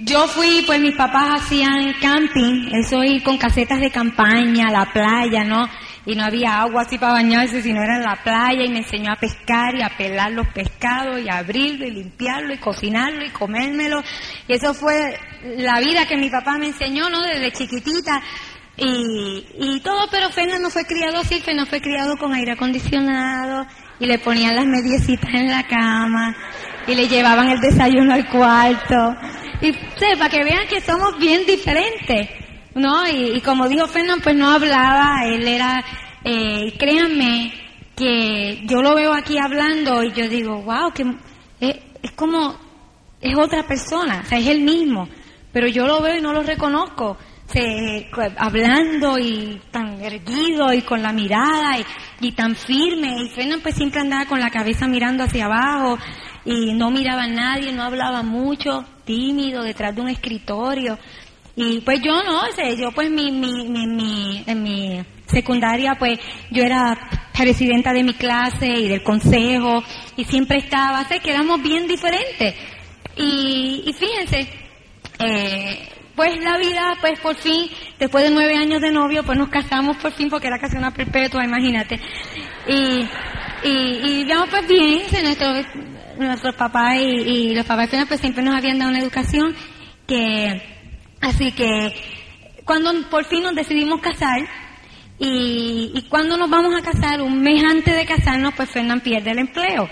yo 0.00 0.28
fui, 0.28 0.62
pues 0.64 0.80
mis 0.80 0.94
papás 0.94 1.42
hacían 1.42 1.92
camping, 2.00 2.68
eso 2.72 3.02
y 3.02 3.20
con 3.20 3.36
casetas 3.36 3.80
de 3.80 3.90
campaña, 3.90 4.70
la 4.70 4.92
playa, 4.92 5.42
¿no? 5.42 5.68
Y 6.06 6.14
no 6.14 6.24
había 6.24 6.60
agua 6.60 6.82
así 6.82 6.98
para 6.98 7.14
bañarse, 7.14 7.60
sino 7.62 7.82
era 7.82 7.96
en 7.96 8.04
la 8.04 8.16
playa 8.22 8.64
y 8.64 8.68
me 8.68 8.78
enseñó 8.78 9.12
a 9.12 9.16
pescar 9.16 9.74
y 9.74 9.82
a 9.82 9.90
pelar 9.96 10.32
los 10.32 10.46
pescados 10.48 11.20
y 11.20 11.28
a 11.28 11.38
abrirlo 11.38 11.84
y 11.84 11.90
limpiarlo 11.90 12.54
y 12.54 12.58
cocinarlo 12.58 13.24
y 13.24 13.30
comérmelo. 13.30 14.02
Y 14.46 14.54
eso 14.54 14.72
fue 14.72 15.18
la 15.56 15.80
vida 15.80 16.06
que 16.06 16.16
mi 16.16 16.30
papá 16.30 16.56
me 16.58 16.68
enseñó, 16.68 17.10
¿no? 17.10 17.20
Desde 17.20 17.52
chiquitita. 17.52 18.22
Y, 18.76 19.44
y 19.58 19.80
todo, 19.80 20.08
pero 20.10 20.30
Fernando 20.30 20.62
no 20.62 20.70
fue 20.70 20.84
criado 20.84 21.18
así, 21.18 21.40
Fernando 21.40 21.68
fue 21.68 21.80
criado 21.80 22.16
con 22.16 22.32
aire 22.32 22.52
acondicionado 22.52 23.66
y 23.98 24.06
le 24.06 24.20
ponían 24.20 24.54
las 24.54 24.66
mediecitas 24.66 25.34
en 25.34 25.48
la 25.48 25.64
cama 25.64 26.36
y 26.86 26.94
le 26.94 27.08
llevaban 27.08 27.48
el 27.48 27.60
desayuno 27.60 28.14
al 28.14 28.28
cuarto. 28.28 29.16
Y 29.60 29.72
para 30.16 30.28
que 30.28 30.44
vean 30.44 30.66
que 30.68 30.80
somos 30.80 31.18
bien 31.18 31.44
diferentes, 31.46 32.28
¿no? 32.74 33.08
Y, 33.08 33.40
como 33.40 33.68
dijo 33.68 33.86
Fernando, 33.86 34.22
pues 34.22 34.36
no 34.36 34.50
hablaba, 34.50 35.24
él 35.26 35.46
era, 35.46 35.84
eh, 36.24 36.74
créanme, 36.78 37.52
que 37.96 38.60
yo 38.64 38.80
lo 38.80 38.94
veo 38.94 39.12
aquí 39.12 39.36
hablando 39.38 40.04
y 40.04 40.12
yo 40.12 40.28
digo, 40.28 40.62
wow, 40.62 40.92
que 40.92 41.04
es, 41.60 41.76
es 42.02 42.10
como, 42.12 42.56
es 43.20 43.36
otra 43.36 43.66
persona, 43.66 44.22
o 44.24 44.28
sea, 44.28 44.38
es 44.38 44.46
el 44.46 44.60
mismo, 44.60 45.08
pero 45.52 45.66
yo 45.66 45.86
lo 45.86 46.00
veo 46.00 46.16
y 46.16 46.20
no 46.20 46.32
lo 46.32 46.42
reconozco 46.42 47.16
se, 47.52 48.10
hablando 48.36 49.18
y 49.18 49.60
tan 49.70 50.00
erguido 50.02 50.72
y 50.72 50.82
con 50.82 51.02
la 51.02 51.12
mirada 51.12 51.78
y, 52.20 52.32
tan 52.32 52.54
firme. 52.54 53.22
Y 53.22 53.28
Fernando 53.30 53.62
pues 53.62 53.74
siempre 53.74 54.00
andaba 54.00 54.26
con 54.26 54.40
la 54.40 54.50
cabeza 54.50 54.86
mirando 54.86 55.24
hacia 55.24 55.46
abajo 55.46 55.98
y 56.44 56.74
no 56.74 56.90
miraba 56.90 57.24
a 57.24 57.28
nadie, 57.28 57.72
no 57.72 57.82
hablaba 57.82 58.22
mucho, 58.22 58.84
tímido, 59.04 59.62
detrás 59.62 59.94
de 59.94 60.00
un 60.00 60.08
escritorio. 60.08 60.98
Y 61.56 61.80
pues 61.80 62.00
yo 62.02 62.22
no, 62.22 62.42
sé, 62.54 62.76
yo 62.76 62.92
pues 62.92 63.10
mi, 63.10 63.32
mi, 63.32 63.68
mi, 63.68 64.44
en 64.46 64.62
mi 64.62 65.04
secundaria 65.26 65.96
pues 65.98 66.18
yo 66.50 66.62
era 66.62 66.96
presidenta 67.36 67.92
de 67.92 68.04
mi 68.04 68.14
clase 68.14 68.66
y 68.66 68.88
del 68.88 69.02
consejo 69.02 69.82
y 70.16 70.24
siempre 70.24 70.58
estaba, 70.58 71.04
sé 71.04 71.20
que 71.20 71.30
éramos 71.30 71.62
bien 71.62 71.86
diferentes. 71.86 72.54
Y, 73.16 73.82
y 73.86 73.92
fíjense, 73.92 74.48
eh, 75.18 75.88
pues 76.14 76.40
la 76.42 76.58
vida, 76.58 76.96
pues 77.00 77.18
por 77.20 77.34
fin, 77.36 77.68
después 77.98 78.24
de 78.24 78.30
nueve 78.30 78.56
años 78.56 78.80
de 78.80 78.90
novio, 78.90 79.22
pues 79.24 79.38
nos 79.38 79.48
casamos 79.48 79.96
por 79.98 80.12
fin 80.12 80.28
porque 80.28 80.48
era 80.48 80.58
casi 80.58 80.76
una 80.76 80.92
perpetua, 80.92 81.44
imagínate. 81.44 82.00
Y, 82.66 83.06
y, 83.64 84.00
y 84.04 84.16
digamos 84.24 84.48
pues 84.48 84.66
bien, 84.66 85.02
nuestros, 85.22 85.66
nuestros 86.18 86.54
papás 86.54 86.96
y, 87.00 87.54
los 87.54 87.66
papás 87.66 87.90
pues 88.06 88.20
siempre 88.20 88.42
nos 88.42 88.54
habían 88.54 88.78
dado 88.78 88.90
una 88.90 89.00
educación 89.00 89.54
que, 90.06 90.62
así 91.20 91.52
que, 91.52 91.94
cuando 92.64 92.92
por 93.08 93.24
fin 93.24 93.42
nos 93.42 93.54
decidimos 93.54 94.00
casar, 94.00 94.40
y, 95.18 95.90
y 95.94 96.02
cuando 96.08 96.36
nos 96.36 96.48
vamos 96.48 96.74
a 96.76 96.82
casar, 96.82 97.20
un 97.20 97.40
mes 97.40 97.62
antes 97.64 97.96
de 97.96 98.06
casarnos, 98.06 98.54
pues 98.54 98.70
Fernán 98.70 99.00
pierde 99.00 99.32
el 99.32 99.38
empleo. 99.38 99.88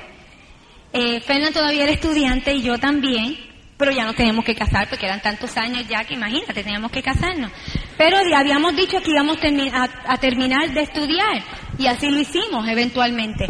Eh, 0.93 1.21
Fernán 1.21 1.53
todavía 1.53 1.83
era 1.83 1.93
estudiante 1.93 2.55
y 2.55 2.63
yo 2.63 2.79
también, 2.79 3.37
pero 3.77 3.91
ya 3.91 4.07
nos 4.07 4.15
teníamos 4.15 4.47
que 4.47 4.55
casar 4.55 4.89
porque 4.89 5.05
eran 5.05 5.21
tantos 5.21 5.55
años 5.59 5.87
ya 5.87 6.05
que 6.05 6.15
imagínate, 6.15 6.63
teníamos 6.63 6.91
que 6.91 7.03
casarnos. 7.03 7.51
Pero 7.99 8.17
habíamos 8.35 8.75
dicho 8.75 9.03
que 9.03 9.11
íbamos 9.11 9.37
a, 9.75 10.17
terminar 10.17 10.73
de 10.73 10.81
estudiar 10.81 11.43
y 11.79 11.87
así 11.87 12.09
lo 12.11 12.19
hicimos 12.19 12.67
eventualmente. 12.69 13.47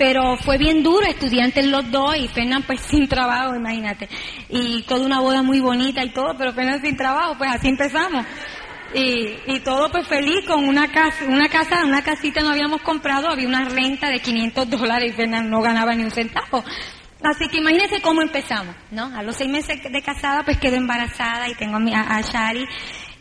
Pero 0.00 0.38
fue 0.38 0.56
bien 0.56 0.82
duro, 0.82 1.04
estudiantes 1.06 1.66
los 1.66 1.90
dos 1.90 2.16
y 2.16 2.26
Fernán 2.26 2.62
pues 2.62 2.80
sin 2.90 3.06
trabajo, 3.06 3.54
imagínate. 3.54 4.08
Y 4.48 4.82
toda 4.84 5.04
una 5.04 5.20
boda 5.20 5.42
muy 5.42 5.60
bonita 5.60 6.02
y 6.02 6.08
todo, 6.08 6.34
pero 6.38 6.54
Fernán 6.54 6.80
sin 6.80 6.96
trabajo, 6.96 7.34
pues 7.36 7.50
así 7.52 7.68
empezamos. 7.68 8.24
Y, 8.94 9.36
y 9.46 9.60
todo 9.60 9.90
pues 9.90 10.08
feliz 10.08 10.46
con 10.46 10.66
una 10.66 10.90
casa, 10.90 11.26
una 11.28 11.50
casa, 11.50 11.84
una 11.84 12.02
casita 12.02 12.40
no 12.40 12.48
habíamos 12.48 12.80
comprado, 12.80 13.28
había 13.28 13.46
una 13.46 13.66
renta 13.68 14.08
de 14.08 14.20
500 14.20 14.70
dólares 14.70 15.12
y 15.12 15.16
Fernán 15.16 15.50
no 15.50 15.60
ganaba 15.60 15.94
ni 15.94 16.04
un 16.04 16.10
centavo. 16.10 16.64
Así 17.22 17.48
que 17.48 17.58
imagínense 17.58 18.00
cómo 18.00 18.22
empezamos, 18.22 18.74
¿no? 18.90 19.14
A 19.14 19.22
los 19.22 19.36
seis 19.36 19.50
meses 19.50 19.82
de 19.82 20.02
casada, 20.02 20.42
pues 20.44 20.56
quedo 20.56 20.76
embarazada 20.76 21.46
y 21.46 21.54
tengo 21.56 21.76
a, 21.76 21.78
mi, 21.78 21.92
a, 21.94 22.22
Shari. 22.22 22.66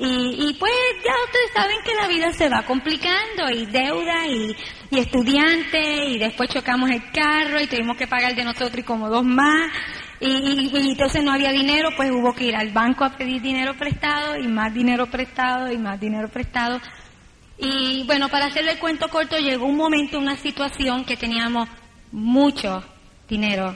Y, 0.02 0.56
pues 0.58 0.72
ya 1.04 1.12
ustedes 1.26 1.52
saben 1.54 1.76
que 1.84 1.94
la 1.94 2.08
vida 2.08 2.32
se 2.32 2.48
va 2.48 2.64
complicando 2.64 3.50
y 3.54 3.66
deuda 3.66 4.28
y, 4.28 4.56
y 4.92 5.00
estudiante 5.00 6.06
y 6.06 6.18
después 6.18 6.50
chocamos 6.50 6.90
el 6.90 7.12
carro 7.12 7.60
y 7.60 7.68
tuvimos 7.68 7.98
que 7.98 8.08
pagar 8.08 8.34
de 8.34 8.46
nosotros 8.46 8.80
y 8.80 8.84
como 8.84 9.10
dos 9.10 9.26
más. 9.26 9.70
Y, 10.22 10.70
y, 10.74 10.92
entonces 10.92 11.22
no 11.22 11.34
había 11.34 11.52
dinero, 11.52 11.90
pues 11.98 12.12
hubo 12.12 12.34
que 12.34 12.46
ir 12.46 12.56
al 12.56 12.70
banco 12.72 13.04
a 13.04 13.18
pedir 13.18 13.42
dinero 13.42 13.76
prestado 13.76 14.38
y 14.38 14.48
más 14.48 14.74
dinero 14.74 15.08
prestado 15.08 15.70
y 15.70 15.78
más 15.78 16.00
dinero 16.00 16.30
prestado. 16.30 16.80
Y 17.58 18.06
bueno, 18.06 18.30
para 18.30 18.46
hacerle 18.46 18.72
el 18.72 18.80
cuento 18.80 19.10
corto, 19.10 19.38
llegó 19.38 19.66
un 19.66 19.76
momento, 19.76 20.18
una 20.18 20.38
situación 20.38 21.04
que 21.04 21.18
teníamos 21.18 21.68
mucho 22.14 22.86
dinero 23.28 23.76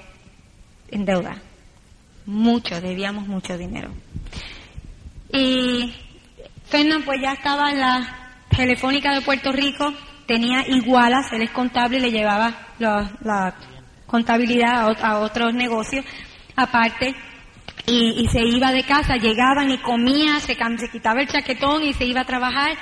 en 0.89 1.03
deuda. 1.03 1.41
Mucho, 2.25 2.79
debíamos 2.79 3.27
mucho 3.27 3.57
dinero. 3.57 3.91
Y 5.33 5.93
Fernán 6.73 7.03
pues 7.03 7.21
ya 7.21 7.33
estaba 7.33 7.69
en 7.69 7.79
la 7.79 8.33
telefónica 8.49 9.13
de 9.13 9.21
Puerto 9.21 9.51
Rico, 9.51 9.93
tenía 10.25 10.67
igualas, 10.67 11.31
él 11.31 11.43
es 11.43 11.51
contable 11.51 11.99
le 11.99 12.09
llevaba 12.09 12.51
la, 12.79 13.53
contabilidad 14.07 14.89
a, 15.03 15.19
otros 15.19 15.53
negocios 15.53 16.03
aparte. 16.55 17.13
Y, 17.85 18.27
se 18.31 18.41
iba 18.41 18.71
de 18.71 18.83
casa, 18.85 19.17
llegaban 19.17 19.69
y 19.69 19.77
comía, 19.77 20.39
se, 20.39 20.55
se 20.55 20.89
quitaba 20.89 21.21
el 21.21 21.27
chaquetón 21.27 21.83
y 21.83 21.93
se 21.93 22.05
iba 22.05 22.21
a 22.21 22.25
trabajar 22.25 22.75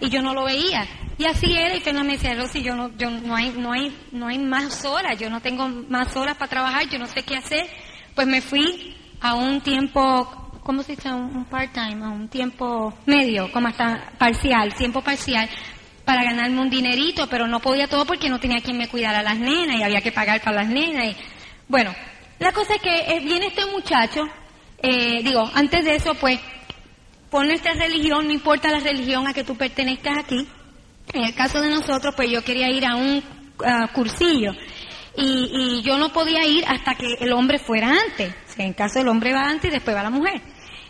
y 0.00 0.08
yo 0.08 0.22
no 0.22 0.34
lo 0.34 0.42
veía. 0.42 0.84
Y 1.16 1.26
así 1.26 1.52
era, 1.56 1.76
y 1.76 1.80
Fernando 1.80 2.08
me 2.08 2.14
decía, 2.14 2.34
Rosy, 2.34 2.62
yo 2.62 2.74
no, 2.74 2.90
yo 2.96 3.10
no 3.10 3.36
hay, 3.36 3.50
no 3.50 3.70
hay, 3.70 3.96
no 4.10 4.26
hay 4.26 4.40
más 4.40 4.84
horas, 4.84 5.20
yo 5.20 5.30
no 5.30 5.40
tengo 5.40 5.68
más 5.68 6.16
horas 6.16 6.36
para 6.36 6.50
trabajar, 6.50 6.88
yo 6.88 6.98
no 6.98 7.06
sé 7.06 7.22
qué 7.22 7.36
hacer. 7.36 7.68
Pues 8.16 8.26
me 8.26 8.40
fui 8.40 8.96
a 9.20 9.34
un 9.34 9.60
tiempo, 9.60 10.45
¿cómo 10.66 10.82
se 10.82 10.96
dice? 10.96 11.08
Un, 11.12 11.44
part-time, 11.44 12.04
un 12.08 12.28
tiempo 12.28 12.92
medio, 13.06 13.50
como 13.52 13.68
hasta 13.68 14.10
parcial, 14.18 14.74
tiempo 14.74 15.00
parcial, 15.00 15.48
para 16.04 16.24
ganarme 16.24 16.60
un 16.60 16.68
dinerito, 16.68 17.28
pero 17.28 17.46
no 17.46 17.60
podía 17.60 17.86
todo 17.86 18.04
porque 18.04 18.28
no 18.28 18.40
tenía 18.40 18.60
quien 18.60 18.76
me 18.76 18.88
cuidara 18.88 19.20
a 19.20 19.22
las 19.22 19.38
nenas 19.38 19.78
y 19.78 19.84
había 19.84 20.00
que 20.00 20.10
pagar 20.10 20.40
para 20.42 20.62
las 20.62 20.68
nenas. 20.68 21.06
Y, 21.06 21.16
bueno, 21.68 21.94
la 22.40 22.50
cosa 22.50 22.74
es 22.74 22.82
que 22.82 22.96
eh, 22.96 23.20
viene 23.20 23.46
este 23.46 23.64
muchacho, 23.66 24.22
eh, 24.82 25.22
digo, 25.22 25.48
antes 25.54 25.84
de 25.84 25.94
eso, 25.94 26.14
pues, 26.16 26.40
por 27.30 27.46
nuestra 27.46 27.74
religión, 27.74 28.26
no 28.26 28.32
importa 28.32 28.68
la 28.72 28.80
religión 28.80 29.28
a 29.28 29.32
que 29.32 29.44
tú 29.44 29.56
pertenezcas 29.56 30.18
aquí, 30.18 30.48
en 31.12 31.24
el 31.24 31.34
caso 31.36 31.60
de 31.60 31.70
nosotros, 31.70 32.12
pues 32.16 32.28
yo 32.28 32.42
quería 32.42 32.68
ir 32.70 32.84
a 32.84 32.96
un 32.96 33.22
cursillo 33.94 34.52
y, 35.16 35.80
yo 35.82 35.96
no 35.96 36.12
podía 36.12 36.44
ir 36.44 36.64
hasta 36.66 36.94
que 36.94 37.06
el 37.20 37.32
hombre 37.32 37.58
fuera 37.58 37.88
antes. 37.88 38.34
en 38.58 38.72
caso 38.72 39.00
el 39.00 39.08
hombre 39.08 39.32
va 39.32 39.48
antes 39.48 39.70
y 39.70 39.74
después 39.74 39.96
va 39.96 40.02
la 40.02 40.10
mujer. 40.10 40.42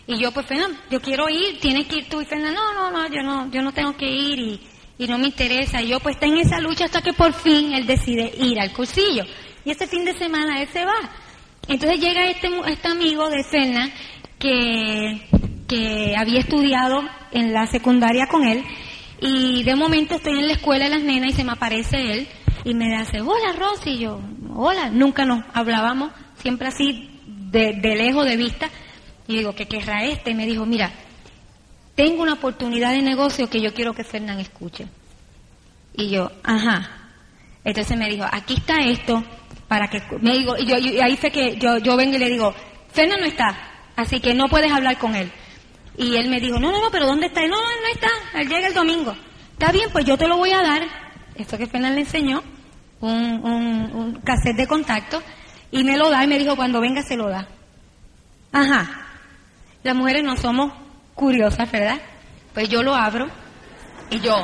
Y 0.06 0.19
yo, 0.19 0.33
pues, 0.33 0.47
Fernando, 0.47 0.78
yo 0.91 1.00
quiero 1.00 1.28
ir, 1.28 1.59
tienes 1.61 1.87
que 1.87 1.97
ir 1.97 2.09
tú. 2.09 2.21
Y 2.21 2.27
Fernando, 2.27 2.61
no, 2.61 2.91
no, 2.91 2.91
no, 2.91 3.09
yo 3.09 3.22
no, 3.22 3.50
yo 3.50 3.62
no 3.62 3.72
tengo 3.72 3.97
que 3.97 4.06
ir 4.06 4.39
y, 4.39 4.61
y 4.99 5.06
no 5.06 5.19
me 5.19 5.27
interesa. 5.27 5.83
Y 5.83 5.89
yo, 5.89 6.00
pues, 6.00 6.17
está 6.17 6.27
en 6.27 6.39
esa 6.39 6.61
lucha 6.61 6.84
hasta 6.84 7.03
que 7.03 7.12
por 7.12 7.33
fin 7.33 7.72
él 7.72 7.87
decide 7.87 8.33
ir 8.39 8.61
al 8.61 8.72
cursillo. 8.72 9.25
Y 9.65 9.71
este 9.71 9.87
fin 9.87 10.05
de 10.05 10.16
semana 10.16 10.62
él 10.62 10.69
se 10.72 10.84
va. 10.84 10.99
Entonces 11.69 12.00
llega 12.00 12.27
este, 12.27 12.49
este 12.69 12.89
amigo 12.89 13.28
de 13.28 13.43
Ferna 13.43 13.91
que, 14.39 15.21
que 15.66 16.15
había 16.16 16.41
estudiado 16.41 17.03
en 17.33 17.53
la 17.53 17.66
secundaria 17.66 18.27
con 18.28 18.47
él 18.47 18.65
y 19.21 19.62
de 19.65 19.75
momento 19.75 20.16
estoy 20.16 20.39
en 20.39 20.47
la 20.47 20.55
escuela 20.55 20.84
de 20.84 20.91
las 20.91 21.03
nenas 21.03 21.31
y 21.31 21.33
se 21.33 21.45
me 21.45 21.53
aparece 21.53 21.97
él 21.97 22.28
y 22.65 22.75
me 22.75 22.99
dice, 22.99 23.21
hola 23.21 23.53
Rosy, 23.56 23.91
y 23.91 23.99
yo, 24.00 24.21
hola, 24.55 24.91
nunca 24.91 25.25
nos 25.25 25.45
hablábamos, 25.55 26.11
siempre 26.37 26.69
así 26.69 27.09
de, 27.27 27.72
lejos 27.72 28.25
de 28.25 28.37
vista. 28.37 28.69
Y 29.28 29.37
digo, 29.38 29.54
¿qué 29.54 29.66
querrá 29.66 30.04
este? 30.04 30.30
Y 30.30 30.34
me 30.34 30.47
dijo, 30.47 30.65
mira, 30.66 30.92
tengo 31.95 32.22
una 32.22 32.34
oportunidad 32.34 32.92
de 32.92 33.03
negocio 33.03 33.48
que 33.48 33.60
yo 33.60 33.72
quiero 33.74 33.95
que 33.95 34.04
Fernán 34.04 34.39
escuche. 34.39 34.86
Y 35.95 36.10
yo, 36.10 36.30
ajá. 36.45 36.91
Entonces 37.65 37.97
me 37.97 38.09
dijo, 38.09 38.24
aquí 38.30 38.54
está 38.54 38.77
esto, 38.77 39.24
para 39.66 39.89
que, 39.89 40.01
me 40.21 40.34
digo, 40.34 40.56
y, 40.56 40.66
yo, 40.66 40.77
y 40.77 41.01
ahí 41.01 41.16
fue 41.16 41.30
que 41.30 41.56
yo, 41.56 41.78
yo 41.78 41.97
vengo 41.97 42.15
y 42.15 42.18
le 42.18 42.28
digo, 42.28 42.54
Fernán 42.92 43.21
no 43.21 43.27
está, 43.27 43.59
así 43.97 44.21
que 44.21 44.34
no 44.34 44.48
puedes 44.48 44.71
hablar 44.71 44.98
con 44.98 45.16
él. 45.16 45.33
Y 45.97 46.16
él 46.16 46.28
me 46.28 46.39
dijo, 46.39 46.60
no, 46.60 46.71
no, 46.71 46.80
no, 46.80 46.91
pero 46.91 47.06
¿dónde 47.06 47.27
está? 47.27 47.41
no, 47.41 47.56
él 47.56 47.78
no 47.83 47.89
está, 47.92 48.41
él 48.41 48.48
llega 48.48 48.68
el 48.68 48.74
domingo. 48.74 49.16
Está 49.53 49.72
bien, 49.72 49.89
pues 49.91 50.04
yo 50.04 50.16
te 50.18 50.28
lo 50.28 50.36
voy 50.36 50.53
a 50.53 50.62
dar. 50.62 50.83
Esto 51.34 51.56
que 51.59 51.66
Fernán 51.66 51.95
le 51.95 52.03
enseñó, 52.03 52.42
un, 53.01 53.41
un, 53.42 53.91
un 53.95 54.21
cassette 54.21 54.56
de 54.56 54.66
contacto, 54.66 55.22
y 55.71 55.83
me 55.83 55.97
lo 55.97 56.10
da 56.10 56.22
y 56.22 56.28
me 56.28 56.39
dijo, 56.39 56.54
cuando 56.56 56.80
venga 56.80 57.03
se 57.03 57.16
lo 57.16 57.28
da. 57.28 57.48
Ajá. 58.53 59.05
Las 59.86 59.94
mujeres 59.94 60.24
no 60.24 60.36
somos 60.36 60.72
curiosas, 61.15 61.71
¿verdad? 61.71 62.00
Pues 62.53 62.68
yo 62.68 62.83
lo 62.83 62.92
abro 62.92 63.28
y 64.10 64.18
yo, 64.18 64.34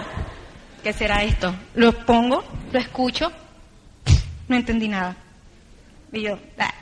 ¿qué 0.85 0.93
será 0.93 1.25
esto? 1.25 1.53
Lo 1.75 2.07
pongo, 2.07 2.45
lo 2.71 2.79
escucho, 2.79 3.33
no 4.47 4.55
entendí 4.55 4.87
nada. 4.87 5.17
Y 6.13 6.23
yo, 6.23 6.39
ah", 6.61 6.73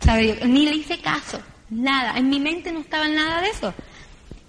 ¿sabe? 0.00 0.38
Ni 0.44 0.66
le 0.66 0.74
hice 0.74 0.98
caso. 0.98 1.40
nada, 1.70 2.18
en 2.18 2.28
mi 2.28 2.38
mente 2.40 2.70
no 2.70 2.80
estaba 2.80 3.08
nada 3.08 3.40
de 3.40 3.48
eso. 3.48 3.72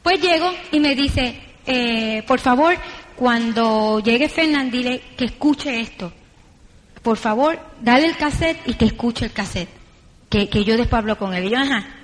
Pues 0.04 0.20
llego 0.20 0.52
y 0.74 0.82
me 0.82 0.94
dice, 0.94 1.40
eh, 1.66 2.24
por 2.28 2.42
favor, 2.42 2.76
cuando 3.16 4.02
llegue 4.02 4.28
Fernán, 4.28 4.70
dile 4.70 5.02
que 5.16 5.24
escuche 5.24 5.80
esto. 5.80 6.12
Por 7.02 7.16
favor, 7.16 7.58
dale 7.80 8.08
el 8.08 8.18
cassette 8.18 8.68
y 8.68 8.74
que 8.74 8.84
escuche 8.84 9.28
el 9.28 9.32
cassette. 9.32 9.70
Que, 10.30 10.50
que 10.50 10.66
yo 10.66 10.76
después 10.76 11.00
hablo 11.00 11.18
con 11.18 11.34
él. 11.34 11.46
Y 11.46 11.52
yo, 11.52 11.58
ajá. 11.58 12.01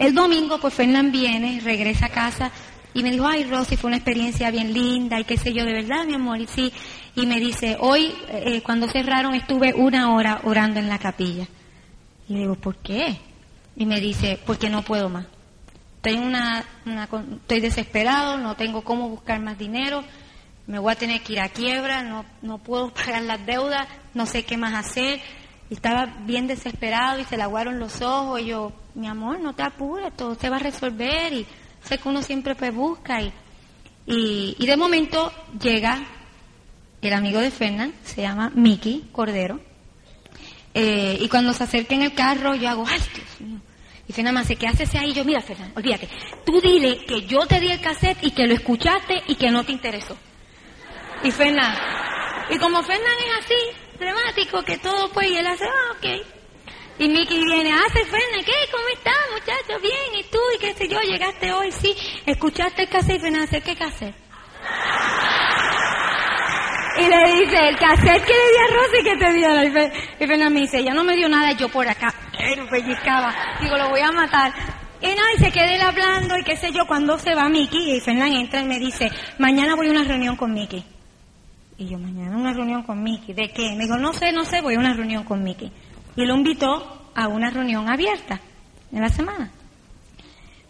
El 0.00 0.14
domingo, 0.14 0.58
pues 0.58 0.72
Fernán 0.72 1.12
viene, 1.12 1.60
regresa 1.62 2.06
a 2.06 2.08
casa 2.08 2.50
y 2.94 3.02
me 3.02 3.10
dijo, 3.10 3.26
ay 3.26 3.44
Rosy, 3.44 3.76
fue 3.76 3.88
una 3.88 3.98
experiencia 3.98 4.50
bien 4.50 4.72
linda 4.72 5.20
y 5.20 5.24
qué 5.24 5.36
sé 5.36 5.52
yo, 5.52 5.62
de 5.66 5.74
verdad, 5.74 6.06
mi 6.06 6.14
amor. 6.14 6.40
Y 6.40 6.46
sí, 6.46 6.72
y 7.14 7.26
me 7.26 7.38
dice, 7.38 7.76
hoy 7.78 8.14
eh, 8.28 8.62
cuando 8.62 8.88
cerraron 8.88 9.34
estuve 9.34 9.74
una 9.74 10.14
hora 10.14 10.40
orando 10.44 10.80
en 10.80 10.88
la 10.88 10.98
capilla. 10.98 11.46
Y 12.26 12.32
le 12.32 12.38
digo, 12.38 12.54
¿por 12.54 12.76
qué? 12.76 13.18
Y 13.76 13.84
me 13.84 14.00
dice, 14.00 14.40
porque 14.46 14.70
no 14.70 14.80
puedo 14.80 15.10
más. 15.10 15.26
Estoy, 15.96 16.14
una, 16.14 16.64
una, 16.86 17.06
estoy 17.42 17.60
desesperado, 17.60 18.38
no 18.38 18.56
tengo 18.56 18.80
cómo 18.80 19.10
buscar 19.10 19.38
más 19.38 19.58
dinero, 19.58 20.02
me 20.66 20.78
voy 20.78 20.92
a 20.92 20.96
tener 20.96 21.20
que 21.20 21.34
ir 21.34 21.40
a 21.40 21.50
quiebra, 21.50 22.02
no, 22.02 22.24
no 22.40 22.56
puedo 22.56 22.88
pagar 22.94 23.20
las 23.24 23.44
deudas, 23.44 23.86
no 24.14 24.24
sé 24.24 24.46
qué 24.46 24.56
más 24.56 24.72
hacer. 24.72 25.20
Y 25.70 25.74
estaba 25.74 26.06
bien 26.26 26.46
desesperado 26.46 27.20
y 27.20 27.24
se 27.24 27.36
le 27.36 27.44
aguaron 27.44 27.78
los 27.78 28.02
ojos. 28.02 28.40
Y 28.40 28.46
yo, 28.46 28.72
mi 28.94 29.06
amor, 29.06 29.40
no 29.40 29.54
te 29.54 29.62
apures, 29.62 30.14
todo 30.16 30.34
se 30.34 30.50
va 30.50 30.56
a 30.56 30.60
resolver 30.60 31.32
y 31.32 31.46
sé 31.82 31.98
que 31.98 32.08
uno 32.08 32.22
siempre 32.22 32.54
pues 32.54 32.74
busca 32.74 33.22
y, 33.22 33.32
y, 34.06 34.56
y 34.58 34.66
de 34.66 34.76
momento 34.76 35.32
llega 35.60 35.98
el 37.02 37.12
amigo 37.12 37.40
de 37.40 37.50
Fernán, 37.50 37.94
se 38.04 38.22
llama 38.22 38.50
Mickey 38.54 39.08
Cordero, 39.12 39.60
eh, 40.74 41.18
y 41.20 41.28
cuando 41.28 41.52
se 41.52 41.64
acerca 41.64 41.94
en 41.94 42.02
el 42.02 42.14
carro 42.14 42.54
yo 42.54 42.68
hago, 42.68 42.84
ay 42.86 43.00
Dios 43.14 43.40
mío, 43.40 43.60
y 44.06 44.12
Fernán 44.12 44.34
me 44.34 44.40
hace, 44.40 44.56
¿qué 44.56 44.66
haces 44.66 44.94
ahí? 44.94 45.10
Y 45.10 45.14
yo, 45.14 45.24
mira 45.24 45.40
Fernán, 45.40 45.72
olvídate, 45.74 46.08
tú 46.44 46.60
dile 46.60 47.04
que 47.06 47.22
yo 47.22 47.46
te 47.46 47.60
di 47.60 47.70
el 47.70 47.80
cassette 47.80 48.22
y 48.22 48.32
que 48.32 48.46
lo 48.46 48.54
escuchaste 48.54 49.22
y 49.28 49.36
que 49.36 49.50
no 49.50 49.64
te 49.64 49.72
interesó. 49.72 50.16
Y 51.22 51.30
Fernán, 51.30 51.76
y 52.50 52.58
como 52.58 52.82
Fernán 52.82 53.14
es 53.26 53.44
así, 53.44 53.79
dramático, 54.00 54.62
que 54.64 54.78
todo 54.78 55.10
pues, 55.12 55.30
y 55.30 55.36
él 55.36 55.46
hace, 55.46 55.64
ah, 55.64 55.92
ok. 55.96 56.26
Y 56.98 57.08
Mickey 57.08 57.42
viene, 57.44 57.72
hace 57.72 58.04
Fernán, 58.04 58.44
¿qué? 58.44 58.52
¿Cómo 58.70 58.88
estás, 58.92 59.14
muchacho? 59.32 59.80
Bien, 59.80 60.20
¿y 60.20 60.24
tú? 60.24 60.38
¿Y 60.54 60.58
qué 60.58 60.74
sé 60.74 60.88
yo? 60.88 61.00
Llegaste 61.00 61.52
hoy, 61.52 61.72
sí. 61.72 61.96
Escuchaste 62.26 62.82
el 62.82 62.88
cassette 62.88 63.16
y 63.16 63.20
Fernán 63.20 63.42
hace, 63.42 63.60
¿qué 63.62 63.76
cassette? 63.76 64.14
Y 66.98 67.02
le 67.08 67.40
dice, 67.40 67.56
el 67.68 67.78
cassette 67.78 68.24
que 68.24 68.32
le 68.32 68.50
di 68.50 68.58
a 68.58 68.74
Rosy 68.74 69.04
que 69.04 69.16
te 69.16 69.32
dio. 69.32 69.90
Y 70.20 70.26
Fernán 70.26 70.52
me 70.52 70.60
dice, 70.60 70.84
ya 70.84 70.92
no 70.92 71.04
me 71.04 71.16
dio 71.16 71.28
nada, 71.28 71.52
yo 71.52 71.68
por 71.70 71.88
acá, 71.88 72.12
pero 72.36 72.68
pellizcaba. 72.68 73.34
Digo, 73.62 73.76
lo 73.76 73.88
voy 73.88 74.00
a 74.00 74.12
matar. 74.12 74.52
Y 75.00 75.06
nada, 75.06 75.32
y 75.34 75.38
se 75.38 75.50
queda 75.50 75.74
él 75.74 75.80
hablando 75.80 76.36
y 76.36 76.44
qué 76.44 76.56
sé 76.58 76.72
yo, 76.72 76.86
cuando 76.86 77.18
se 77.18 77.34
va 77.34 77.48
Mickey, 77.48 77.96
y 77.96 78.00
Fernán 78.00 78.34
entra 78.34 78.60
y 78.60 78.64
me 78.64 78.78
dice, 78.78 79.10
mañana 79.38 79.74
voy 79.74 79.88
a 79.88 79.92
una 79.92 80.04
reunión 80.04 80.36
con 80.36 80.52
Mickey. 80.52 80.84
Y 81.80 81.88
yo, 81.88 81.98
mañana 81.98 82.36
una 82.36 82.52
reunión 82.52 82.82
con 82.82 83.02
Mickey. 83.02 83.34
¿De 83.34 83.48
qué? 83.48 83.74
Me 83.74 83.84
dijo, 83.84 83.96
no 83.96 84.12
sé, 84.12 84.32
no 84.32 84.44
sé, 84.44 84.60
voy 84.60 84.74
a 84.74 84.78
una 84.78 84.92
reunión 84.92 85.24
con 85.24 85.42
Mickey. 85.42 85.72
Y 86.14 86.26
lo 86.26 86.36
invitó 86.36 87.10
a 87.14 87.26
una 87.26 87.48
reunión 87.48 87.88
abierta 87.88 88.38
en 88.92 89.00
la 89.00 89.08
semana. 89.08 89.50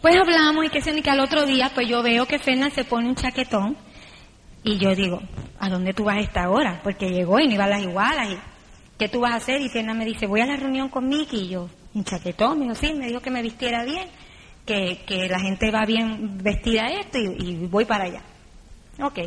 Pues 0.01 0.15
hablamos 0.15 0.63
y 0.63 0.69
qué 0.69 0.81
sé, 0.81 0.97
y 0.97 1.01
que 1.01 1.09
al 1.09 1.19
otro 1.19 1.45
día, 1.45 1.69
pues 1.75 1.89
yo 1.89 2.01
veo 2.01 2.25
que 2.25 2.39
Fernán 2.39 2.71
se 2.71 2.85
pone 2.85 3.09
un 3.09 3.15
chaquetón 3.15 3.75
y 4.63 4.77
yo 4.77 4.95
digo, 4.95 5.19
¿a 5.59 5.67
dónde 5.67 5.93
tú 5.93 6.05
vas 6.05 6.15
a 6.15 6.21
esta 6.21 6.49
hora? 6.49 6.79
Porque 6.81 7.09
llegó 7.09 7.39
y 7.39 7.47
no 7.47 7.55
iba 7.55 7.65
a 7.65 7.69
las 7.69 7.83
igualas. 7.83 8.29
Y, 8.31 8.37
¿Qué 8.97 9.09
tú 9.09 9.19
vas 9.19 9.33
a 9.33 9.35
hacer? 9.35 9.59
Y 9.59 9.67
Fernán 9.67 9.97
me 9.97 10.05
dice, 10.05 10.27
voy 10.27 10.39
a 10.39 10.45
la 10.45 10.55
reunión 10.55 10.87
con 10.87 11.09
Mickey. 11.09 11.41
Y 11.41 11.49
yo, 11.49 11.67
un 11.93 12.05
chaquetón, 12.05 12.57
me 12.57 12.63
dijo, 12.63 12.75
sí, 12.75 12.93
me 12.93 13.07
dijo 13.07 13.19
que 13.19 13.31
me 13.31 13.41
vistiera 13.41 13.83
bien, 13.83 14.07
que, 14.65 15.01
que 15.05 15.27
la 15.27 15.41
gente 15.41 15.71
va 15.71 15.85
bien 15.85 16.37
vestida 16.41 16.87
esto 16.87 17.17
y, 17.17 17.49
y 17.49 17.67
voy 17.67 17.83
para 17.83 18.05
allá. 18.05 18.21
Ok. 19.01 19.19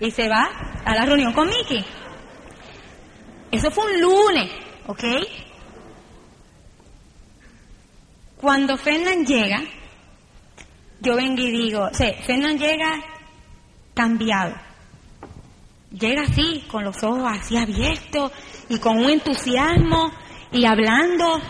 Y 0.00 0.10
se 0.10 0.28
va 0.28 0.48
a 0.84 0.94
la 0.94 1.06
reunión 1.06 1.32
con 1.32 1.48
Mickey. 1.48 1.84
Eso 3.50 3.70
fue 3.70 3.84
un 3.84 4.00
lunes, 4.00 4.50
¿ok? 4.86 5.04
Cuando 8.40 8.76
Fernán 8.76 9.24
llega, 9.24 9.62
yo 11.00 11.16
vengo 11.16 11.42
y 11.42 11.50
digo, 11.50 11.84
o 11.84 11.94
sea, 11.94 12.12
Fernán 12.22 12.58
llega 12.58 13.02
cambiado. 13.94 14.54
Llega 15.90 16.22
así, 16.22 16.64
con 16.70 16.84
los 16.84 17.02
ojos 17.02 17.24
así 17.26 17.56
abiertos 17.56 18.32
y 18.68 18.78
con 18.78 18.98
un 18.98 19.10
entusiasmo 19.10 20.12
y 20.52 20.66
hablando. 20.66 21.40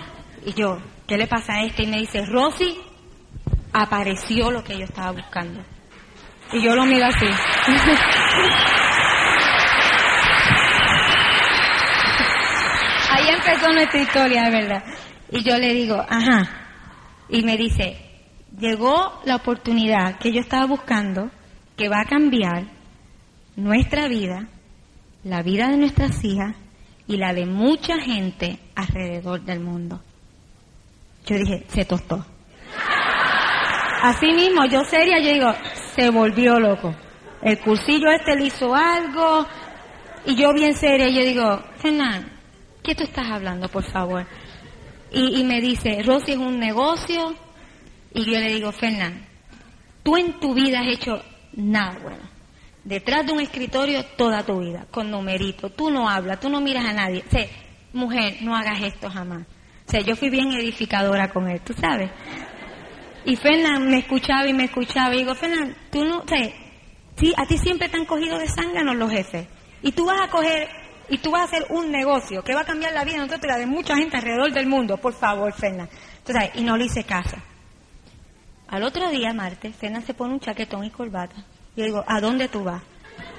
Y 0.45 0.53
yo, 0.55 0.79
¿qué 1.07 1.17
le 1.17 1.27
pasa 1.27 1.55
a 1.55 1.65
este? 1.65 1.83
Y 1.83 1.87
me 1.89 1.99
dice, 1.99 2.25
Rosy, 2.25 2.79
apareció 3.73 4.51
lo 4.51 4.63
que 4.63 4.79
yo 4.79 4.85
estaba 4.85 5.13
buscando. 5.13 5.61
Y 6.53 6.63
yo 6.63 6.75
lo 6.75 6.85
miro 6.87 7.07
así. 7.07 7.27
Ahí 13.11 13.29
empezó 13.29 13.73
nuestra 13.73 14.01
historia, 14.01 14.45
de 14.45 14.51
verdad. 14.51 14.85
Y 15.31 15.43
yo 15.43 15.57
le 15.59 15.75
digo, 15.75 15.97
ajá. 16.09 16.67
Y 17.29 17.43
me 17.43 17.57
dice, 17.57 17.97
llegó 18.59 19.21
la 19.25 19.37
oportunidad 19.37 20.19
que 20.19 20.33
yo 20.33 20.41
estaba 20.41 20.67
buscando, 20.67 21.31
que 21.77 21.89
va 21.89 22.01
a 22.01 22.05
cambiar 22.05 22.65
nuestra 23.57 24.07
vida, 24.07 24.49
la 25.25 25.43
vida 25.43 25.69
de 25.69 25.79
nuestras 25.79 26.23
hijas 26.25 26.55
y 27.09 27.17
la 27.17 27.33
de 27.33 27.47
mucha 27.47 27.99
gente 27.99 28.59
alrededor 28.75 29.43
del 29.43 29.61
mundo. 29.61 30.01
Yo 31.27 31.37
dije, 31.37 31.65
se 31.69 31.85
tostó. 31.85 32.25
Así 34.03 34.27
mismo, 34.33 34.65
yo 34.67 34.85
seria, 34.85 35.19
yo 35.19 35.33
digo, 35.33 35.53
se 35.97 36.11
volvió 36.11 36.61
loco. 36.61 36.95
El 37.43 37.59
cursillo 37.59 38.11
este 38.11 38.37
le 38.37 38.45
hizo 38.45 38.75
algo, 38.75 39.47
y 40.27 40.37
yo 40.37 40.53
bien 40.53 40.75
seria, 40.75 41.09
yo 41.09 41.25
digo, 41.25 41.63
Fernán, 41.79 42.31
¿qué 42.83 42.95
tú 42.95 43.05
estás 43.05 43.27
hablando, 43.31 43.69
por 43.69 43.85
favor? 43.91 44.27
Y, 45.11 45.41
y 45.41 45.45
me 45.45 45.61
dice, 45.61 46.03
Rosy 46.05 46.33
es 46.33 46.39
un 46.39 46.59
negocio, 46.59 47.35
y 48.13 48.25
yo 48.25 48.39
le 48.39 48.53
digo, 48.53 48.73
Fernán, 48.73 49.27
tú 50.03 50.17
en 50.17 50.39
tu 50.39 50.55
vida 50.55 50.81
has 50.81 50.89
hecho 50.89 51.23
nada 51.55 51.99
bueno. 52.03 52.37
Detrás 52.85 53.27
de 53.27 53.33
un 53.33 53.41
escritorio 53.41 54.05
toda 54.17 54.45
tu 54.45 54.61
vida, 54.61 54.87
con 54.93 55.11
numerito. 55.11 55.71
Tú 55.71 55.91
no 55.91 56.09
hablas, 56.09 56.39
tú 56.39 56.49
no 56.49 56.61
miras 56.61 56.85
a 56.85 56.93
nadie. 56.93 57.25
O 57.33 57.99
mujer, 57.99 58.37
no 58.43 58.55
hagas 58.55 58.81
esto 58.81 59.11
jamás. 59.11 59.43
O 59.87 59.91
sea, 59.91 60.01
yo 60.01 60.15
fui 60.15 60.31
bien 60.31 60.53
edificadora 60.53 61.33
con 61.33 61.49
él, 61.49 61.61
tú 61.63 61.73
sabes. 61.73 62.11
Y 63.27 63.35
Fernán 63.35 63.89
me 63.91 63.99
escuchaba 63.99 64.47
y 64.47 64.53
me 64.53 64.65
escuchaba. 64.65 65.15
Y 65.15 65.19
digo, 65.19 65.35
Fernán, 65.35 65.77
tú 65.91 66.05
no, 66.05 66.25
sí, 67.17 67.35
a 67.37 67.45
ti 67.45 67.59
siempre 67.59 67.89
te 67.89 67.97
han 67.97 68.07
cogido 68.07 68.39
de 68.39 68.47
zánganos 68.49 68.95
los 68.97 69.11
jefes. 69.11 69.49
Y 69.83 69.91
tú 69.93 70.07
vas 70.07 70.21
a 70.21 70.31
coger, 70.31 70.69
y 71.09 71.19
tú 71.19 71.33
vas 71.33 71.43
a 71.43 71.45
hacer 71.45 71.67
un 71.71 71.91
negocio 71.91 72.43
que 72.45 72.55
va 72.55 72.61
a 72.61 72.65
cambiar 72.65 72.93
la 72.93 73.05
vida 73.05 73.17
nosotros 73.17 73.43
y 73.45 73.49
la 73.49 73.59
de 73.59 73.67
mucha 73.67 73.97
gente 73.97 74.17
alrededor 74.17 74.53
del 74.53 74.69
mundo. 74.69 74.97
Por 74.97 75.13
favor, 75.13 75.53
Fernán. 75.53 75.89
Entonces, 76.19 76.51
y 76.55 76.63
no 76.63 76.77
le 76.77 76.85
hice 76.85 77.03
caso. 77.03 77.37
Al 78.69 78.85
otro 78.85 79.11
día, 79.11 79.33
martes, 79.33 79.75
Fernán 79.75 80.07
se 80.07 80.15
pone 80.15 80.35
un 80.35 80.41
chaquetón 80.41 80.85
y 80.85 80.91
corbata. 80.91 81.35
Yo 81.77 81.85
digo, 81.85 82.05
¿a 82.07 82.21
dónde 82.21 82.49
tú 82.49 82.63
vas? 82.63 82.83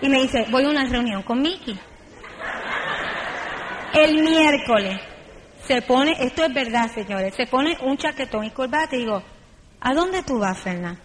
Y 0.01 0.10
me 0.10 0.22
dice, 0.22 0.46
voy 0.51 0.65
a 0.65 0.70
una 0.70 0.86
reunión 0.86 1.24
con 1.24 1.41
Mickey. 1.41 1.79
El 3.94 4.22
miércoles 4.22 5.00
se 5.65 5.82
pone, 5.82 6.15
esto 6.20 6.44
es 6.44 6.53
verdad, 6.53 6.91
señores, 6.94 7.34
se 7.36 7.48
pone 7.48 7.77
un 7.82 7.98
chaquetón 7.98 8.44
y 8.44 8.51
corbata 8.51 8.96
y 8.96 9.00
digo, 9.00 9.24
¿a 9.79 9.93
dónde 9.93 10.24
tú 10.24 10.39
vas, 10.39 10.57
Fernán? 10.60 10.98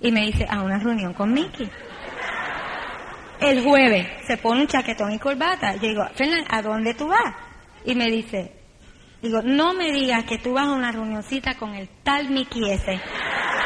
Y 0.00 0.12
me 0.12 0.26
dice, 0.26 0.46
a 0.48 0.62
una 0.62 0.78
reunión 0.78 1.14
con 1.14 1.32
Mickey. 1.32 1.70
El 3.40 3.62
jueves 3.62 4.06
se 4.26 4.36
pone 4.38 4.62
un 4.62 4.66
chaquetón 4.66 5.12
y 5.12 5.18
corbata. 5.18 5.74
Yo 5.74 5.88
digo, 5.88 6.06
Fernán, 6.14 6.44
¿a 6.48 6.62
dónde 6.62 6.94
tú 6.94 7.08
vas? 7.08 7.34
Y 7.84 7.94
me 7.94 8.06
dice, 8.06 8.52
digo, 9.22 9.42
no 9.42 9.74
me 9.74 9.92
digas 9.92 10.24
que 10.24 10.38
tú 10.38 10.54
vas 10.54 10.66
a 10.66 10.72
una 10.72 10.92
reunioncita 10.92 11.54
con 11.54 11.74
el 11.74 11.88
tal 12.02 12.30
Mickey 12.30 12.70
ese. 12.70 13.00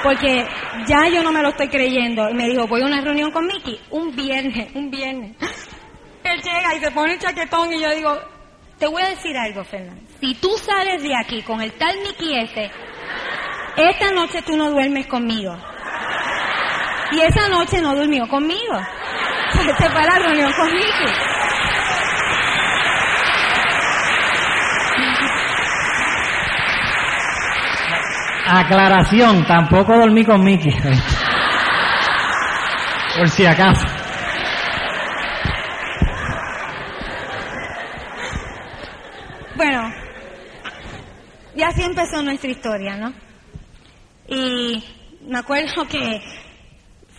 Porque 0.02 0.46
ya 0.86 1.08
yo 1.08 1.22
no 1.22 1.32
me 1.32 1.42
lo 1.42 1.50
estoy 1.50 1.68
creyendo. 1.68 2.28
Y 2.30 2.34
me 2.34 2.48
dijo, 2.48 2.66
voy 2.66 2.82
a 2.82 2.86
una 2.86 3.00
reunión 3.00 3.30
con 3.30 3.46
Mickey. 3.46 3.78
Un 3.90 4.14
viernes, 4.14 4.74
un 4.74 4.90
viernes. 4.90 5.36
Él 6.24 6.40
llega 6.42 6.76
y 6.76 6.80
se 6.80 6.90
pone 6.90 7.14
un 7.14 7.18
chaquetón 7.18 7.72
y 7.72 7.80
yo 7.80 7.90
digo, 7.94 8.18
te 8.78 8.86
voy 8.86 9.02
a 9.02 9.10
decir 9.10 9.36
algo, 9.36 9.62
Fernán. 9.64 10.00
Si 10.20 10.34
tú 10.34 10.48
sales 10.56 11.02
de 11.02 11.14
aquí 11.14 11.42
con 11.42 11.60
el 11.60 11.72
tal 11.72 11.96
Mickey 11.98 12.38
ese, 12.38 12.70
esta 13.88 14.10
noche 14.12 14.42
tú 14.42 14.56
no 14.56 14.70
duermes 14.70 15.06
conmigo. 15.06 15.56
Y 17.12 17.20
esa 17.20 17.48
noche 17.48 17.80
no 17.80 17.94
durmió 17.94 18.28
conmigo. 18.28 18.80
Se 19.52 19.90
fue 19.90 20.02
a 20.02 20.06
la 20.06 20.18
reunión 20.18 20.52
con 20.52 20.72
Mickey. 20.72 21.12
Aclaración, 28.46 29.44
tampoco 29.46 29.96
dormí 29.96 30.24
con 30.24 30.42
Mickey. 30.42 30.72
Por 33.16 33.28
si 33.28 33.46
acaso. 33.46 33.86
Bueno, 39.56 39.92
y 41.54 41.62
así 41.62 41.82
empezó 41.82 42.22
nuestra 42.22 42.50
historia, 42.50 42.96
¿no? 42.96 43.29
Y 44.30 44.82
me 45.28 45.38
acuerdo 45.38 45.86
que 45.88 46.20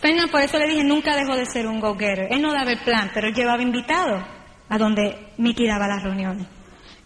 Fernan, 0.00 0.30
por 0.30 0.40
eso 0.40 0.58
le 0.58 0.66
dije, 0.66 0.82
nunca 0.82 1.14
dejó 1.14 1.36
de 1.36 1.46
ser 1.46 1.66
un 1.66 1.78
go-getter. 1.78 2.28
Él 2.32 2.42
no 2.42 2.52
daba 2.52 2.72
el 2.72 2.80
plan, 2.80 3.10
pero 3.14 3.28
él 3.28 3.34
llevaba 3.34 3.62
invitados 3.62 4.24
a 4.68 4.78
donde 4.78 5.28
Mickey 5.36 5.66
daba 5.66 5.86
las 5.86 6.02
reuniones. 6.02 6.46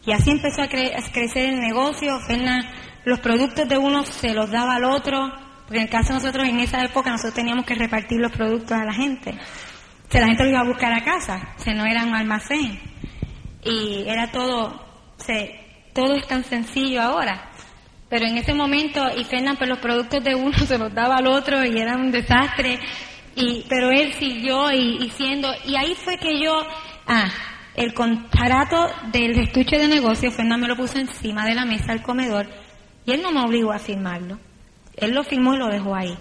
Y 0.07 0.13
así 0.13 0.31
empezó 0.31 0.63
a, 0.63 0.69
cre- 0.69 0.95
a 0.97 1.13
crecer 1.13 1.51
el 1.53 1.59
negocio. 1.61 2.19
Fernan, 2.27 2.63
los 3.05 3.19
productos 3.19 3.69
de 3.69 3.77
uno 3.77 4.05
se 4.05 4.33
los 4.33 4.51
daba 4.51 4.77
al 4.77 4.85
otro, 4.85 5.33
porque 5.65 5.79
en 5.79 5.83
el 5.85 5.91
caso 5.91 6.11
de 6.11 6.15
nosotros, 6.21 6.49
en 6.49 6.61
esa 6.61 6.83
época, 6.85 7.11
nosotros 7.11 7.35
teníamos 7.35 7.67
que 7.67 7.75
repartir 7.75 8.21
los 8.21 8.31
productos 8.33 8.73
a 8.73 8.85
la 8.85 8.95
gente. 8.95 9.31
O 9.31 10.13
sea, 10.13 10.21
la 10.21 10.29
gente 10.29 10.45
los 10.45 10.53
iba 10.53 10.61
a 10.61 10.69
buscar 10.69 10.93
a 10.93 11.03
casa, 11.03 11.55
o 11.59 11.71
no 11.75 11.85
era 11.85 12.05
un 12.05 12.15
almacén. 12.15 12.81
Y 13.65 14.05
era 14.07 14.31
todo, 14.31 14.69
o 14.69 15.23
todo 15.93 16.15
es 16.15 16.27
tan 16.29 16.45
sencillo 16.45 17.03
ahora. 17.03 17.51
Pero 18.09 18.27
en 18.27 18.39
ese 18.39 18.55
momento, 18.55 19.05
y 19.17 19.25
Fernan, 19.25 19.57
pues 19.57 19.69
los 19.69 19.79
productos 19.79 20.23
de 20.23 20.35
uno 20.35 20.57
se 20.67 20.79
los 20.79 20.93
daba 20.95 21.17
al 21.17 21.27
otro 21.27 21.65
y 21.65 21.79
era 21.79 21.97
un 21.97 22.11
desastre. 22.11 22.79
Y, 23.35 23.65
pero 23.69 23.91
él 23.91 24.15
siguió 24.15 24.73
y, 24.73 25.11
siendo, 25.11 25.49
y 25.67 25.77
ahí 25.77 25.95
fue 25.95 26.17
que 26.17 26.43
yo, 26.43 26.59
ah, 27.07 27.29
el 27.75 27.93
contrato 27.93 28.89
del 29.13 29.39
estuche 29.39 29.79
de 29.79 29.89
negocio, 29.89 30.31
Fernan 30.31 30.61
me 30.61 30.69
lo 30.69 30.77
puso 30.77 30.99
encima 30.99 31.45
de 31.45 31.55
la 31.55 31.67
mesa 31.67 31.93
del 31.93 32.03
comedor 32.03 32.47
y 33.05 33.13
él 33.13 33.21
no 33.23 33.33
me 33.33 33.43
obligó 33.43 33.73
a 33.73 33.79
firmarlo. 33.79 34.39
Él 34.97 35.13
lo 35.13 35.23
firmó 35.23 35.55
y 35.55 35.59
lo 35.59 35.67
dejó 35.69 35.95
ahí. 35.95 36.17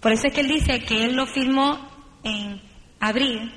Por 0.00 0.12
eso 0.12 0.26
es 0.26 0.34
que 0.34 0.42
él 0.42 0.48
dice 0.48 0.80
que 0.84 1.04
él 1.04 1.16
lo 1.16 1.26
firmó 1.26 1.78
en 2.22 2.60
abril 3.00 3.50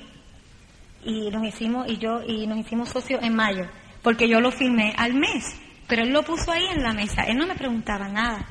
y 1.04 1.30
nos 1.30 1.44
hicimos 1.46 1.88
y 1.88 1.98
yo 1.98 2.22
y 2.26 2.46
nos 2.46 2.58
hicimos 2.58 2.88
socios 2.88 3.22
en 3.22 3.34
mayo, 3.34 3.66
porque 4.02 4.28
yo 4.28 4.40
lo 4.40 4.50
firmé 4.50 4.94
al 4.96 5.14
mes, 5.14 5.60
pero 5.88 6.02
él 6.02 6.10
lo 6.12 6.22
puso 6.22 6.50
ahí 6.52 6.64
en 6.74 6.82
la 6.82 6.92
mesa, 6.92 7.22
él 7.22 7.36
no 7.36 7.46
me 7.46 7.54
preguntaba 7.54 8.08
nada. 8.08 8.44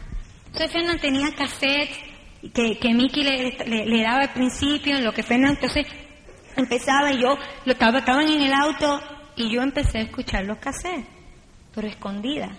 Entonces 0.48 0.72
Fernán 0.72 1.00
tenía 1.00 1.32
cassettes 1.36 1.98
que, 2.54 2.78
que 2.80 2.94
Mickey 2.94 3.24
le, 3.24 3.86
le- 3.86 4.04
daba 4.04 4.22
al 4.22 4.34
principio, 4.34 4.96
en 4.98 5.04
lo 5.04 5.12
que 5.14 5.24
Fernán 5.24 5.52
entonces 5.52 5.86
empezaba 6.56 7.12
y 7.12 7.22
yo 7.22 7.38
lo 7.66 7.72
estaba, 7.74 8.00
estaban 8.00 8.28
en 8.30 8.42
el 8.42 8.54
auto 8.54 9.02
y 9.36 9.50
yo 9.50 9.62
empecé 9.62 9.98
a 9.98 10.02
escuchar 10.04 10.46
los 10.46 10.58
cassettes, 10.60 11.06
pero 11.74 11.88
escondida, 11.88 12.50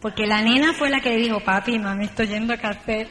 porque 0.00 0.26
la 0.26 0.40
nena 0.42 0.72
fue 0.74 0.90
la 0.90 1.00
que 1.00 1.16
dijo, 1.16 1.40
papi, 1.40 1.78
mami, 1.78 2.04
estoy 2.04 2.28
yendo 2.28 2.54
a 2.54 2.56
cassette. 2.58 3.08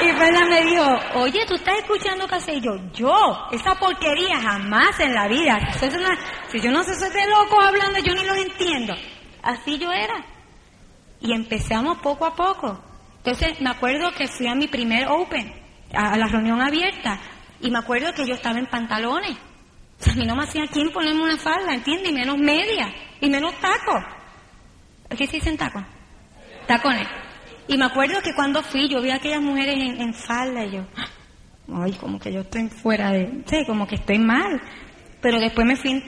Y 0.00 0.06
Fernan 0.16 0.48
me 0.50 0.62
dijo, 0.64 0.84
oye, 1.14 1.44
¿tú 1.46 1.54
estás 1.54 1.78
escuchando 1.78 2.26
cassette? 2.26 2.56
Y 2.56 2.60
yo, 2.62 2.72
yo, 2.92 3.46
esa 3.52 3.74
porquería 3.76 4.40
jamás 4.40 4.98
en 4.98 5.14
la 5.14 5.28
vida. 5.28 5.58
Una- 5.80 6.18
si 6.48 6.60
yo 6.60 6.72
no 6.72 6.82
sé, 6.82 6.94
soy 6.96 7.10
de 7.10 7.24
locos 7.28 7.64
hablando, 7.64 8.00
yo 8.00 8.12
ni 8.14 8.24
los 8.24 8.36
entiendo. 8.36 8.94
Así 9.42 9.78
yo 9.78 9.90
era. 9.92 10.24
Y 11.20 11.32
empezamos 11.32 11.98
poco 11.98 12.26
a 12.26 12.34
poco. 12.34 12.80
Entonces 13.18 13.60
me 13.60 13.70
acuerdo 13.70 14.12
que 14.12 14.26
fui 14.26 14.46
a 14.48 14.54
mi 14.54 14.66
primer 14.66 15.08
Open, 15.08 15.52
a, 15.92 16.16
la 16.16 16.26
reunión 16.26 16.60
abierta, 16.60 17.20
y 17.60 17.70
me 17.70 17.78
acuerdo 17.78 18.12
que 18.12 18.26
yo 18.26 18.34
estaba 18.34 18.58
en 18.58 18.66
pantalones. 18.66 19.36
O 20.00 20.02
sea, 20.02 20.14
a 20.14 20.16
mí 20.16 20.24
no 20.24 20.34
me 20.34 20.42
hacía 20.42 20.66
quien 20.66 20.90
ponerme 20.92 21.22
una 21.22 21.38
falda, 21.38 21.72
¿entiendes? 21.72 22.10
Y 22.10 22.14
menos 22.14 22.38
media, 22.38 22.92
y 23.20 23.30
menos 23.30 23.54
tacos. 23.60 24.02
¿Qué 25.16 25.26
se 25.26 25.36
dicen 25.36 25.56
tacos? 25.56 25.84
Tacones. 26.66 27.06
Y 27.68 27.76
me 27.76 27.84
acuerdo 27.84 28.20
que 28.20 28.34
cuando 28.34 28.62
fui, 28.62 28.88
yo 28.88 29.00
vi 29.00 29.10
a 29.10 29.16
aquellas 29.16 29.40
mujeres 29.40 29.76
en, 29.76 30.14
falda 30.14 30.64
y 30.64 30.72
yo, 30.72 30.84
ay, 31.72 31.92
como 31.92 32.18
que 32.18 32.32
yo 32.32 32.40
estoy 32.40 32.68
fuera 32.68 33.12
de, 33.12 33.44
sí, 33.46 33.64
como 33.66 33.86
que 33.86 33.94
estoy 33.96 34.18
mal. 34.18 34.60
Pero 35.20 35.38
después 35.38 35.64
me 35.64 35.76
fui, 35.76 36.02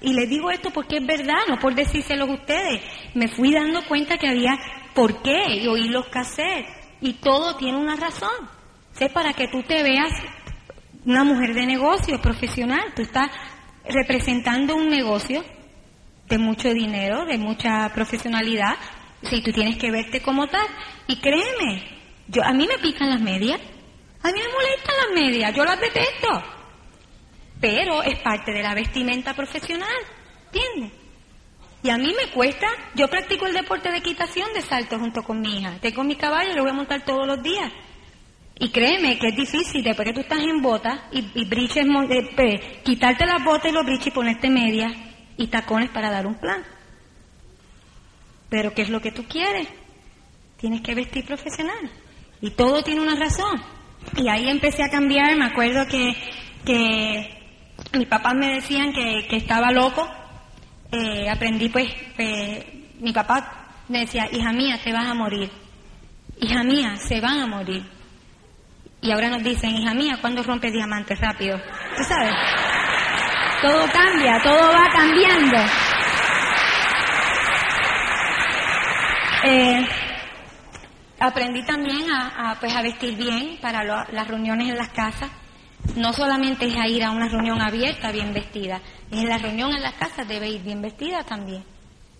y 0.00 0.14
les 0.14 0.28
digo 0.28 0.50
esto 0.50 0.70
porque 0.70 0.96
es 0.96 1.06
verdad, 1.06 1.40
no 1.48 1.58
por 1.58 1.74
decírselos 1.74 2.28
a 2.28 2.32
ustedes. 2.32 2.82
Me 3.14 3.28
fui 3.28 3.52
dando 3.52 3.84
cuenta 3.86 4.16
que 4.16 4.28
había 4.28 4.58
por 4.94 5.22
qué 5.22 5.56
y 5.56 5.66
oí 5.66 5.88
los 5.88 6.06
cassettes. 6.08 6.72
Y 7.02 7.14
todo 7.14 7.56
tiene 7.56 7.78
una 7.78 7.96
razón. 7.96 8.48
Sé 8.92 9.10
para 9.10 9.32
que 9.34 9.48
tú 9.48 9.62
te 9.62 9.82
veas 9.82 10.10
una 11.04 11.24
mujer 11.24 11.54
de 11.54 11.66
negocio, 11.66 12.20
profesional. 12.20 12.92
Tú 12.96 13.02
estás 13.02 13.30
representando 13.84 14.74
un 14.74 14.88
negocio 14.88 15.44
de 16.28 16.38
mucho 16.38 16.72
dinero, 16.72 17.26
de 17.26 17.36
mucha 17.36 17.90
profesionalidad. 17.94 18.76
Si 19.22 19.42
tú 19.42 19.52
tienes 19.52 19.76
que 19.76 19.90
verte 19.90 20.22
como 20.22 20.46
tal. 20.46 20.66
Y 21.08 21.16
créeme, 21.16 21.84
yo 22.28 22.42
a 22.42 22.52
mí 22.52 22.66
me 22.66 22.78
pican 22.78 23.10
las 23.10 23.20
medias. 23.20 23.60
A 24.22 24.28
mí 24.28 24.38
me 24.38 24.52
molestan 24.52 24.94
las 24.96 25.22
medias, 25.22 25.54
yo 25.54 25.64
las 25.64 25.80
detesto. 25.80 26.59
Pero 27.60 28.02
es 28.02 28.18
parte 28.20 28.52
de 28.52 28.62
la 28.62 28.74
vestimenta 28.74 29.34
profesional, 29.34 29.88
¿entiendes? 30.46 30.92
Y 31.82 31.88
a 31.90 31.96
mí 31.96 32.14
me 32.14 32.30
cuesta, 32.32 32.66
yo 32.94 33.08
practico 33.08 33.46
el 33.46 33.54
deporte 33.54 33.90
de 33.90 33.98
equitación 33.98 34.52
de 34.54 34.60
salto 34.62 34.98
junto 34.98 35.22
con 35.22 35.40
mi 35.40 35.58
hija. 35.58 35.78
Tengo 35.80 36.04
mi 36.04 36.16
caballo 36.16 36.52
y 36.52 36.54
lo 36.56 36.62
voy 36.62 36.70
a 36.70 36.74
montar 36.74 37.04
todos 37.04 37.26
los 37.26 37.42
días. 37.42 37.72
Y 38.58 38.68
créeme 38.70 39.18
que 39.18 39.28
es 39.28 39.36
difícil, 39.36 39.82
después 39.82 40.06
que 40.08 40.12
tú 40.14 40.20
estás 40.20 40.40
en 40.40 40.60
botas 40.60 41.00
y, 41.12 41.24
y 41.34 41.44
briches, 41.46 41.86
eh, 42.10 42.30
pe- 42.36 42.80
quitarte 42.84 43.24
las 43.24 43.42
botas 43.42 43.70
y 43.70 43.74
los 43.74 43.86
briches 43.86 44.08
y 44.08 44.10
ponerte 44.10 44.50
medias 44.50 44.92
y 45.38 45.46
tacones 45.46 45.88
para 45.90 46.10
dar 46.10 46.26
un 46.26 46.34
plan. 46.34 46.62
Pero 48.50 48.74
¿qué 48.74 48.82
es 48.82 48.90
lo 48.90 49.00
que 49.00 49.12
tú 49.12 49.24
quieres? 49.26 49.66
Tienes 50.58 50.82
que 50.82 50.94
vestir 50.94 51.24
profesional. 51.24 51.90
Y 52.42 52.50
todo 52.50 52.82
tiene 52.82 53.00
una 53.00 53.14
razón. 53.16 53.62
Y 54.16 54.28
ahí 54.28 54.48
empecé 54.50 54.82
a 54.82 54.90
cambiar, 54.90 55.34
me 55.36 55.46
acuerdo 55.46 55.86
que, 55.86 56.14
que 56.66 57.39
mis 57.92 58.06
papás 58.08 58.34
me 58.34 58.54
decían 58.54 58.92
que, 58.92 59.26
que 59.28 59.36
estaba 59.36 59.70
loco. 59.70 60.08
Eh, 60.92 61.28
aprendí 61.30 61.68
pues, 61.68 61.92
pues, 62.16 62.64
mi 63.00 63.12
papá 63.12 63.68
me 63.88 64.00
decía, 64.00 64.28
hija 64.32 64.52
mía, 64.52 64.78
te 64.82 64.92
vas 64.92 65.06
a 65.06 65.14
morir. 65.14 65.50
Hija 66.40 66.62
mía, 66.62 66.96
se 66.96 67.20
van 67.20 67.40
a 67.40 67.46
morir. 67.46 67.84
Y 69.02 69.10
ahora 69.12 69.28
nos 69.30 69.42
dicen, 69.42 69.70
hija 69.76 69.94
mía, 69.94 70.18
¿cuándo 70.20 70.42
rompes 70.42 70.72
diamantes 70.72 71.18
rápido? 71.20 71.58
¿Tú 71.96 72.04
sabes? 72.04 72.32
Todo 73.62 73.86
cambia, 73.92 74.40
todo 74.42 74.72
va 74.72 74.88
cambiando. 74.90 75.56
Eh, 79.44 79.86
aprendí 81.18 81.62
también 81.64 82.10
a, 82.10 82.50
a, 82.50 82.54
pues, 82.60 82.74
a 82.74 82.82
vestir 82.82 83.16
bien 83.16 83.58
para 83.60 83.84
lo- 83.84 84.04
las 84.12 84.28
reuniones 84.28 84.68
en 84.68 84.76
las 84.76 84.88
casas. 84.90 85.30
No 85.96 86.12
solamente 86.12 86.66
es 86.66 86.76
a 86.76 86.86
ir 86.86 87.02
a 87.02 87.10
una 87.10 87.28
reunión 87.28 87.60
abierta 87.60 88.12
bien 88.12 88.32
vestida, 88.32 88.80
en 89.10 89.28
la 89.28 89.38
reunión 89.38 89.72
en 89.74 89.82
las 89.82 89.94
casas 89.94 90.26
debe 90.28 90.48
ir 90.48 90.62
bien 90.62 90.80
vestida 90.80 91.24
también, 91.24 91.64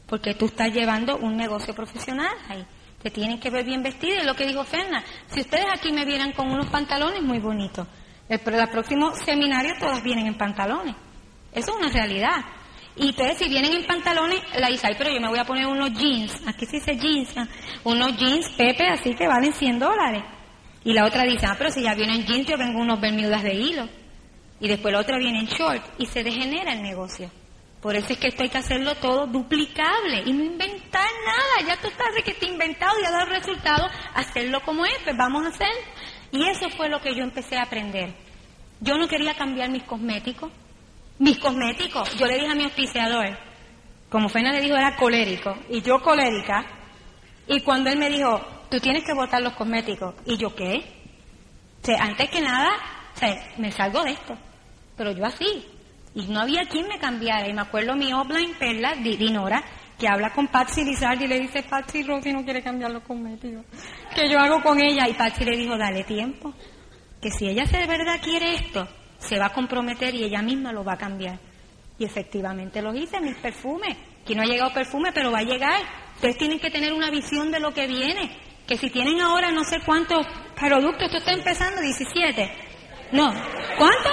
porque 0.06 0.34
tú 0.34 0.46
estás 0.46 0.72
llevando 0.72 1.16
un 1.18 1.36
negocio 1.36 1.74
profesional 1.74 2.34
ahí. 2.48 2.64
Te 3.02 3.10
tienen 3.10 3.38
que 3.40 3.48
ver 3.48 3.64
bien 3.64 3.82
vestida, 3.82 4.20
es 4.20 4.26
lo 4.26 4.34
que 4.34 4.46
dijo 4.46 4.64
Ferna. 4.64 5.02
Si 5.28 5.40
ustedes 5.40 5.66
aquí 5.72 5.92
me 5.92 6.04
vieran 6.04 6.32
con 6.32 6.50
unos 6.50 6.66
pantalones 6.66 7.22
muy 7.22 7.38
bonitos, 7.38 7.86
el, 8.28 8.38
pero 8.40 8.60
el 8.60 8.68
próximo 8.68 9.12
seminario 9.14 9.74
todas 9.78 10.02
vienen 10.02 10.26
en 10.26 10.36
pantalones. 10.36 10.94
Eso 11.52 11.70
es 11.72 11.76
una 11.76 11.92
realidad. 11.92 12.44
Y 12.96 13.10
ustedes 13.10 13.38
si 13.38 13.48
vienen 13.48 13.72
en 13.72 13.86
pantalones, 13.86 14.40
la 14.58 14.68
dice, 14.68 14.88
"Ay, 14.88 14.94
pero 14.98 15.10
yo 15.10 15.20
me 15.20 15.28
voy 15.28 15.38
a 15.38 15.44
poner 15.44 15.66
unos 15.66 15.92
jeans, 15.92 16.42
aquí 16.46 16.66
se 16.66 16.76
dice 16.76 16.96
jeans, 16.96 17.34
unos 17.84 18.16
jeans 18.16 18.48
Pepe, 18.56 18.86
así 18.88 19.14
que 19.14 19.26
valen 19.26 19.52
100 19.52 19.78
dólares. 19.78 20.22
Y 20.84 20.92
la 20.92 21.04
otra 21.04 21.24
dice, 21.24 21.46
ah, 21.46 21.54
pero 21.58 21.70
si 21.70 21.82
ya 21.82 21.94
vienen 21.94 22.24
jeans, 22.24 22.46
yo 22.46 22.56
vengo 22.56 22.80
unos 22.80 23.00
bermudas 23.00 23.42
de 23.42 23.54
hilo. 23.54 23.88
Y 24.60 24.68
después 24.68 24.92
la 24.92 25.00
otra 25.00 25.18
viene 25.18 25.40
en 25.40 25.46
short 25.46 25.82
y 25.98 26.06
se 26.06 26.22
degenera 26.22 26.72
el 26.72 26.82
negocio. 26.82 27.30
Por 27.80 27.96
eso 27.96 28.12
es 28.12 28.18
que 28.18 28.28
esto 28.28 28.42
hay 28.42 28.50
que 28.50 28.58
hacerlo 28.58 28.94
todo 28.96 29.26
duplicable 29.26 30.22
y 30.26 30.32
no 30.32 30.44
inventar 30.44 31.08
nada. 31.24 31.66
Ya 31.66 31.80
tú 31.80 31.88
estás 31.88 32.14
de 32.14 32.22
que 32.22 32.34
te 32.34 32.46
inventado 32.46 32.92
y 33.00 33.06
ha 33.06 33.10
dado 33.10 33.26
resultado, 33.26 33.88
hacerlo 34.14 34.60
como 34.62 34.84
es, 34.84 34.98
pues 35.02 35.16
vamos 35.16 35.44
a 35.46 35.48
hacer. 35.48 35.72
Y 36.30 36.46
eso 36.46 36.68
fue 36.76 36.90
lo 36.90 37.00
que 37.00 37.14
yo 37.14 37.22
empecé 37.22 37.56
a 37.56 37.62
aprender. 37.62 38.14
Yo 38.80 38.96
no 38.96 39.08
quería 39.08 39.34
cambiar 39.34 39.70
mis 39.70 39.82
cosméticos. 39.84 40.50
Mis 41.18 41.38
cosméticos. 41.38 42.16
Yo 42.16 42.26
le 42.26 42.34
dije 42.34 42.48
a 42.48 42.54
mi 42.54 42.64
auspiciador, 42.64 43.38
como 44.10 44.28
Fena 44.28 44.52
le 44.52 44.60
dijo, 44.60 44.76
era 44.76 44.96
colérico. 44.96 45.56
Y 45.70 45.80
yo 45.80 46.02
colérica. 46.02 46.66
Y 47.46 47.60
cuando 47.60 47.90
él 47.90 47.98
me 47.98 48.10
dijo, 48.10 48.40
tú 48.70 48.80
tienes 48.80 49.04
que 49.04 49.12
botar 49.14 49.42
los 49.42 49.52
cosméticos. 49.54 50.14
Y 50.26 50.36
yo, 50.36 50.54
¿qué? 50.54 50.82
O 51.88 51.92
antes 51.98 52.30
que 52.30 52.40
nada, 52.40 52.70
me 53.58 53.70
salgo 53.72 54.02
de 54.02 54.12
esto. 54.12 54.36
Pero 54.96 55.12
yo 55.12 55.24
así. 55.24 55.66
Y 56.14 56.26
no 56.26 56.40
había 56.40 56.62
quien 56.68 56.88
me 56.88 56.98
cambiara. 56.98 57.48
Y 57.48 57.52
me 57.52 57.62
acuerdo 57.62 57.94
mi 57.96 58.12
offline 58.12 58.54
perla, 58.58 58.94
Di- 58.94 59.16
Dinora, 59.16 59.62
que 59.98 60.08
habla 60.08 60.30
con 60.32 60.48
Patsy 60.48 60.84
Lizardi 60.84 61.24
y 61.24 61.28
le 61.28 61.40
dice, 61.40 61.62
Patsy 61.62 62.02
Rosy 62.02 62.32
no 62.32 62.44
quiere 62.44 62.62
cambiar 62.62 62.90
los 62.90 63.02
cosméticos. 63.02 63.64
Que 64.14 64.28
yo 64.30 64.38
hago 64.38 64.62
con 64.62 64.80
ella. 64.80 65.08
Y 65.08 65.14
Patsy 65.14 65.44
le 65.44 65.56
dijo, 65.56 65.76
dale 65.78 66.04
tiempo. 66.04 66.52
Que 67.20 67.30
si 67.30 67.46
ella 67.48 67.64
de 67.64 67.86
verdad 67.86 68.20
quiere 68.22 68.54
esto, 68.54 68.86
se 69.18 69.38
va 69.38 69.46
a 69.46 69.52
comprometer 69.52 70.14
y 70.14 70.24
ella 70.24 70.42
misma 70.42 70.72
lo 70.72 70.84
va 70.84 70.94
a 70.94 70.98
cambiar. 70.98 71.38
Y 71.98 72.04
efectivamente 72.04 72.80
lo 72.82 72.94
hice, 72.94 73.20
mis 73.20 73.36
perfumes. 73.36 73.96
Que 74.26 74.34
no 74.34 74.42
ha 74.42 74.46
llegado 74.46 74.72
perfume, 74.72 75.12
pero 75.12 75.30
va 75.30 75.38
a 75.40 75.42
llegar. 75.44 75.80
Ustedes 76.14 76.36
tienen 76.38 76.58
que 76.58 76.70
tener 76.70 76.92
una 76.92 77.10
visión 77.10 77.50
de 77.50 77.60
lo 77.60 77.72
que 77.72 77.86
viene. 77.86 78.36
Que 78.70 78.78
si 78.78 78.88
tienen 78.88 79.20
ahora 79.20 79.50
no 79.50 79.64
sé 79.64 79.80
cuántos 79.84 80.24
productos, 80.54 81.02
esto 81.06 81.16
está 81.16 81.32
empezando 81.32 81.80
17. 81.80 82.52
No, 83.10 83.28
¿cuántos? 83.76 84.12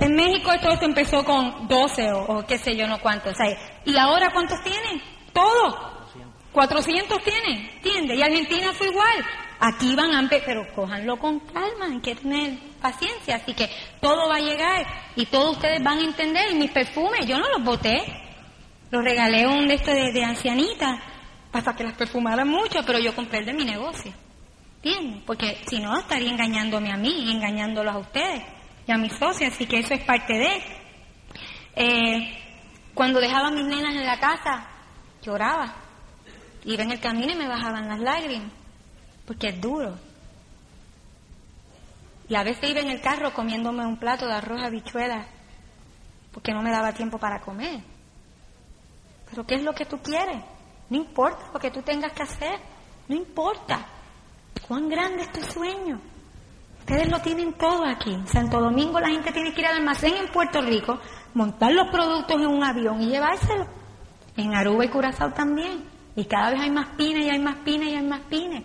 En 0.00 0.16
México 0.16 0.50
todo 0.60 0.72
esto 0.72 0.84
empezó 0.86 1.24
con 1.24 1.68
12 1.68 2.10
o, 2.10 2.44
qué 2.44 2.58
sé 2.58 2.74
yo, 2.74 2.88
no 2.88 2.98
cuántos. 2.98 3.34
O 3.38 3.44
¿Y 3.84 3.96
ahora 3.96 4.32
cuántos 4.32 4.60
tienen? 4.64 5.00
Todos. 5.32 5.76
400 6.50 7.22
tienen, 7.22 7.70
¿entiendes? 7.76 8.18
Y 8.18 8.22
Argentina 8.22 8.72
fue 8.72 8.88
igual. 8.88 9.24
Aquí 9.60 9.94
van 9.94 10.12
a 10.16 10.28
pero 10.28 10.66
cójanlo 10.74 11.20
con 11.20 11.38
calma, 11.38 11.86
hay 11.86 12.00
que 12.00 12.16
tener 12.16 12.58
paciencia. 12.82 13.36
Así 13.36 13.54
que 13.54 13.70
todo 14.00 14.28
va 14.28 14.38
a 14.38 14.40
llegar 14.40 14.84
y 15.14 15.24
todos 15.26 15.52
ustedes 15.52 15.80
van 15.84 15.98
a 15.98 16.02
entender. 16.02 16.52
Mis 16.56 16.72
perfumes, 16.72 17.26
yo 17.28 17.38
no 17.38 17.48
los 17.48 17.62
boté. 17.62 18.02
Los 18.90 19.04
regalé 19.04 19.46
un 19.46 19.68
de 19.68 19.74
estos 19.74 19.94
de 19.94 20.24
ancianita 20.24 21.00
para 21.50 21.74
que 21.74 21.84
las 21.84 21.94
perfumaran 21.94 22.48
mucho, 22.48 22.80
pero 22.86 22.98
yo 22.98 23.14
compré 23.14 23.40
el 23.40 23.46
de 23.46 23.52
mi 23.52 23.64
negocio. 23.64 24.12
¿Entiendes? 24.76 25.22
Porque 25.26 25.58
si 25.66 25.80
no, 25.80 25.96
estaría 25.98 26.30
engañándome 26.30 26.92
a 26.92 26.96
mí 26.96 27.24
y 27.26 27.32
engañándolos 27.32 27.94
a 27.94 27.98
ustedes 27.98 28.42
y 28.86 28.92
a 28.92 28.96
mis 28.96 29.12
socios. 29.12 29.52
Así 29.52 29.66
que 29.66 29.80
eso 29.80 29.94
es 29.94 30.04
parte 30.04 30.34
de. 30.34 30.62
Eh, 31.74 32.38
cuando 32.94 33.20
dejaba 33.20 33.48
a 33.48 33.50
mis 33.50 33.64
nenas 33.64 33.94
en 33.94 34.06
la 34.06 34.18
casa, 34.18 34.68
lloraba. 35.22 35.74
Iba 36.64 36.82
en 36.82 36.92
el 36.92 37.00
camino 37.00 37.32
y 37.32 37.36
me 37.36 37.48
bajaban 37.48 37.88
las 37.88 38.00
lágrimas 38.00 38.52
porque 39.28 39.48
es 39.48 39.60
duro. 39.60 39.94
Y 42.30 42.34
a 42.34 42.42
veces 42.42 42.70
iba 42.70 42.80
en 42.80 42.88
el 42.88 43.02
carro 43.02 43.34
comiéndome 43.34 43.84
un 43.84 43.98
plato 43.98 44.26
de 44.26 44.32
arroz 44.32 44.62
habichuelas, 44.62 45.26
porque 46.32 46.52
no 46.52 46.62
me 46.62 46.70
daba 46.70 46.94
tiempo 46.94 47.18
para 47.18 47.40
comer. 47.40 47.80
Pero 49.28 49.46
¿qué 49.46 49.56
es 49.56 49.62
lo 49.62 49.74
que 49.74 49.84
tú 49.84 49.98
quieres? 49.98 50.42
No 50.90 50.96
importa 50.96 51.50
lo 51.52 51.58
que 51.58 51.70
tú 51.70 51.82
tengas 51.82 52.12
que 52.12 52.22
hacer, 52.22 52.58
no 53.08 53.14
importa. 53.14 53.86
¿Cuán 54.66 54.88
grande 54.88 55.22
es 55.22 55.32
tu 55.32 55.40
sueño? 55.42 56.00
Ustedes 56.80 57.10
lo 57.10 57.20
tienen 57.20 57.52
todo 57.54 57.84
aquí. 57.84 58.12
En 58.12 58.26
Santo 58.26 58.60
Domingo 58.60 58.98
la 58.98 59.10
gente 59.10 59.30
tiene 59.32 59.52
que 59.52 59.60
ir 59.60 59.66
al 59.66 59.76
almacén 59.76 60.14
en 60.16 60.28
Puerto 60.28 60.60
Rico, 60.62 60.98
montar 61.34 61.72
los 61.72 61.88
productos 61.88 62.36
en 62.36 62.46
un 62.46 62.64
avión 62.64 63.02
y 63.02 63.08
llevárselos. 63.08 63.68
En 64.36 64.54
Aruba 64.54 64.84
y 64.84 64.88
Curazao 64.88 65.32
también. 65.32 65.84
Y 66.16 66.24
cada 66.24 66.50
vez 66.50 66.60
hay 66.62 66.70
más 66.70 66.88
pines 66.96 67.26
y 67.26 67.30
hay 67.30 67.38
más 67.38 67.56
pines 67.58 67.88
y 67.88 67.94
hay 67.94 68.06
más 68.06 68.20
pines. 68.22 68.64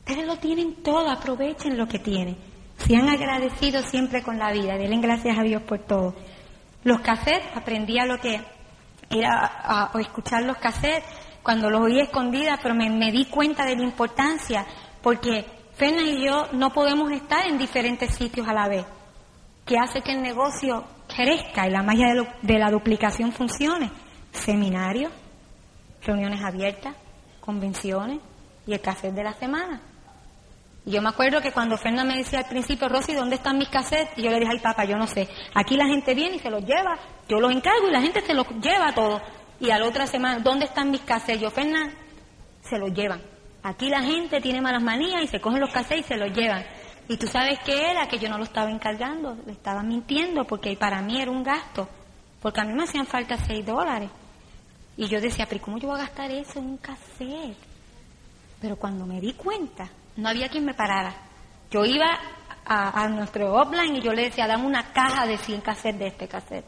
Ustedes 0.00 0.26
lo 0.26 0.36
tienen 0.36 0.82
todo, 0.82 1.08
aprovechen 1.08 1.78
lo 1.78 1.86
que 1.86 2.00
tienen. 2.00 2.36
Sean 2.78 3.08
agradecidos 3.08 3.84
siempre 3.84 4.22
con 4.22 4.38
la 4.38 4.50
vida, 4.50 4.76
denle 4.76 4.98
gracias 4.98 5.38
a 5.38 5.42
Dios 5.42 5.62
por 5.62 5.78
todo. 5.78 6.14
Los 6.82 7.00
cassettes, 7.00 7.56
aprendí 7.56 7.98
a 8.00 8.06
lo 8.06 8.18
que 8.18 8.40
era 9.12 9.62
a, 9.64 9.90
escuchar 10.00 10.42
los 10.44 10.56
cassettes 10.56 11.04
cuando 11.42 11.70
los 11.70 11.80
oí 11.80 12.00
escondidas, 12.00 12.58
pero 12.62 12.74
me, 12.74 13.10
di 13.10 13.26
cuenta 13.26 13.64
de 13.64 13.76
la 13.76 13.82
importancia, 13.82 14.64
porque 15.02 15.44
Ferna 15.74 16.02
y 16.02 16.24
yo 16.24 16.48
no 16.52 16.70
podemos 16.72 17.10
estar 17.10 17.46
en 17.46 17.58
diferentes 17.58 18.14
sitios 18.14 18.46
a 18.46 18.52
la 18.52 18.68
vez, 18.68 18.86
que 19.66 19.78
hace 19.78 20.02
que 20.02 20.12
el 20.12 20.22
negocio 20.22 20.84
crezca 21.08 21.66
y 21.66 21.70
la 21.70 21.82
magia 21.82 22.14
de, 22.14 22.26
de 22.42 22.58
la 22.58 22.70
duplicación 22.70 23.32
funcione. 23.32 23.90
Seminarios, 24.32 25.12
reuniones 26.02 26.42
abiertas, 26.42 26.94
convenciones 27.40 28.20
y 28.66 28.72
el 28.72 28.80
cassette 28.80 29.14
de 29.14 29.24
la 29.24 29.34
semana. 29.34 29.80
Yo 30.84 31.00
me 31.00 31.10
acuerdo 31.10 31.40
que 31.40 31.52
cuando 31.52 31.76
Fernanda 31.76 32.12
me 32.12 32.18
decía 32.18 32.40
al 32.40 32.46
principio, 32.46 32.88
Rosy, 32.88 33.14
¿dónde 33.14 33.36
están 33.36 33.56
mis 33.56 33.68
cassettes? 33.68 34.18
Y 34.18 34.22
yo 34.22 34.30
le 34.30 34.40
dije, 34.40 34.50
ay 34.52 34.58
papá, 34.58 34.84
yo 34.84 34.96
no 34.96 35.06
sé. 35.06 35.28
Aquí 35.54 35.76
la 35.76 35.86
gente 35.86 36.12
viene 36.12 36.36
y 36.36 36.38
se 36.40 36.50
los 36.50 36.64
lleva, 36.64 36.98
yo 37.28 37.38
los 37.38 37.52
encargo 37.52 37.88
y 37.88 37.92
la 37.92 38.00
gente 38.00 38.20
se 38.20 38.34
los 38.34 38.48
lleva 38.60 38.92
todo. 38.92 39.20
Y 39.60 39.70
a 39.70 39.78
la 39.78 39.86
otra 39.86 40.06
semana, 40.08 40.40
¿dónde 40.40 40.64
están 40.64 40.90
mis 40.90 41.02
cassettes? 41.02 41.40
Yo, 41.40 41.50
Fernanda, 41.50 41.94
se 42.62 42.78
los 42.78 42.92
llevan. 42.92 43.22
Aquí 43.62 43.88
la 43.88 44.02
gente 44.02 44.40
tiene 44.40 44.60
malas 44.60 44.82
manías 44.82 45.22
y 45.22 45.28
se 45.28 45.40
cogen 45.40 45.60
los 45.60 45.70
cassettes 45.70 46.06
y 46.06 46.08
se 46.08 46.16
los 46.16 46.32
llevan. 46.32 46.64
Y 47.08 47.16
tú 47.16 47.28
sabes 47.28 47.60
qué 47.64 47.90
era, 47.92 48.08
que 48.08 48.18
yo 48.18 48.28
no 48.28 48.38
lo 48.38 48.44
estaba 48.44 48.68
encargando, 48.68 49.36
le 49.46 49.52
estaba 49.52 49.84
mintiendo 49.84 50.44
porque 50.44 50.76
para 50.76 51.00
mí 51.00 51.20
era 51.20 51.30
un 51.30 51.44
gasto. 51.44 51.88
Porque 52.40 52.60
a 52.60 52.64
mí 52.64 52.72
me 52.72 52.82
hacían 52.82 53.06
falta 53.06 53.36
seis 53.36 53.64
dólares. 53.64 54.10
Y 54.96 55.06
yo 55.06 55.20
decía, 55.20 55.46
pero 55.48 55.62
¿cómo 55.62 55.78
yo 55.78 55.88
voy 55.88 56.00
a 56.00 56.04
gastar 56.04 56.30
eso 56.32 56.58
en 56.58 56.66
un 56.66 56.76
cassette? 56.78 57.56
Pero 58.60 58.76
cuando 58.76 59.06
me 59.06 59.20
di 59.20 59.32
cuenta, 59.34 59.88
no 60.16 60.28
había 60.28 60.48
quien 60.48 60.64
me 60.64 60.74
parara. 60.74 61.14
Yo 61.70 61.84
iba 61.84 62.18
a, 62.64 63.08
nuestro 63.08 63.54
offline 63.54 63.96
y 63.96 64.00
yo 64.00 64.12
le 64.12 64.24
decía, 64.24 64.46
dame 64.46 64.66
una 64.66 64.92
caja 64.92 65.26
de 65.26 65.38
100 65.38 65.60
cassettes 65.60 65.98
de 65.98 66.06
este 66.06 66.28
cassette. 66.28 66.66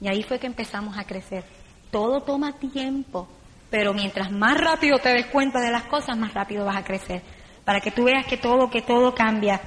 Y 0.00 0.08
ahí 0.08 0.22
fue 0.22 0.38
que 0.38 0.46
empezamos 0.46 0.98
a 0.98 1.04
crecer. 1.04 1.44
Todo 1.90 2.22
toma 2.22 2.52
tiempo, 2.52 3.28
pero 3.70 3.92
mientras 3.92 4.30
más 4.30 4.58
rápido 4.58 4.98
te 4.98 5.10
des 5.10 5.26
cuenta 5.26 5.60
de 5.60 5.70
las 5.70 5.84
cosas, 5.84 6.16
más 6.16 6.34
rápido 6.34 6.64
vas 6.64 6.76
a 6.76 6.84
crecer. 6.84 7.22
Para 7.64 7.80
que 7.80 7.90
tú 7.90 8.04
veas 8.04 8.26
que 8.26 8.36
todo, 8.36 8.68
que 8.70 8.82
todo 8.82 9.14
cambia. 9.14 9.60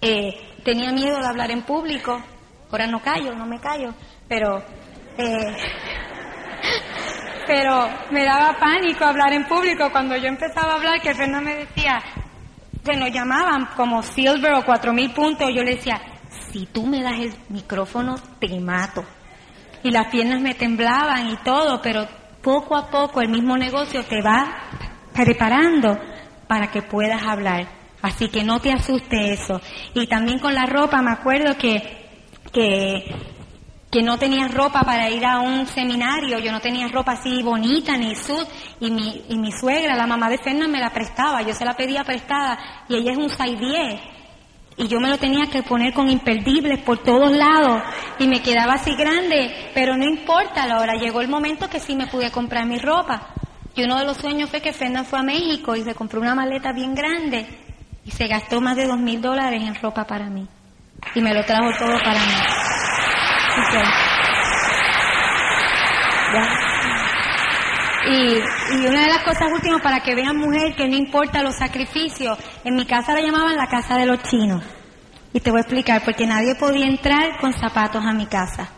Eh, 0.00 0.60
tenía 0.64 0.92
miedo 0.92 1.18
de 1.18 1.26
hablar 1.26 1.50
en 1.50 1.62
público, 1.62 2.22
ahora 2.70 2.86
no 2.86 3.00
callo, 3.00 3.34
no 3.34 3.46
me 3.46 3.58
callo, 3.58 3.94
pero 4.28 4.62
eh, 5.18 5.56
pero 7.46 7.88
me 8.10 8.24
daba 8.24 8.58
pánico 8.58 9.04
hablar 9.04 9.32
en 9.32 9.46
público 9.46 9.90
cuando 9.90 10.16
yo 10.16 10.26
empezaba 10.26 10.72
a 10.72 10.76
hablar, 10.76 11.00
que 11.00 11.14
Fernando 11.14 11.50
me 11.50 11.56
decía, 11.56 12.02
que 12.86 12.96
nos 12.96 13.10
llamaban 13.10 13.68
como 13.76 14.02
Silver 14.02 14.54
o 14.54 14.64
cuatro 14.64 14.92
mil 14.92 15.12
puntos, 15.12 15.50
yo 15.54 15.62
le 15.62 15.76
decía, 15.76 16.00
si 16.50 16.66
tú 16.66 16.86
me 16.86 17.02
das 17.02 17.18
el 17.18 17.34
micrófono, 17.48 18.14
te 18.40 18.58
mato. 18.60 19.04
Y 19.82 19.90
las 19.90 20.06
piernas 20.08 20.40
me 20.40 20.54
temblaban 20.54 21.28
y 21.28 21.36
todo, 21.38 21.80
pero 21.82 22.06
poco 22.42 22.76
a 22.76 22.88
poco 22.88 23.20
el 23.20 23.28
mismo 23.28 23.56
negocio 23.56 24.04
te 24.04 24.22
va 24.22 24.46
preparando 25.12 25.98
para 26.46 26.70
que 26.70 26.82
puedas 26.82 27.22
hablar. 27.22 27.66
Así 28.02 28.28
que 28.28 28.44
no 28.44 28.60
te 28.60 28.72
asuste 28.72 29.32
eso. 29.32 29.60
Y 29.94 30.06
también 30.06 30.38
con 30.38 30.54
la 30.54 30.66
ropa, 30.66 31.02
me 31.02 31.10
acuerdo 31.10 31.56
que, 31.58 31.82
que 32.52 33.35
que 33.96 34.02
no 34.02 34.18
tenía 34.18 34.46
ropa 34.46 34.82
para 34.82 35.08
ir 35.08 35.24
a 35.24 35.40
un 35.40 35.66
seminario, 35.66 36.38
yo 36.38 36.52
no 36.52 36.60
tenía 36.60 36.86
ropa 36.88 37.12
así 37.12 37.42
bonita 37.42 37.96
ni 37.96 38.14
sud, 38.14 38.46
y 38.78 38.90
mi, 38.90 39.24
y 39.30 39.38
mi 39.38 39.50
suegra, 39.50 39.96
la 39.96 40.06
mamá 40.06 40.28
de 40.28 40.36
Fernanda, 40.36 40.68
me 40.68 40.80
la 40.80 40.90
prestaba, 40.90 41.40
yo 41.40 41.54
se 41.54 41.64
la 41.64 41.72
pedía 41.72 42.04
prestada, 42.04 42.84
y 42.90 42.96
ella 42.96 43.12
es 43.12 43.16
un 43.16 43.30
610, 43.30 43.98
y 44.76 44.86
yo 44.86 45.00
me 45.00 45.08
lo 45.08 45.16
tenía 45.16 45.46
que 45.46 45.62
poner 45.62 45.94
con 45.94 46.10
imperdibles 46.10 46.80
por 46.80 46.98
todos 46.98 47.34
lados, 47.34 47.84
y 48.18 48.26
me 48.26 48.42
quedaba 48.42 48.74
así 48.74 48.94
grande, 48.96 49.70
pero 49.72 49.96
no 49.96 50.04
importa, 50.04 50.66
la 50.66 50.78
hora 50.78 50.96
llegó 50.96 51.22
el 51.22 51.28
momento 51.28 51.70
que 51.70 51.80
sí 51.80 51.96
me 51.96 52.06
pude 52.06 52.30
comprar 52.30 52.66
mi 52.66 52.78
ropa. 52.78 53.28
Y 53.74 53.84
uno 53.84 53.98
de 53.98 54.04
los 54.04 54.18
sueños 54.18 54.50
fue 54.50 54.60
que 54.60 54.74
Fernanda 54.74 55.04
fue 55.04 55.20
a 55.20 55.22
México 55.22 55.74
y 55.74 55.84
se 55.84 55.94
compró 55.94 56.20
una 56.20 56.34
maleta 56.34 56.70
bien 56.74 56.94
grande, 56.94 57.46
y 58.04 58.10
se 58.10 58.26
gastó 58.26 58.60
más 58.60 58.76
de 58.76 58.86
dos 58.86 58.98
mil 58.98 59.22
dólares 59.22 59.62
en 59.62 59.74
ropa 59.74 60.06
para 60.06 60.26
mí, 60.28 60.46
y 61.14 61.22
me 61.22 61.32
lo 61.32 61.42
trajo 61.46 61.70
todo 61.78 61.96
para 62.04 62.20
mí. 62.20 62.65
Y, 68.08 68.86
una 68.86 69.00
de 69.00 69.08
las 69.08 69.24
cosas 69.24 69.50
últimas 69.52 69.82
para 69.82 70.00
que 70.00 70.14
vean 70.14 70.36
mujer 70.36 70.74
que 70.76 70.88
no 70.88 70.96
importa 70.96 71.42
los 71.42 71.56
sacrificios, 71.56 72.38
en 72.64 72.76
mi 72.76 72.86
casa 72.86 73.14
la 73.14 73.20
llamaban 73.20 73.56
la 73.56 73.66
casa 73.66 73.96
de 73.96 74.06
los 74.06 74.22
chinos. 74.22 74.62
Y 75.32 75.40
te 75.40 75.50
voy 75.50 75.58
a 75.58 75.62
explicar, 75.62 76.02
porque 76.04 76.26
nadie 76.26 76.54
podía 76.54 76.86
entrar 76.86 77.38
con 77.40 77.52
zapatos 77.52 78.04
a 78.04 78.12
mi 78.12 78.26
casa, 78.26 78.68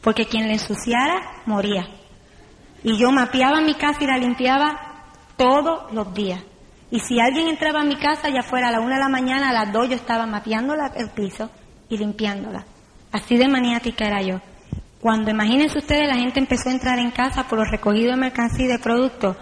porque 0.00 0.26
quien 0.26 0.46
le 0.46 0.54
ensuciara 0.54 1.42
moría. 1.44 1.86
Y 2.82 2.96
yo 2.98 3.10
mapeaba 3.10 3.60
mi 3.60 3.74
casa 3.74 4.02
y 4.02 4.06
la 4.06 4.16
limpiaba 4.16 4.80
todos 5.36 5.92
los 5.92 6.14
días. 6.14 6.42
Y 6.90 7.00
si 7.00 7.20
alguien 7.20 7.48
entraba 7.48 7.82
a 7.82 7.84
mi 7.84 7.96
casa, 7.96 8.30
ya 8.30 8.42
fuera 8.42 8.68
a 8.68 8.72
la 8.72 8.80
una 8.80 8.94
de 8.94 9.00
la 9.00 9.08
mañana, 9.08 9.50
a 9.50 9.52
las 9.52 9.72
dos 9.72 9.88
yo 9.88 9.94
estaba 9.94 10.26
mapeando 10.26 10.74
el 10.74 11.10
piso 11.10 11.50
y 11.90 11.98
limpiándola. 11.98 12.64
Así 13.18 13.36
de 13.36 13.48
maniática 13.48 14.06
era 14.06 14.22
yo. 14.22 14.40
Cuando 15.00 15.32
imagínense 15.32 15.78
ustedes, 15.78 16.06
la 16.06 16.14
gente 16.14 16.38
empezó 16.38 16.68
a 16.68 16.72
entrar 16.72 17.00
en 17.00 17.10
casa 17.10 17.48
por 17.48 17.58
los 17.58 17.68
recogidos 17.68 18.14
de 18.14 18.20
mercancía 18.20 18.66
y 18.66 18.68
de 18.68 18.78
productos. 18.78 19.36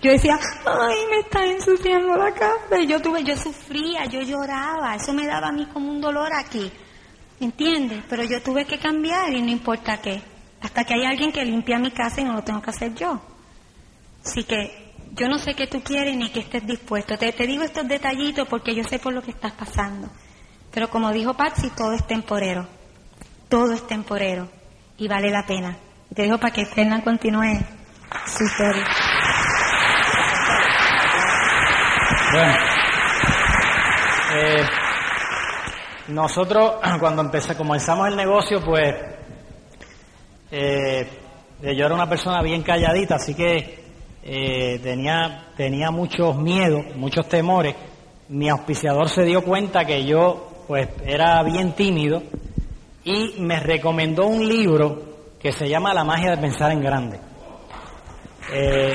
Yo 0.00 0.12
decía, 0.12 0.38
ay, 0.64 0.96
me 1.10 1.20
está 1.20 1.44
ensuciando 1.44 2.16
la 2.16 2.32
casa. 2.32 2.80
Yo 2.86 3.02
tuve, 3.02 3.24
yo 3.24 3.36
sufría, 3.36 4.04
yo 4.04 4.20
lloraba. 4.20 4.94
Eso 4.94 5.12
me 5.12 5.26
daba 5.26 5.48
a 5.48 5.52
mí 5.52 5.66
como 5.66 5.90
un 5.90 6.00
dolor 6.00 6.28
aquí. 6.32 6.70
¿Entiendes? 7.40 8.04
Pero 8.08 8.22
yo 8.22 8.40
tuve 8.40 8.64
que 8.64 8.78
cambiar 8.78 9.32
y 9.32 9.42
no 9.42 9.50
importa 9.50 10.00
qué. 10.00 10.22
Hasta 10.60 10.84
que 10.84 10.94
hay 10.94 11.04
alguien 11.04 11.32
que 11.32 11.44
limpia 11.44 11.78
mi 11.80 11.90
casa 11.90 12.20
y 12.20 12.24
no 12.24 12.34
lo 12.34 12.44
tengo 12.44 12.62
que 12.62 12.70
hacer 12.70 12.94
yo. 12.94 13.20
Así 14.24 14.44
que 14.44 14.92
yo 15.14 15.28
no 15.28 15.38
sé 15.38 15.54
qué 15.54 15.66
tú 15.66 15.82
quieres 15.82 16.16
ni 16.16 16.30
que 16.30 16.40
estés 16.40 16.64
dispuesto. 16.64 17.18
Te 17.18 17.32
digo 17.32 17.64
estos 17.64 17.88
detallitos 17.88 18.46
porque 18.46 18.76
yo 18.76 18.84
sé 18.84 19.00
por 19.00 19.12
lo 19.12 19.22
que 19.22 19.32
estás 19.32 19.52
pasando. 19.52 20.08
Pero 20.70 20.88
como 20.88 21.10
dijo 21.10 21.34
Patsy, 21.34 21.70
todo 21.70 21.92
es 21.92 22.06
temporero 22.06 22.77
todo 23.48 23.72
es 23.72 23.86
temporero 23.86 24.48
y 24.96 25.08
vale 25.08 25.30
la 25.30 25.46
pena. 25.46 25.76
te 26.14 26.22
dejo 26.22 26.38
para 26.38 26.52
que 26.52 26.66
Fernán 26.66 27.02
continúe 27.02 27.58
su 28.26 28.44
historia. 28.44 28.84
Bueno, 32.32 32.54
eh, 34.34 34.62
nosotros 36.08 36.74
cuando 37.00 37.22
empecé, 37.22 37.56
comenzamos 37.56 38.08
el 38.08 38.16
negocio, 38.16 38.60
pues 38.64 38.94
eh, 40.50 41.06
yo 41.62 41.86
era 41.86 41.94
una 41.94 42.08
persona 42.08 42.42
bien 42.42 42.62
calladita, 42.62 43.16
así 43.16 43.34
que 43.34 43.84
eh, 44.22 44.78
tenía, 44.82 45.48
tenía 45.56 45.90
muchos 45.90 46.36
miedos, 46.36 46.84
muchos 46.96 47.28
temores. 47.28 47.74
Mi 48.28 48.50
auspiciador 48.50 49.08
se 49.08 49.24
dio 49.24 49.42
cuenta 49.42 49.86
que 49.86 50.04
yo 50.04 50.64
pues 50.66 50.88
era 51.06 51.42
bien 51.42 51.72
tímido 51.72 52.22
y 53.08 53.40
me 53.40 53.58
recomendó 53.58 54.26
un 54.26 54.46
libro 54.46 55.02
que 55.40 55.50
se 55.50 55.66
llama 55.66 55.94
La 55.94 56.04
magia 56.04 56.32
de 56.32 56.36
pensar 56.36 56.72
en 56.72 56.82
grande. 56.82 57.18
Eh, 58.52 58.94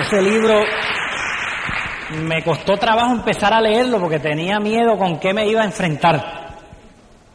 Ese 0.00 0.22
libro 0.22 0.62
me 2.22 2.42
costó 2.42 2.78
trabajo 2.78 3.12
empezar 3.12 3.52
a 3.52 3.60
leerlo 3.60 4.00
porque 4.00 4.18
tenía 4.18 4.58
miedo 4.58 4.96
con 4.96 5.20
qué 5.20 5.34
me 5.34 5.46
iba 5.46 5.60
a 5.60 5.66
enfrentar. 5.66 6.56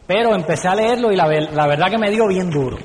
Pero 0.07 0.33
empecé 0.33 0.67
a 0.67 0.75
leerlo 0.75 1.11
y 1.11 1.15
la, 1.15 1.27
la 1.27 1.67
verdad 1.67 1.91
que 1.91 1.99
me 1.99 2.09
dio 2.09 2.27
bien 2.27 2.49
duro. 2.49 2.79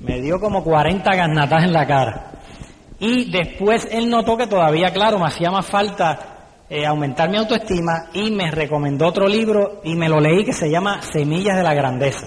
Me 0.00 0.22
dio 0.22 0.40
como 0.40 0.64
40 0.64 1.14
garnatas 1.14 1.64
en 1.64 1.72
la 1.74 1.86
cara. 1.86 2.32
Y 2.98 3.30
después 3.30 3.86
él 3.90 4.08
notó 4.08 4.38
que 4.38 4.46
todavía, 4.46 4.94
claro, 4.94 5.18
me 5.18 5.26
hacía 5.26 5.50
más 5.50 5.66
falta 5.66 6.35
eh, 6.68 6.84
aumentar 6.84 7.30
mi 7.30 7.38
autoestima 7.38 8.10
y 8.12 8.30
me 8.30 8.50
recomendó 8.50 9.06
otro 9.06 9.28
libro 9.28 9.80
y 9.84 9.94
me 9.94 10.08
lo 10.08 10.20
leí 10.20 10.44
que 10.44 10.52
se 10.52 10.68
llama 10.68 11.00
Semillas 11.02 11.56
de 11.56 11.62
la 11.62 11.74
Grandeza. 11.74 12.26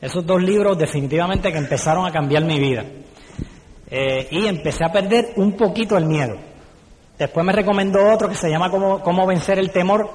Esos 0.00 0.26
dos 0.26 0.42
libros 0.42 0.78
definitivamente 0.78 1.52
que 1.52 1.58
empezaron 1.58 2.06
a 2.06 2.12
cambiar 2.12 2.44
mi 2.44 2.58
vida. 2.58 2.84
Eh, 3.90 4.28
y 4.30 4.46
empecé 4.46 4.84
a 4.84 4.92
perder 4.92 5.32
un 5.36 5.56
poquito 5.56 5.96
el 5.96 6.06
miedo. 6.06 6.36
Después 7.18 7.44
me 7.44 7.52
recomendó 7.52 8.12
otro 8.12 8.28
que 8.28 8.34
se 8.34 8.48
llama 8.48 8.70
Cómo, 8.70 9.26
vencer 9.26 9.58
el 9.58 9.70
temor 9.70 10.08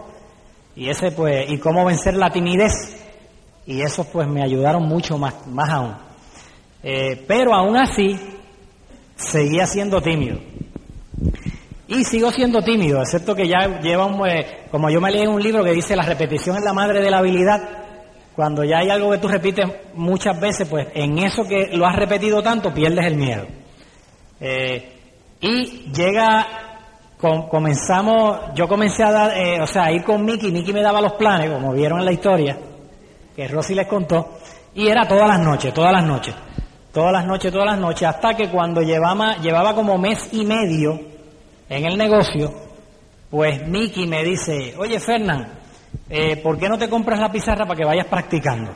y 0.75 0.89
ese 0.89 1.11
pues 1.11 1.49
y 1.49 1.57
cómo 1.59 1.85
vencer 1.85 2.15
la 2.15 2.31
timidez 2.31 2.73
y 3.65 3.81
esos 3.81 4.07
pues 4.07 4.27
me 4.27 4.43
ayudaron 4.43 4.83
mucho 4.83 5.17
más, 5.17 5.45
más 5.47 5.69
aún. 5.69 5.95
Eh, 6.81 7.23
pero 7.27 7.53
aún 7.53 7.77
así 7.77 8.19
seguía 9.15 9.67
siendo 9.67 10.01
tímido. 10.01 10.39
Y 11.87 12.03
sigo 12.03 12.31
siendo 12.31 12.63
tímido, 12.63 13.01
excepto 13.01 13.35
que 13.35 13.47
ya 13.47 13.79
lleva 13.79 14.07
eh, 14.27 14.65
como 14.71 14.89
yo 14.89 14.99
me 14.99 15.11
leí 15.11 15.21
en 15.21 15.29
un 15.29 15.41
libro 15.41 15.63
que 15.63 15.71
dice 15.71 15.95
la 15.95 16.03
repetición 16.03 16.57
es 16.57 16.63
la 16.63 16.73
madre 16.73 16.99
de 16.99 17.11
la 17.11 17.19
habilidad, 17.19 17.61
cuando 18.35 18.63
ya 18.63 18.79
hay 18.79 18.89
algo 18.89 19.11
que 19.11 19.19
tú 19.19 19.27
repites 19.27 19.65
muchas 19.93 20.39
veces, 20.39 20.67
pues 20.67 20.87
en 20.93 21.19
eso 21.19 21.43
que 21.47 21.69
lo 21.73 21.85
has 21.85 21.95
repetido 21.95 22.41
tanto 22.41 22.73
pierdes 22.73 23.05
el 23.05 23.15
miedo. 23.15 23.45
Eh, 24.39 24.93
y 25.39 25.91
llega, 25.93 26.47
comenzamos, 27.17 28.53
yo 28.55 28.67
comencé 28.67 29.03
a 29.03 29.11
dar, 29.11 29.37
eh, 29.37 29.61
o 29.61 29.67
sea, 29.67 29.85
a 29.85 29.91
ir 29.91 30.03
con 30.03 30.25
Mickey, 30.25 30.51
Mickey 30.51 30.73
me 30.73 30.81
daba 30.81 30.99
los 30.99 31.13
planes, 31.13 31.51
como 31.51 31.71
vieron 31.71 31.99
en 31.99 32.05
la 32.05 32.11
historia, 32.11 32.57
que 33.35 33.47
Rosy 33.47 33.75
les 33.75 33.87
contó, 33.87 34.37
y 34.73 34.87
era 34.87 35.07
todas 35.07 35.27
las 35.27 35.39
noches, 35.39 35.73
todas 35.73 35.93
las 35.93 36.03
noches, 36.03 36.33
todas 36.91 37.13
las 37.13 37.25
noches, 37.25 37.51
todas 37.51 37.67
las 37.67 37.79
noches, 37.79 38.07
hasta 38.07 38.33
que 38.33 38.49
cuando 38.49 38.81
llevaba, 38.81 39.37
llevaba 39.37 39.75
como 39.75 39.97
mes 39.97 40.29
y 40.33 40.43
medio, 40.45 41.14
en 41.69 41.85
el 41.85 41.97
negocio, 41.97 42.53
pues 43.29 43.67
Miki 43.67 44.07
me 44.07 44.23
dice, 44.23 44.75
oye 44.77 44.99
Fernán, 44.99 45.51
eh, 46.09 46.37
¿por 46.37 46.57
qué 46.57 46.69
no 46.69 46.77
te 46.77 46.89
compras 46.89 47.19
la 47.19 47.31
pizarra 47.31 47.65
para 47.65 47.77
que 47.77 47.85
vayas 47.85 48.07
practicando? 48.07 48.71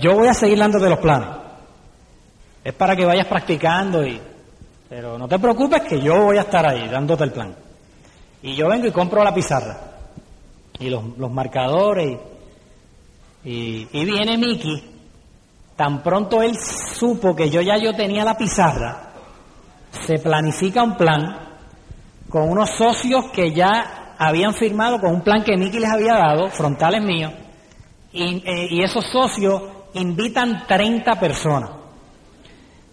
Yo 0.00 0.14
voy 0.14 0.28
a 0.28 0.34
seguir 0.34 0.58
dándote 0.58 0.88
los 0.88 0.98
planes. 0.98 1.28
Es 2.62 2.74
para 2.74 2.94
que 2.94 3.04
vayas 3.04 3.26
practicando 3.26 4.06
y... 4.06 4.20
Pero 4.88 5.18
no 5.18 5.26
te 5.26 5.38
preocupes 5.38 5.82
que 5.82 6.00
yo 6.00 6.24
voy 6.24 6.36
a 6.36 6.42
estar 6.42 6.66
ahí 6.66 6.86
dándote 6.88 7.24
el 7.24 7.32
plan. 7.32 7.54
Y 8.42 8.54
yo 8.54 8.68
vengo 8.68 8.86
y 8.86 8.92
compro 8.92 9.24
la 9.24 9.32
pizarra. 9.32 9.78
Y 10.78 10.90
los, 10.90 11.02
marcadores. 11.30 12.18
Y, 13.44 13.88
y, 13.90 14.04
viene 14.04 14.36
Miki. 14.36 14.84
Tan 15.76 16.02
pronto 16.02 16.42
él 16.42 16.54
supo 16.56 17.34
que 17.34 17.48
yo 17.48 17.62
ya 17.62 17.78
yo 17.78 17.94
tenía 17.94 18.24
la 18.24 18.36
pizarra, 18.36 19.12
se 19.90 20.18
planifica 20.18 20.82
un 20.82 20.96
plan 20.96 21.51
con 22.32 22.48
unos 22.48 22.70
socios 22.70 23.30
que 23.30 23.52
ya 23.52 24.14
habían 24.18 24.54
firmado 24.54 24.98
con 24.98 25.12
un 25.12 25.20
plan 25.20 25.44
que 25.44 25.54
Nicky 25.54 25.78
les 25.78 25.90
había 25.90 26.14
dado, 26.14 26.48
frontales 26.48 27.02
míos, 27.02 27.30
eh, 28.14 28.68
y, 28.70 28.82
esos 28.82 29.04
socios 29.12 29.62
invitan 29.92 30.66
30 30.66 31.20
personas. 31.20 31.70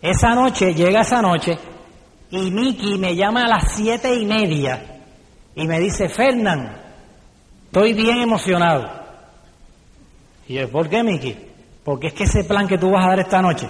Esa 0.01 0.35
noche, 0.35 0.73
llega 0.73 1.01
esa 1.01 1.21
noche, 1.21 1.57
y 2.31 2.51
Nicky 2.51 2.97
me 2.97 3.15
llama 3.15 3.45
a 3.45 3.47
las 3.47 3.73
siete 3.75 4.13
y 4.13 4.25
media 4.25 5.03
y 5.55 5.65
me 5.65 5.79
dice, 5.79 6.09
Fernán, 6.09 6.77
estoy 7.67 7.93
bien 7.93 8.19
emocionado. 8.19 8.89
Y 10.49 10.55
yo, 10.55 10.69
¿por 10.69 10.89
qué, 10.89 11.01
Miki? 11.01 11.37
Porque 11.85 12.07
es 12.07 12.13
que 12.13 12.25
ese 12.25 12.43
plan 12.43 12.67
que 12.67 12.77
tú 12.77 12.91
vas 12.91 13.05
a 13.05 13.09
dar 13.09 13.19
esta 13.21 13.41
noche 13.41 13.69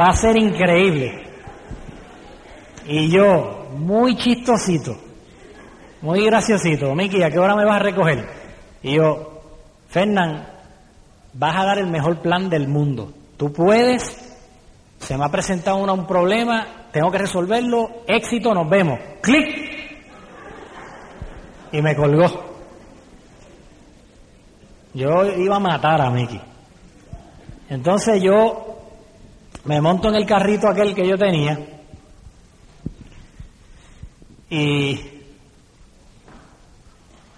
va 0.00 0.06
a 0.06 0.16
ser 0.16 0.38
increíble. 0.38 1.22
Y 2.86 3.10
yo, 3.10 3.63
muy 3.74 4.16
chistosito, 4.16 4.96
muy 6.02 6.24
graciosito. 6.24 6.94
Miki, 6.94 7.22
¿a 7.22 7.30
qué 7.30 7.38
hora 7.38 7.54
me 7.54 7.64
vas 7.64 7.76
a 7.76 7.84
recoger? 7.84 8.26
Y 8.82 8.96
yo, 8.96 9.40
Fernán, 9.88 10.46
vas 11.32 11.56
a 11.56 11.64
dar 11.64 11.78
el 11.78 11.88
mejor 11.88 12.20
plan 12.20 12.48
del 12.48 12.68
mundo. 12.68 13.12
Tú 13.36 13.52
puedes, 13.52 14.36
se 14.98 15.18
me 15.18 15.24
ha 15.24 15.28
presentado 15.28 15.76
un 15.92 16.06
problema, 16.06 16.88
tengo 16.92 17.10
que 17.10 17.18
resolverlo, 17.18 17.88
éxito, 18.06 18.54
nos 18.54 18.68
vemos. 18.68 18.98
¡Clic! 19.20 19.74
Y 21.72 21.82
me 21.82 21.96
colgó. 21.96 22.26
Yo 24.94 25.24
iba 25.24 25.56
a 25.56 25.60
matar 25.60 26.00
a 26.00 26.10
Miki. 26.10 26.40
Entonces 27.68 28.22
yo 28.22 28.78
me 29.64 29.80
monto 29.80 30.08
en 30.08 30.14
el 30.14 30.26
carrito 30.26 30.68
aquel 30.68 30.94
que 30.94 31.08
yo 31.08 31.16
tenía 31.16 31.73
y 34.54 35.00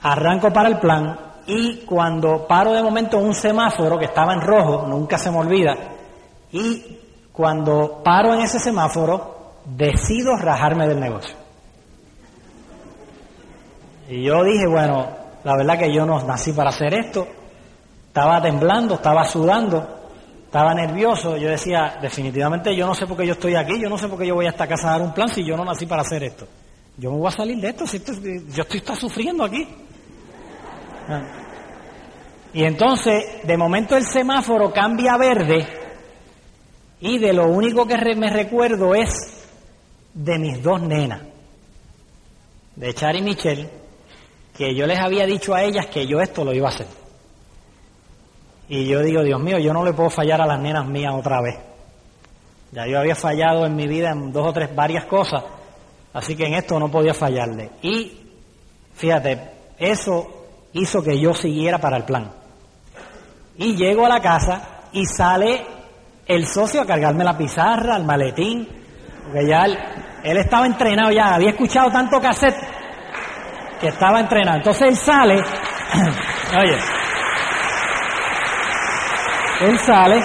arranco 0.03 0.53
para 0.53 0.69
el 0.69 0.79
plan 0.79 1.19
y 1.47 1.79
cuando 1.87 2.47
paro 2.47 2.75
de 2.75 2.83
momento 2.83 3.19
en 3.19 3.27
un 3.27 3.35
semáforo 3.35 3.99
que 3.99 4.05
estaba 4.05 4.35
en 4.35 4.43
rojo, 4.43 4.87
nunca 4.87 5.17
se 5.17 5.31
me 5.31 5.39
olvida, 5.39 5.75
y 6.53 6.99
cuando 7.33 8.03
paro 8.05 8.35
en 8.35 8.41
ese 8.41 8.59
semáforo, 8.59 9.55
decido 9.65 10.37
rajarme 10.37 10.87
del 10.89 11.01
negocio. 11.01 11.35
Y 14.09 14.25
yo 14.25 14.45
dije, 14.45 14.67
bueno, 14.67 15.07
la 15.43 15.57
verdad 15.57 15.79
que 15.79 15.95
yo 15.95 16.05
no 16.05 16.21
nací 16.23 16.53
para 16.53 16.71
hacer 16.71 16.93
esto, 16.95 17.27
estaba 18.09 18.43
temblando, 18.43 18.97
estaba 18.97 19.25
sudando, 19.25 19.87
estaba 20.45 20.75
nervioso, 20.75 21.37
yo 21.37 21.49
decía, 21.49 21.99
definitivamente 22.03 22.77
yo 22.77 22.87
no 22.87 22.95
sé 22.95 23.07
por 23.07 23.17
qué 23.17 23.27
yo 23.27 23.33
estoy 23.33 23.55
aquí, 23.55 23.81
yo 23.81 23.89
no 23.89 23.97
sé 23.97 24.09
por 24.09 24.19
qué 24.19 24.27
yo 24.27 24.35
voy 24.35 24.47
a 24.47 24.51
esta 24.51 24.67
casa 24.67 24.89
a 24.89 24.93
dar 24.93 25.03
un 25.03 25.15
plan 25.15 25.29
si 25.29 25.47
yo 25.47 25.57
no 25.57 25.65
nací 25.65 25.87
para 25.87 26.03
hacer 26.03 26.23
esto. 26.23 26.47
Yo 26.99 27.11
me 27.11 27.19
voy 27.19 27.29
a 27.29 27.31
salir 27.31 27.59
de 27.61 27.69
esto, 27.69 27.87
si 27.87 27.99
yo 27.99 28.63
estoy 28.63 28.79
está 28.79 28.97
sufriendo 28.97 29.45
aquí. 29.45 29.69
Ah. 31.09 31.23
Y 32.55 32.65
entonces, 32.65 33.47
de 33.47 33.57
momento 33.57 33.97
el 33.97 34.05
semáforo 34.05 34.73
cambia 34.73 35.13
a 35.13 35.19
verde 35.19 35.67
y 37.01 37.19
de 37.19 37.35
lo 37.35 37.49
único 37.49 37.87
que 37.87 37.97
me 38.15 38.31
recuerdo 38.31 38.95
es 38.95 39.45
de 40.15 40.39
mis 40.39 40.63
dos 40.63 40.81
nenas, 40.81 41.21
de 42.77 42.95
Char 42.95 43.17
y 43.17 43.23
Michelle, 43.23 43.69
que 44.57 44.75
yo 44.75 44.87
les 44.87 44.99
había 44.99 45.27
dicho 45.27 45.55
a 45.55 45.63
ellas 45.63 45.87
que 45.89 46.07
yo 46.07 46.21
esto 46.21 46.45
lo 46.45 46.55
iba 46.55 46.69
a 46.69 46.71
hacer. 46.71 46.87
Y 48.71 48.87
yo 48.87 49.03
digo, 49.03 49.23
Dios 49.23 49.41
mío, 49.41 49.59
yo 49.59 49.75
no 49.75 49.85
le 49.85 49.93
puedo 49.93 50.09
fallar 50.09 50.41
a 50.41 50.47
las 50.47 50.59
nenas 50.59 50.87
mías 50.87 51.13
otra 51.15 51.43
vez. 51.43 51.57
Ya 52.73 52.87
yo 52.87 52.99
había 52.99 53.15
fallado 53.15 53.67
en 53.67 53.77
mi 53.77 53.87
vida 53.87 54.11
en 54.11 54.33
dos 54.33 54.49
o 54.49 54.53
tres 54.55 54.75
varias 54.75 55.05
cosas 55.05 55.45
Así 56.17 56.35
que 56.35 56.47
en 56.47 56.55
esto 56.55 56.81
no 56.81 56.91
podía 56.91 57.13
fallarle. 57.13 57.73
Y 57.83 58.11
fíjate, 58.95 59.51
eso 59.77 60.47
hizo 60.73 61.03
que 61.03 61.21
yo 61.21 61.35
siguiera 61.35 61.77
para 61.77 61.99
el 61.99 62.05
plan. 62.05 62.33
Y 63.59 63.77
llego 63.77 64.07
a 64.07 64.09
la 64.09 64.23
casa 64.23 64.89
y 64.93 65.05
sale 65.05 65.67
el 66.25 66.47
socio 66.47 66.81
a 66.81 66.87
cargarme 66.87 67.23
la 67.23 67.37
pizarra, 67.37 67.99
el 67.99 68.05
maletín, 68.05 68.67
porque 69.25 69.47
ya 69.47 69.67
él, 69.67 70.39
estaba 70.39 70.65
entrenado 70.65 71.13
ya, 71.13 71.35
había 71.35 71.51
escuchado 71.51 71.91
tanto 71.91 72.19
cassette 72.19 72.67
que 73.79 73.89
estaba 73.89 74.19
entrenado. 74.19 74.57
Entonces 74.57 74.89
él 74.89 74.97
sale, 74.97 75.35
oye, 76.59 76.79
él 79.61 79.79
sale, 79.81 80.25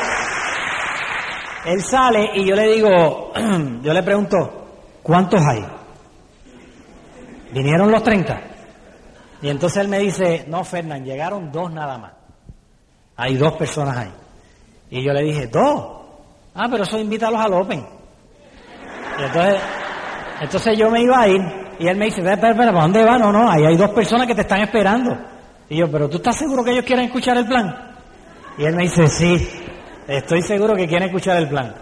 él 1.66 1.84
sale 1.84 2.32
y 2.36 2.46
yo 2.46 2.56
le 2.56 2.76
digo, 2.76 3.34
yo 3.82 3.94
le 3.94 4.04
pregunto, 4.04 4.70
¿cuántos 5.04 5.42
hay? 5.46 5.81
Vinieron 7.52 7.92
los 7.92 8.04
30. 8.04 8.42
Y 9.42 9.50
entonces 9.50 9.82
él 9.82 9.88
me 9.88 10.00
dice, 10.00 10.46
no, 10.48 10.64
Fernán, 10.64 11.04
llegaron 11.04 11.52
dos 11.52 11.72
nada 11.72 11.98
más. 11.98 12.14
Hay 13.18 13.36
dos 13.36 13.54
personas 13.54 13.98
ahí. 13.98 14.12
Y 14.90 15.04
yo 15.04 15.14
le 15.14 15.24
dije, 15.24 15.48
dos. 15.48 16.02
Ah, 16.54 16.68
pero 16.70 16.84
eso 16.84 17.00
invítalos 17.00 17.40
al 17.40 17.54
Open. 17.54 17.80
Y 19.20 19.24
entonces, 19.24 19.62
entonces 20.42 20.78
yo 20.78 20.90
me 20.90 21.02
iba 21.02 21.20
a 21.20 21.28
ir 21.28 21.42
y 21.80 21.88
él 21.88 21.98
me 21.98 22.06
dice, 22.06 22.20
espera, 22.20 22.52
espera, 22.52 22.72
¿para 22.72 22.82
dónde 22.82 23.04
va? 23.04 23.18
No, 23.18 23.32
no, 23.32 23.50
ahí 23.50 23.66
hay 23.66 23.76
dos 23.76 23.90
personas 23.92 24.28
que 24.28 24.36
te 24.36 24.42
están 24.42 24.62
esperando. 24.62 25.18
Y 25.70 25.78
yo, 25.78 25.90
pero 25.90 26.10
¿tú 26.10 26.18
estás 26.18 26.38
seguro 26.38 26.64
que 26.64 26.72
ellos 26.72 26.86
quieren 26.86 27.06
escuchar 27.06 27.38
el 27.38 27.48
plan? 27.48 27.96
Y 28.58 28.66
él 28.66 28.76
me 28.76 28.84
dice, 28.84 29.08
sí, 29.08 29.50
estoy 30.08 30.42
seguro 30.42 30.76
que 30.76 30.88
quieren 30.88 31.08
escuchar 31.08 31.38
el 31.38 31.48
plan. 31.48 31.74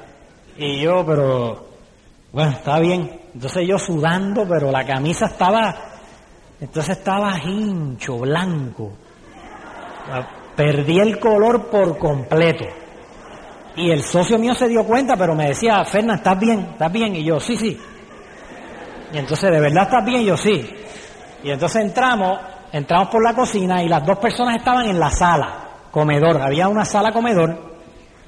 Y 0.55 0.82
yo, 0.82 1.05
pero, 1.05 1.68
bueno, 2.32 2.52
está 2.52 2.80
bien. 2.80 3.22
Entonces 3.34 3.68
yo 3.68 3.78
sudando, 3.78 4.46
pero 4.48 4.72
la 4.72 4.86
camisa 4.86 5.26
estaba, 5.28 5.76
entonces 6.60 6.98
estaba 6.98 7.38
hincho, 7.44 8.18
blanco. 8.20 8.92
Perdí 10.56 11.00
el 11.00 11.20
color 11.20 11.70
por 11.70 11.98
completo. 11.98 12.65
Y 13.76 13.92
el 13.92 14.04
socio 14.04 14.38
mío 14.38 14.54
se 14.54 14.68
dio 14.68 14.84
cuenta, 14.84 15.15
pero 15.15 15.36
me 15.36 15.48
decía, 15.48 15.84
Fernan, 15.86 16.18
¿estás 16.18 16.39
bien? 16.39 16.70
¿Estás 16.72 16.92
bien? 16.92 17.15
Y 17.15 17.24
yo, 17.24 17.39
sí, 17.39 17.56
sí. 17.56 17.80
Y 19.13 19.18
entonces, 19.18 19.52
¿de 19.52 19.60
verdad 19.60 19.84
estás 19.84 20.06
bien? 20.06 20.22
Y 20.22 20.26
yo, 20.26 20.38
sí. 20.38 20.70
Y 21.44 21.52
entonces 21.52 21.82
entramos, 21.84 22.39
entramos 22.74 23.08
por 23.10 23.24
la 23.24 23.34
cocina 23.34 23.82
y 23.82 23.88
las 23.88 24.06
dos 24.06 24.20
personas 24.20 24.58
estaban 24.58 24.86
en 24.88 25.00
la 25.00 25.10
sala, 25.10 25.70
comedor. 25.92 26.42
Había 26.42 26.68
una 26.68 26.84
sala 26.84 27.12
comedor. 27.12 27.78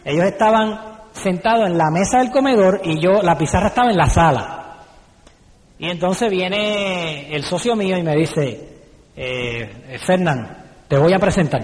Ellos 0.05 0.25
estaban 0.25 0.90
sentados 1.13 1.67
en 1.67 1.77
la 1.77 1.89
mesa 1.91 2.19
del 2.19 2.31
comedor 2.31 2.81
y 2.83 2.99
yo, 2.99 3.21
la 3.21 3.37
pizarra 3.37 3.67
estaba 3.67 3.89
en 3.89 3.97
la 3.97 4.09
sala. 4.09 4.57
Y 5.79 5.89
entonces 5.89 6.29
viene 6.29 7.33
el 7.35 7.43
socio 7.43 7.75
mío 7.75 7.97
y 7.97 8.03
me 8.03 8.15
dice, 8.15 8.81
eh, 9.15 9.97
Fernán, 10.05 10.57
te 10.87 10.97
voy 10.97 11.13
a 11.13 11.19
presentar. 11.19 11.61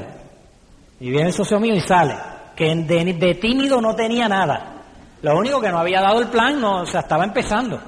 Y 0.99 1.11
viene 1.11 1.27
el 1.27 1.33
socio 1.33 1.59
mío 1.59 1.75
y 1.75 1.81
sale 1.81 2.15
que 2.57 2.73
de, 2.73 3.35
tímido 3.35 3.79
no 3.79 3.95
tenía 3.95 4.27
nada. 4.27 4.73
Lo 5.21 5.37
único 5.37 5.61
que 5.61 5.69
no 5.69 5.77
había 5.77 6.01
dado 6.01 6.19
el 6.19 6.27
plan, 6.27 6.59
no, 6.59 6.81
o 6.81 6.85
sea, 6.85 7.01
estaba 7.01 7.23
empezando. 7.23 7.79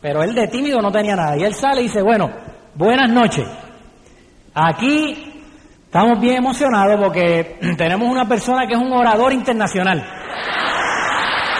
Pero 0.00 0.22
él 0.22 0.34
de 0.34 0.48
tímido 0.48 0.80
no 0.80 0.90
tenía 0.90 1.14
nada. 1.14 1.36
Y 1.36 1.44
él 1.44 1.54
sale 1.54 1.82
y 1.82 1.84
dice, 1.84 2.02
bueno, 2.02 2.30
buenas 2.74 3.10
noches. 3.10 3.46
Aquí 4.54 5.44
estamos 5.84 6.18
bien 6.20 6.38
emocionados 6.38 6.98
porque 6.98 7.58
tenemos 7.76 8.08
una 8.08 8.26
persona 8.26 8.66
que 8.66 8.72
es 8.74 8.80
un 8.80 8.92
orador 8.92 9.32
internacional. 9.34 10.02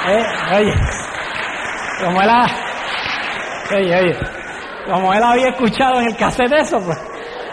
Eh, 0.08 0.24
oye, 0.56 0.74
como 2.02 2.22
él, 2.22 2.30
oye, 3.76 3.96
oye, 3.96 4.16
como 4.86 5.12
él 5.12 5.22
había 5.22 5.48
escuchado 5.48 6.00
en 6.00 6.06
el 6.06 6.16
cassette 6.16 6.52
eso, 6.52 6.80
pues, 6.80 6.98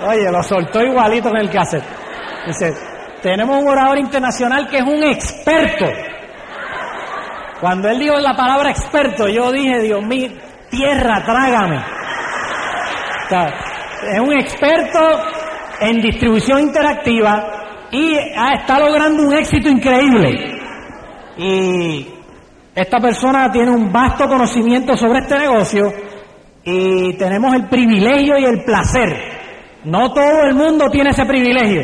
oye, 0.08 0.32
lo 0.32 0.42
soltó 0.42 0.82
igualito 0.82 1.30
en 1.30 1.38
el 1.38 1.50
cassette. 1.50 1.84
Dice, 2.48 2.74
tenemos 3.22 3.62
un 3.62 3.68
orador 3.68 3.98
internacional 3.98 4.70
que 4.70 4.78
es 4.78 4.84
un 4.84 5.04
experto. 5.04 5.86
Cuando 7.60 7.90
él 7.90 8.00
dijo 8.00 8.18
la 8.20 8.36
palabra 8.36 8.70
experto, 8.70 9.28
yo 9.28 9.52
dije, 9.52 9.82
Dios 9.82 10.04
mío, 10.04 10.30
tierra, 10.70 11.24
trágame. 11.26 11.84
es 14.14 14.20
un 14.20 14.34
experto 14.34 15.00
en 15.82 16.02
distribución 16.02 16.62
interactiva 16.62 17.88
y 17.92 18.16
está 18.16 18.80
logrando 18.80 19.24
un 19.24 19.34
éxito 19.34 19.70
increíble. 19.70 20.62
Y 21.38 22.15
esta 22.76 23.00
persona 23.00 23.50
tiene 23.52 23.72
un 23.72 23.92
vasto 23.92 24.28
conocimiento 24.28 24.98
sobre 24.98 25.20
este 25.20 25.40
negocio 25.40 25.94
y 26.62 27.14
tenemos 27.14 27.54
el 27.56 27.68
privilegio 27.68 28.38
y 28.38 28.44
el 28.44 28.66
placer. 28.66 29.16
No 29.86 30.12
todo 30.12 30.42
el 30.44 30.56
mundo 30.56 30.90
tiene 30.90 31.12
ese 31.12 31.26
privilegio 31.26 31.82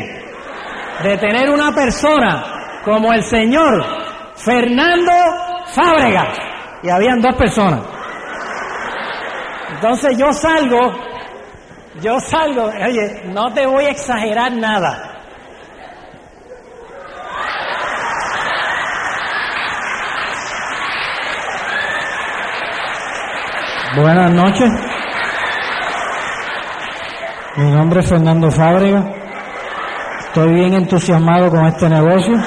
de 1.02 1.16
tener 1.16 1.48
una 1.48 1.72
persona 1.72 2.44
como 2.84 3.10
el 3.12 3.24
señor 3.24 3.82
Fernando 4.36 5.12
Fábregas. 5.66 6.38
Y 6.82 6.90
habían 6.90 7.22
dos 7.22 7.36
personas. 7.36 7.80
Entonces 9.74 10.18
yo 10.18 10.32
salgo, 10.32 10.80
yo 12.02 12.20
salgo, 12.20 12.64
oye, 12.64 13.22
no 13.26 13.52
te 13.54 13.66
voy 13.66 13.84
a 13.84 13.90
exagerar 13.90 14.52
nada. 14.52 15.11
Buenas 23.94 24.32
noches. 24.32 24.70
Mi 27.56 27.70
nombre 27.70 28.00
es 28.00 28.08
Fernando 28.08 28.50
Fábregas. 28.50 29.04
Estoy 30.28 30.54
bien 30.54 30.72
entusiasmado 30.72 31.50
con 31.50 31.66
este 31.66 31.90
negocio. 31.90 32.38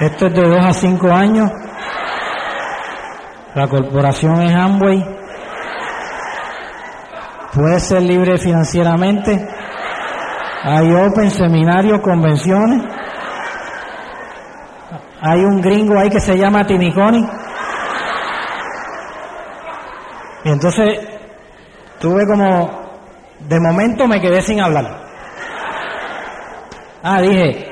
Esto 0.00 0.26
es 0.26 0.34
de 0.34 0.42
2 0.42 0.64
a 0.66 0.72
5 0.74 1.10
años. 1.10 1.50
La 3.54 3.68
corporación 3.68 4.42
es 4.42 4.54
Amway. 4.54 5.02
Puede 7.54 7.80
ser 7.80 8.02
libre 8.02 8.36
financieramente. 8.36 9.48
Hay 10.62 10.94
open, 10.94 11.30
seminarios, 11.30 12.02
convenciones. 12.02 12.84
Hay 15.22 15.42
un 15.42 15.62
gringo 15.62 15.98
ahí 15.98 16.10
que 16.10 16.20
se 16.20 16.36
llama 16.36 16.66
Timiconi. 16.66 17.37
Entonces 20.52 20.98
tuve 22.00 22.26
como, 22.26 22.70
de 23.40 23.60
momento 23.60 24.06
me 24.06 24.20
quedé 24.20 24.40
sin 24.40 24.60
hablar. 24.60 25.06
Ah, 27.02 27.20
dije, 27.20 27.70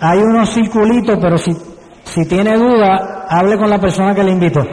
hay 0.00 0.18
unos 0.18 0.50
circulitos, 0.50 1.18
pero 1.20 1.38
si, 1.38 1.56
si 2.04 2.26
tiene 2.26 2.56
duda, 2.56 3.26
hable 3.28 3.56
con 3.56 3.70
la 3.70 3.78
persona 3.78 4.14
que 4.14 4.24
le 4.24 4.32
invitó. 4.32 4.66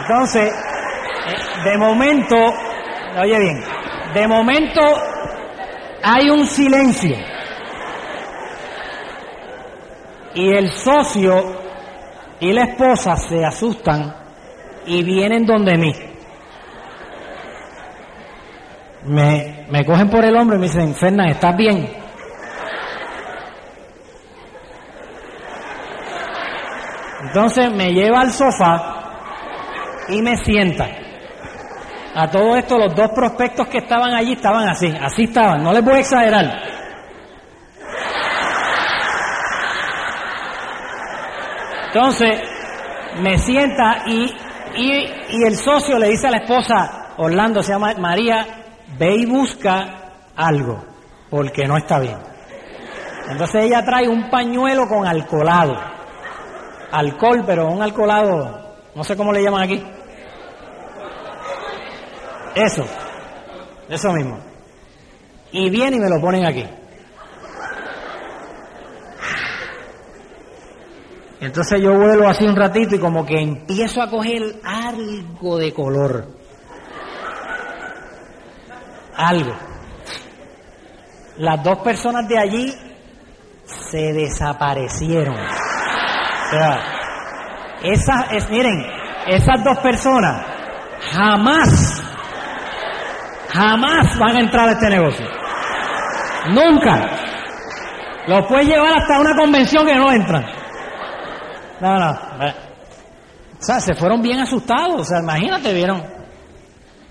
Entonces, 0.00 0.52
eh, 0.52 1.64
de 1.64 1.78
momento, 1.78 2.36
oye 3.20 3.38
bien, 3.38 3.64
de 4.14 4.26
momento 4.26 4.80
hay 6.02 6.30
un 6.30 6.46
silencio. 6.46 7.16
Y 10.34 10.50
el 10.50 10.72
socio 10.72 11.56
y 12.40 12.52
la 12.52 12.64
esposa 12.64 13.16
se 13.16 13.44
asustan 13.44 14.17
y 14.88 15.02
vienen 15.02 15.46
donde 15.46 15.76
mí. 15.76 15.92
Me, 19.04 19.66
me 19.70 19.84
cogen 19.84 20.10
por 20.10 20.24
el 20.24 20.36
hombro 20.36 20.56
y 20.56 20.60
me 20.60 20.66
dicen, 20.66 20.94
Fernan, 20.94 21.28
¿estás 21.28 21.56
bien? 21.56 21.88
Entonces 27.22 27.70
me 27.72 27.92
lleva 27.92 28.20
al 28.20 28.32
sofá 28.32 28.98
y 30.08 30.22
me 30.22 30.36
sienta. 30.36 30.88
A 32.14 32.28
todo 32.30 32.56
esto 32.56 32.78
los 32.78 32.94
dos 32.94 33.10
prospectos 33.10 33.68
que 33.68 33.78
estaban 33.78 34.14
allí 34.14 34.32
estaban 34.32 34.68
así, 34.68 34.92
así 35.00 35.24
estaban, 35.24 35.62
no 35.62 35.72
les 35.72 35.84
voy 35.84 35.94
a 35.94 36.00
exagerar. 36.00 36.78
Entonces 41.88 42.40
me 43.20 43.38
sienta 43.38 44.04
y, 44.06 44.34
y, 44.78 45.38
y 45.38 45.44
el 45.44 45.56
socio 45.56 45.98
le 45.98 46.08
dice 46.08 46.28
a 46.28 46.30
la 46.30 46.38
esposa, 46.38 47.14
Orlando 47.18 47.62
se 47.62 47.72
llama 47.72 47.94
María, 47.98 48.46
ve 48.98 49.16
y 49.16 49.26
busca 49.26 50.12
algo, 50.36 50.84
porque 51.28 51.66
no 51.66 51.76
está 51.76 51.98
bien. 51.98 52.18
Entonces 53.28 53.64
ella 53.64 53.84
trae 53.84 54.08
un 54.08 54.30
pañuelo 54.30 54.88
con 54.88 55.06
alcoholado. 55.06 55.76
Alcohol, 56.90 57.42
pero 57.44 57.68
un 57.68 57.82
alcoholado, 57.82 58.76
no 58.94 59.04
sé 59.04 59.16
cómo 59.16 59.32
le 59.32 59.42
llaman 59.42 59.62
aquí. 59.62 59.84
Eso, 62.54 62.84
eso 63.88 64.12
mismo. 64.12 64.38
Y 65.52 65.68
viene 65.70 65.96
y 65.96 66.00
me 66.00 66.08
lo 66.08 66.20
ponen 66.20 66.46
aquí. 66.46 66.64
Entonces 71.40 71.80
yo 71.80 71.96
vuelo 71.96 72.28
así 72.28 72.44
un 72.44 72.56
ratito 72.56 72.96
y 72.96 72.98
como 72.98 73.24
que 73.24 73.40
empiezo 73.40 74.02
a 74.02 74.10
coger 74.10 74.42
algo 74.64 75.58
de 75.58 75.72
color 75.72 76.38
algo. 79.18 79.52
Las 81.38 81.62
dos 81.62 81.78
personas 81.78 82.26
de 82.28 82.38
allí 82.38 82.74
se 83.64 84.12
desaparecieron. 84.12 85.34
O 85.34 86.50
sea, 86.50 86.82
esas, 87.82 88.32
es, 88.32 88.48
miren, 88.48 88.86
esas 89.26 89.62
dos 89.62 89.78
personas 89.80 90.46
jamás, 91.12 92.02
jamás 93.52 94.18
van 94.18 94.36
a 94.36 94.40
entrar 94.40 94.68
a 94.68 94.72
este 94.72 94.88
negocio. 94.88 95.26
Nunca. 96.50 97.10
Los 98.26 98.46
puede 98.46 98.66
llevar 98.66 98.92
hasta 98.96 99.20
una 99.20 99.34
convención 99.34 99.86
que 99.86 99.94
no 99.94 100.12
entran. 100.12 100.44
No, 101.80 101.98
no. 101.98 102.10
O 102.10 103.62
sea, 103.62 103.80
se 103.80 103.94
fueron 103.94 104.22
bien 104.22 104.40
asustados. 104.40 105.00
O 105.00 105.04
sea, 105.04 105.18
imagínate, 105.20 105.72
vieron 105.72 106.18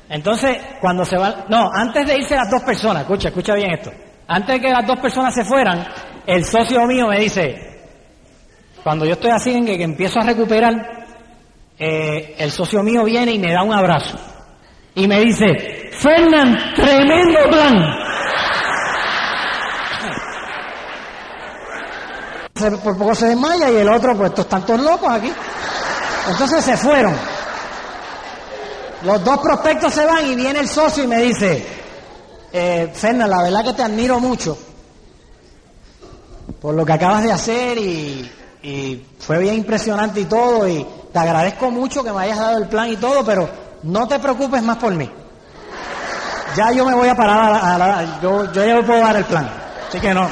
entonces, 0.09 0.57
cuando 0.79 1.03
se 1.03 1.17
va, 1.17 1.45
no, 1.49 1.69
antes 1.73 2.07
de 2.07 2.15
irse 2.17 2.35
las 2.35 2.49
dos 2.49 2.63
personas, 2.63 3.01
escucha, 3.01 3.27
escucha 3.27 3.53
bien 3.55 3.71
esto, 3.71 3.91
antes 4.27 4.55
de 4.55 4.61
que 4.61 4.71
las 4.71 4.87
dos 4.87 4.99
personas 4.99 5.33
se 5.33 5.43
fueran, 5.43 5.85
el 6.25 6.45
socio 6.45 6.85
mío 6.85 7.07
me 7.07 7.19
dice, 7.19 7.79
cuando 8.83 9.05
yo 9.05 9.13
estoy 9.13 9.31
así 9.31 9.51
en 9.51 9.65
que, 9.65 9.83
empiezo 9.83 10.19
a 10.19 10.23
recuperar, 10.23 10.73
eh, 11.77 12.35
el 12.37 12.51
socio 12.51 12.81
mío 12.83 13.03
viene 13.03 13.33
y 13.33 13.39
me 13.39 13.51
da 13.51 13.63
un 13.63 13.73
abrazo 13.73 14.17
y 14.95 15.07
me 15.07 15.19
dice, 15.19 15.91
Fernán, 15.91 16.55
tremendo 16.73 17.39
plan. 17.49 17.75
Por 22.57 22.97
poco 22.97 23.15
se 23.15 23.27
desmaya 23.27 23.69
y 23.69 23.77
el 23.77 23.89
otro, 23.89 24.15
pues 24.15 24.29
estos 24.29 24.45
están 24.45 24.65
todos 24.65 24.81
locos 24.81 25.09
aquí. 25.09 25.31
Entonces 26.29 26.63
se 26.63 26.77
fueron. 26.77 27.15
Los 29.03 29.23
dos 29.23 29.39
prospectos 29.39 29.93
se 29.93 30.05
van 30.05 30.25
y 30.25 30.35
viene 30.35 30.59
el 30.59 30.67
socio 30.67 31.03
y 31.03 31.07
me 31.07 31.21
dice, 31.21 31.65
eh, 32.51 32.91
la 33.01 33.43
verdad 33.43 33.63
que 33.63 33.73
te 33.73 33.83
admiro 33.83 34.19
mucho. 34.19 34.57
por 36.61 36.73
lo 36.73 36.85
que 36.85 36.93
acabas 36.93 37.23
de 37.23 37.31
hacer 37.31 37.77
y, 37.77 38.31
fue 39.19 39.39
bien 39.39 39.55
impresionante 39.55 40.19
y 40.19 40.25
todo 40.25 40.67
y 40.67 40.85
te 41.13 41.19
agradezco 41.19 41.71
mucho 41.71 42.03
que 42.03 42.11
me 42.11 42.23
hayas 42.23 42.37
dado 42.37 42.57
el 42.57 42.67
plan 42.67 42.89
y 42.89 42.97
todo, 42.97 43.23
pero 43.23 43.49
no 43.83 44.07
te 44.07 44.19
preocupes 44.19 44.61
más 44.61 44.77
por 44.77 44.93
mí. 44.93 45.09
Ya 46.55 46.71
yo 46.71 46.83
me 46.85 46.93
voy 46.93 47.07
a 47.07 47.15
parar 47.15 47.53
a 47.63 47.77
la, 47.77 48.19
yo, 48.21 48.51
yo 48.51 48.65
ya 48.65 48.85
puedo 48.85 48.99
dar 48.99 49.15
el 49.15 49.25
plan. 49.25 49.49
Así 49.87 49.99
que 49.99 50.13
no, 50.13 50.27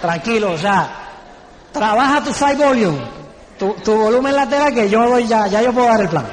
tranquilo, 0.00 0.52
o 0.52 0.58
sea, 0.58 1.07
trabaja 1.72 2.22
tu 2.22 2.32
side 2.32 2.56
volume, 2.56 3.00
tu, 3.58 3.96
volumen 3.96 4.34
lateral 4.34 4.74
que 4.74 4.88
yo 4.88 5.08
voy 5.08 5.26
ya, 5.26 5.46
ya 5.46 5.62
yo 5.62 5.72
puedo 5.72 5.88
dar 5.88 6.00
el 6.00 6.08
plan. 6.08 6.26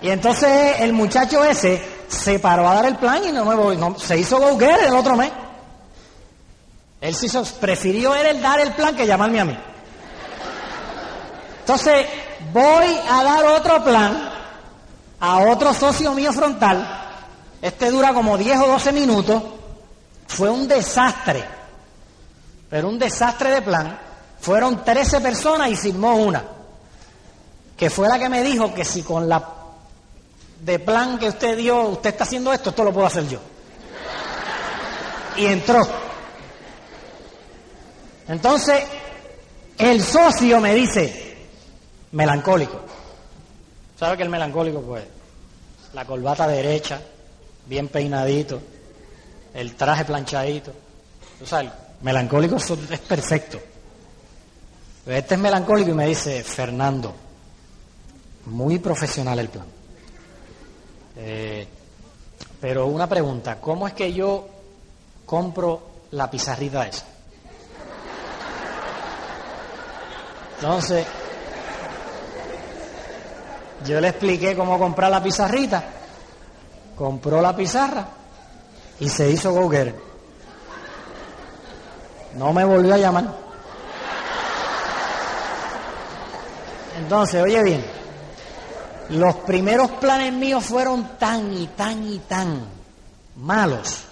Y 0.00 0.10
entonces 0.10 0.80
el 0.80 0.92
muchacho 0.92 1.44
ese 1.44 1.82
se 2.08 2.38
paró 2.38 2.68
a 2.68 2.74
dar 2.74 2.86
el 2.86 2.96
plan 2.96 3.22
y 3.28 3.32
no 3.32 3.44
me 3.44 3.54
voy, 3.54 3.78
se 3.98 4.18
hizo 4.18 4.38
go 4.38 4.58
el 4.60 4.94
otro 4.94 5.16
mes. 5.16 5.30
Él 7.00 7.14
se 7.14 7.26
hizo, 7.26 7.44
prefirió 7.60 8.14
él 8.14 8.40
dar 8.42 8.60
el 8.60 8.72
plan 8.72 8.94
que 8.96 9.06
llamarme 9.06 9.40
a 9.40 9.44
mí. 9.44 9.58
Entonces, 11.60 12.06
voy 12.52 12.98
a 13.08 13.22
dar 13.22 13.44
otro 13.44 13.84
plan 13.84 14.30
a 15.20 15.38
otro 15.38 15.74
socio 15.74 16.12
mío 16.12 16.32
frontal. 16.32 16.86
Este 17.60 17.90
dura 17.90 18.14
como 18.14 18.38
10 18.38 18.58
o 18.60 18.66
12 18.68 18.92
minutos. 18.92 19.42
Fue 20.26 20.50
un 20.50 20.66
desastre. 20.66 21.44
Pero 22.70 22.88
un 22.88 22.98
desastre 22.98 23.50
de 23.50 23.62
plan. 23.62 23.98
Fueron 24.40 24.84
13 24.84 25.20
personas 25.20 25.70
y 25.70 25.76
firmó 25.76 26.16
una. 26.16 26.44
Que 27.76 27.90
fue 27.90 28.08
la 28.08 28.18
que 28.18 28.28
me 28.28 28.42
dijo 28.42 28.72
que 28.74 28.84
si 28.84 29.02
con 29.02 29.28
la 29.28 29.58
de 30.60 30.78
plan 30.78 31.18
que 31.18 31.28
usted 31.28 31.56
dio, 31.56 31.82
usted 31.88 32.10
está 32.10 32.24
haciendo 32.24 32.52
esto, 32.52 32.70
esto 32.70 32.84
lo 32.84 32.92
puedo 32.92 33.06
hacer 33.06 33.28
yo. 33.28 33.38
Y 35.36 35.46
entró. 35.46 35.86
Entonces, 38.26 38.82
el 39.78 40.02
socio 40.02 40.60
me 40.60 40.74
dice, 40.74 41.36
melancólico. 42.12 42.80
¿Sabe 43.98 44.16
que 44.16 44.24
el 44.24 44.28
melancólico, 44.28 44.82
pues? 44.82 45.04
La 45.94 46.04
corbata 46.04 46.46
derecha, 46.46 47.00
bien 47.66 47.88
peinadito, 47.88 48.60
el 49.54 49.74
traje 49.76 50.04
planchadito. 50.04 50.72
Tú 51.38 51.46
sabes, 51.46 51.70
melancólico 52.02 52.56
es 52.56 53.00
perfecto. 53.00 53.60
Este 55.06 55.34
es 55.34 55.40
melancólico 55.40 55.90
y 55.90 55.94
me 55.94 56.06
dice, 56.06 56.42
Fernando, 56.44 57.14
muy 58.46 58.78
profesional 58.78 59.38
el 59.38 59.48
plan. 59.48 59.66
Eh, 61.16 61.66
pero 62.60 62.86
una 62.86 63.08
pregunta, 63.08 63.60
¿cómo 63.60 63.86
es 63.86 63.94
que 63.94 64.12
yo 64.12 64.46
compro 65.24 65.82
la 66.10 66.30
pizarrita 66.30 66.86
esa? 66.86 67.06
Entonces, 70.56 71.06
yo 73.86 74.00
le 74.00 74.08
expliqué 74.08 74.56
cómo 74.56 74.78
comprar 74.78 75.10
la 75.10 75.22
pizarrita, 75.22 75.84
compró 76.96 77.40
la 77.40 77.54
pizarra 77.54 78.08
y 78.98 79.08
se 79.08 79.30
hizo 79.30 79.52
go 79.52 79.70
No 82.38 82.52
me 82.52 82.64
volvió 82.64 82.94
a 82.94 82.98
llamar. 82.98 83.34
Entonces, 86.98 87.42
oye 87.42 87.62
bien, 87.62 87.84
los 89.10 89.36
primeros 89.36 89.90
planes 89.92 90.32
míos 90.32 90.64
fueron 90.64 91.18
tan 91.18 91.52
y 91.52 91.66
tan 91.68 92.06
y 92.06 92.18
tan 92.20 92.60
malos 93.36 94.04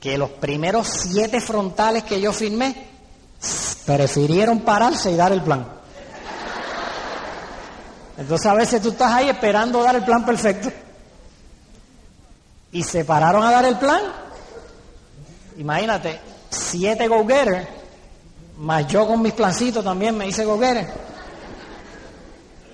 que 0.00 0.18
los 0.18 0.30
primeros 0.30 0.88
siete 0.88 1.40
frontales 1.40 2.04
que 2.04 2.20
yo 2.20 2.32
firmé 2.32 2.88
prefirieron 3.86 4.60
pararse 4.60 5.10
y 5.10 5.16
dar 5.16 5.32
el 5.32 5.42
plan. 5.42 5.66
Entonces 8.18 8.46
a 8.46 8.54
veces 8.54 8.82
tú 8.82 8.90
estás 8.90 9.12
ahí 9.12 9.28
esperando 9.28 9.82
dar 9.82 9.96
el 9.96 10.04
plan 10.04 10.24
perfecto. 10.24 10.70
Y 12.72 12.82
se 12.82 13.04
pararon 13.04 13.42
a 13.42 13.50
dar 13.50 13.64
el 13.64 13.78
plan. 13.78 14.00
Imagínate, 15.58 16.20
siete 16.50 17.08
go-getters, 17.08 17.68
más 18.58 18.86
yo 18.86 19.06
con 19.06 19.22
mis 19.22 19.32
plancitos 19.32 19.84
también 19.84 20.16
me 20.16 20.26
hice 20.26 20.44
go-getter. 20.44 20.86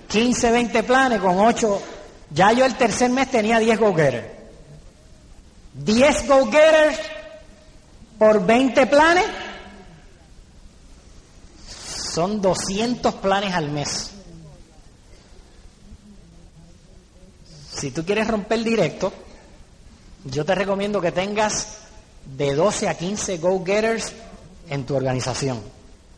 15, 0.07 0.51
20 0.51 0.83
planes 0.83 1.19
con 1.19 1.39
8. 1.39 1.81
Ya 2.29 2.51
yo 2.51 2.65
el 2.65 2.75
tercer 2.75 3.09
mes 3.09 3.31
tenía 3.31 3.59
10 3.59 3.79
go-getters. 3.79 4.27
10 5.73 6.27
go-getters 6.27 6.99
por 8.19 8.45
20 8.45 8.85
planes 8.87 9.25
son 12.13 12.41
200 12.41 13.15
planes 13.15 13.53
al 13.53 13.69
mes. 13.69 14.11
Si 17.71 17.89
tú 17.89 18.05
quieres 18.05 18.27
romper 18.27 18.63
directo, 18.63 19.11
yo 20.25 20.45
te 20.45 20.53
recomiendo 20.53 21.01
que 21.01 21.11
tengas 21.11 21.79
de 22.25 22.55
12 22.55 22.89
a 22.89 22.97
15 22.97 23.37
go-getters 23.37 24.13
en 24.69 24.85
tu 24.85 24.95
organización, 24.95 25.59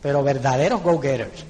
pero 0.02 0.22
verdaderos 0.22 0.82
go-getters. 0.82 1.44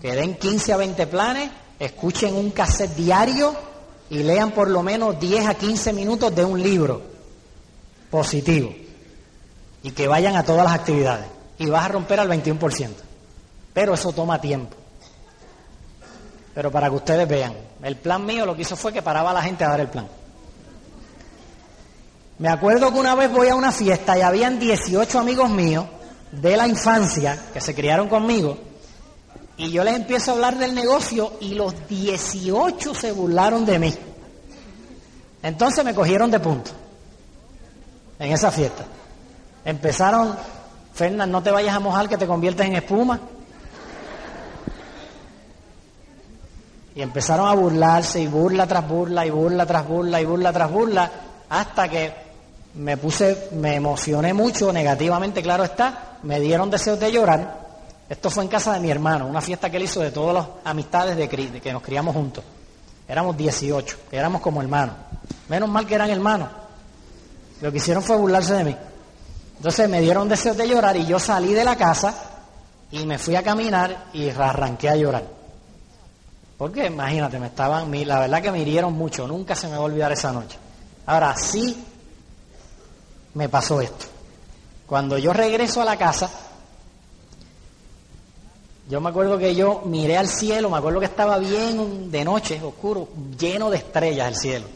Que 0.00 0.14
den 0.14 0.36
15 0.36 0.72
a 0.72 0.76
20 0.76 1.06
planes, 1.06 1.50
escuchen 1.78 2.34
un 2.34 2.50
cassette 2.50 2.94
diario 2.96 3.54
y 4.10 4.22
lean 4.22 4.50
por 4.50 4.68
lo 4.68 4.82
menos 4.82 5.18
10 5.18 5.46
a 5.46 5.54
15 5.54 5.92
minutos 5.92 6.34
de 6.34 6.44
un 6.44 6.62
libro 6.62 7.02
positivo 8.10 8.74
y 9.82 9.90
que 9.92 10.06
vayan 10.06 10.36
a 10.36 10.44
todas 10.44 10.64
las 10.64 10.74
actividades 10.74 11.26
y 11.58 11.66
vas 11.66 11.84
a 11.84 11.88
romper 11.88 12.20
al 12.20 12.28
21%. 12.28 12.90
Pero 13.72 13.94
eso 13.94 14.12
toma 14.12 14.40
tiempo. 14.40 14.76
Pero 16.54 16.70
para 16.70 16.90
que 16.90 16.96
ustedes 16.96 17.26
vean, 17.26 17.54
el 17.82 17.96
plan 17.96 18.24
mío 18.26 18.44
lo 18.44 18.54
que 18.54 18.62
hizo 18.62 18.76
fue 18.76 18.92
que 18.92 19.02
paraba 19.02 19.30
a 19.30 19.34
la 19.34 19.42
gente 19.42 19.64
a 19.64 19.68
dar 19.70 19.80
el 19.80 19.88
plan. 19.88 20.06
Me 22.42 22.48
acuerdo 22.48 22.92
que 22.92 22.98
una 22.98 23.14
vez 23.14 23.30
voy 23.30 23.46
a 23.46 23.54
una 23.54 23.70
fiesta 23.70 24.18
y 24.18 24.20
habían 24.20 24.58
18 24.58 25.16
amigos 25.16 25.48
míos 25.48 25.86
de 26.32 26.56
la 26.56 26.66
infancia 26.66 27.38
que 27.52 27.60
se 27.60 27.72
criaron 27.72 28.08
conmigo 28.08 28.58
y 29.56 29.70
yo 29.70 29.84
les 29.84 29.94
empiezo 29.94 30.32
a 30.32 30.34
hablar 30.34 30.58
del 30.58 30.74
negocio 30.74 31.34
y 31.38 31.54
los 31.54 31.86
18 31.86 32.96
se 32.96 33.12
burlaron 33.12 33.64
de 33.64 33.78
mí. 33.78 33.94
Entonces 35.40 35.84
me 35.84 35.94
cogieron 35.94 36.32
de 36.32 36.40
punto 36.40 36.72
en 38.18 38.32
esa 38.32 38.50
fiesta. 38.50 38.86
Empezaron, 39.64 40.34
Fernán, 40.94 41.30
no 41.30 41.44
te 41.44 41.52
vayas 41.52 41.76
a 41.76 41.78
mojar 41.78 42.08
que 42.08 42.18
te 42.18 42.26
conviertes 42.26 42.66
en 42.66 42.74
espuma. 42.74 43.20
Y 46.96 47.02
empezaron 47.02 47.46
a 47.46 47.54
burlarse 47.54 48.20
y 48.20 48.26
burla 48.26 48.66
tras 48.66 48.88
burla 48.88 49.24
y 49.24 49.30
burla 49.30 49.64
tras 49.64 49.86
burla 49.86 50.20
y 50.20 50.24
burla 50.24 50.52
tras 50.52 50.72
burla 50.72 51.12
hasta 51.48 51.86
que 51.86 52.21
me 52.74 52.96
puse, 52.96 53.48
me 53.52 53.74
emocioné 53.74 54.32
mucho 54.32 54.72
negativamente, 54.72 55.42
claro 55.42 55.64
está, 55.64 56.18
me 56.22 56.40
dieron 56.40 56.70
deseos 56.70 56.98
de 56.98 57.12
llorar. 57.12 57.60
Esto 58.08 58.30
fue 58.30 58.44
en 58.44 58.48
casa 58.48 58.74
de 58.74 58.80
mi 58.80 58.90
hermano, 58.90 59.26
una 59.26 59.40
fiesta 59.40 59.70
que 59.70 59.76
él 59.76 59.84
hizo 59.84 60.00
de 60.00 60.10
todas 60.10 60.34
las 60.34 60.46
amistades 60.64 61.16
de, 61.16 61.28
que 61.28 61.72
nos 61.72 61.82
criamos 61.82 62.14
juntos. 62.14 62.44
Éramos 63.08 63.36
18, 63.36 63.96
éramos 64.12 64.40
como 64.40 64.60
hermanos. 64.62 64.94
Menos 65.48 65.68
mal 65.68 65.86
que 65.86 65.94
eran 65.94 66.10
hermanos. 66.10 66.48
Lo 67.60 67.70
que 67.70 67.78
hicieron 67.78 68.02
fue 68.02 68.16
burlarse 68.16 68.54
de 68.54 68.64
mí. 68.64 68.76
Entonces 69.56 69.88
me 69.88 70.00
dieron 70.00 70.28
deseos 70.28 70.56
de 70.56 70.68
llorar 70.68 70.96
y 70.96 71.06
yo 71.06 71.18
salí 71.18 71.52
de 71.52 71.64
la 71.64 71.76
casa 71.76 72.14
y 72.90 73.06
me 73.06 73.18
fui 73.18 73.36
a 73.36 73.42
caminar 73.42 74.06
y 74.12 74.28
arranqué 74.28 74.88
a 74.88 74.96
llorar. 74.96 75.24
Porque 76.58 76.86
imagínate, 76.86 77.38
me 77.38 77.46
estaban, 77.46 77.90
la 78.06 78.20
verdad 78.20 78.42
que 78.42 78.52
me 78.52 78.60
hirieron 78.60 78.92
mucho, 78.92 79.26
nunca 79.26 79.54
se 79.54 79.68
me 79.68 79.72
va 79.72 79.78
a 79.78 79.86
olvidar 79.86 80.12
esa 80.12 80.32
noche. 80.32 80.58
Ahora 81.06 81.34
sí 81.36 81.91
me 83.34 83.48
pasó 83.48 83.80
esto. 83.80 84.06
Cuando 84.86 85.18
yo 85.18 85.32
regreso 85.32 85.80
a 85.80 85.84
la 85.84 85.96
casa, 85.96 86.30
yo 88.88 89.00
me 89.00 89.10
acuerdo 89.10 89.38
que 89.38 89.54
yo 89.54 89.82
miré 89.86 90.18
al 90.18 90.28
cielo, 90.28 90.68
me 90.68 90.78
acuerdo 90.78 91.00
que 91.00 91.06
estaba 91.06 91.38
bien 91.38 92.10
de 92.10 92.24
noche, 92.24 92.60
oscuro, 92.62 93.08
lleno 93.38 93.70
de 93.70 93.78
estrellas 93.78 94.28
el 94.28 94.36
cielo. 94.36 94.66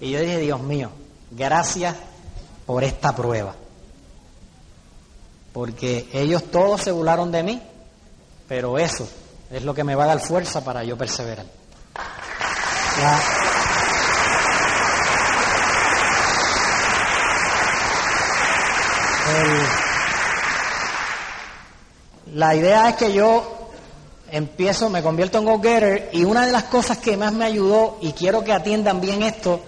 Y 0.00 0.10
yo 0.10 0.20
dije, 0.20 0.38
Dios 0.38 0.60
mío, 0.60 0.90
gracias 1.30 1.96
por 2.66 2.84
esta 2.84 3.16
prueba. 3.16 3.54
Porque 5.52 6.08
ellos 6.12 6.44
todos 6.52 6.82
se 6.82 6.92
burlaron 6.92 7.32
de 7.32 7.42
mí, 7.42 7.62
pero 8.46 8.78
eso 8.78 9.08
es 9.50 9.64
lo 9.64 9.74
que 9.74 9.82
me 9.82 9.94
va 9.94 10.04
a 10.04 10.08
dar 10.08 10.20
fuerza 10.20 10.62
para 10.62 10.84
yo 10.84 10.96
perseverar. 10.96 11.46
La 22.34 22.54
idea 22.54 22.90
es 22.90 22.96
que 22.96 23.12
yo 23.12 23.70
empiezo, 24.30 24.90
me 24.90 25.02
convierto 25.02 25.38
en 25.38 25.44
go-getter 25.44 26.10
y 26.12 26.24
una 26.24 26.46
de 26.46 26.52
las 26.52 26.64
cosas 26.64 26.98
que 26.98 27.16
más 27.16 27.32
me 27.32 27.44
ayudó, 27.44 27.98
y 28.00 28.12
quiero 28.12 28.44
que 28.44 28.52
atiendan 28.52 29.00
bien 29.00 29.22
esto, 29.22 29.60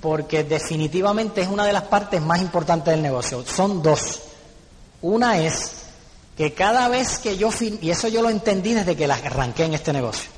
porque 0.00 0.44
definitivamente 0.44 1.42
es 1.42 1.48
una 1.48 1.64
de 1.64 1.72
las 1.72 1.84
partes 1.84 2.20
más 2.20 2.40
importantes 2.40 2.92
del 2.92 3.02
negocio, 3.02 3.44
son 3.46 3.82
dos. 3.82 4.20
Una 5.02 5.38
es 5.38 5.72
que 6.36 6.52
cada 6.52 6.88
vez 6.88 7.18
que 7.18 7.36
yo 7.36 7.50
y 7.60 7.90
eso 7.90 8.08
yo 8.08 8.22
lo 8.22 8.30
entendí 8.30 8.74
desde 8.74 8.96
que 8.96 9.04
arranqué 9.04 9.64
en 9.64 9.74
este 9.74 9.92
negocio, 9.92 10.30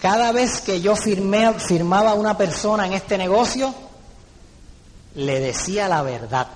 cada 0.00 0.32
vez 0.32 0.60
que 0.60 0.80
yo 0.80 0.96
firmé, 0.96 1.52
firmaba 1.54 2.10
a 2.10 2.14
una 2.14 2.36
persona 2.36 2.86
en 2.86 2.94
este 2.94 3.16
negocio, 3.16 3.74
le 5.14 5.40
decía 5.40 5.88
la 5.88 6.02
verdad, 6.02 6.48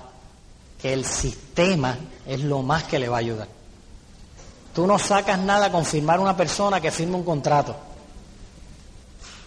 el 0.83 1.05
sistema 1.05 1.97
es 2.25 2.41
lo 2.41 2.61
más 2.61 2.83
que 2.83 2.99
le 2.99 3.09
va 3.09 3.17
a 3.17 3.19
ayudar. 3.19 3.47
Tú 4.73 4.87
no 4.87 4.99
sacas 4.99 5.39
nada 5.39 5.71
con 5.71 5.85
firmar 5.85 6.19
una 6.19 6.37
persona 6.37 6.79
que 6.79 6.91
firme 6.91 7.15
un 7.15 7.23
contrato. 7.23 7.75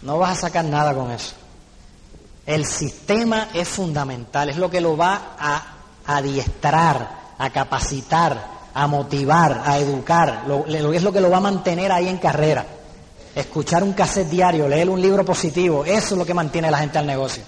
No 0.02 0.18
vas 0.18 0.38
a 0.38 0.40
sacar 0.42 0.64
nada 0.64 0.94
con 0.94 1.10
eso. 1.10 1.34
El 2.44 2.66
sistema 2.66 3.48
es 3.54 3.68
fundamental, 3.68 4.50
es 4.50 4.56
lo 4.56 4.68
que 4.68 4.80
lo 4.80 4.96
va 4.96 5.36
a 5.38 5.74
adiestrar, 6.06 7.22
a 7.38 7.50
capacitar, 7.50 8.50
a 8.74 8.86
motivar, 8.86 9.62
a 9.64 9.78
educar, 9.78 10.44
es 10.68 11.02
lo 11.02 11.12
que 11.12 11.20
lo 11.20 11.30
va 11.30 11.36
a 11.36 11.40
mantener 11.40 11.92
ahí 11.92 12.08
en 12.08 12.18
carrera. 12.18 12.66
Escuchar 13.34 13.82
un 13.84 13.92
cassette 13.92 14.28
diario, 14.28 14.68
leer 14.68 14.90
un 14.90 15.00
libro 15.00 15.24
positivo, 15.24 15.84
eso 15.84 16.14
es 16.14 16.18
lo 16.18 16.26
que 16.26 16.34
mantiene 16.34 16.68
a 16.68 16.72
la 16.72 16.78
gente 16.78 16.98
al 16.98 17.06
negocio. 17.06 17.44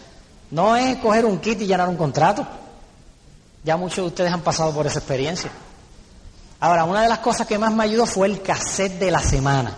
No 0.52 0.76
es 0.76 0.96
coger 0.98 1.26
un 1.26 1.38
kit 1.38 1.60
y 1.60 1.66
llenar 1.66 1.88
un 1.88 1.96
contrato. 1.96 2.46
Ya 3.64 3.76
muchos 3.78 3.96
de 3.96 4.02
ustedes 4.02 4.32
han 4.32 4.42
pasado 4.42 4.72
por 4.72 4.86
esa 4.86 4.98
experiencia. 4.98 5.50
Ahora, 6.60 6.84
una 6.84 7.02
de 7.02 7.08
las 7.08 7.18
cosas 7.18 7.46
que 7.46 7.58
más 7.58 7.72
me 7.72 7.84
ayudó 7.84 8.06
fue 8.06 8.26
el 8.26 8.42
cassette 8.42 8.98
de 8.98 9.10
la 9.10 9.20
semana. 9.20 9.74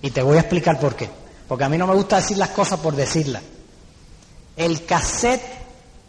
Y 0.00 0.10
te 0.10 0.22
voy 0.22 0.36
a 0.36 0.40
explicar 0.40 0.78
por 0.78 0.94
qué. 0.94 1.10
Porque 1.48 1.64
a 1.64 1.68
mí 1.68 1.76
no 1.76 1.86
me 1.86 1.94
gusta 1.94 2.16
decir 2.16 2.38
las 2.38 2.50
cosas 2.50 2.78
por 2.80 2.94
decirlas. 2.94 3.42
El 4.56 4.84
cassette, 4.84 5.42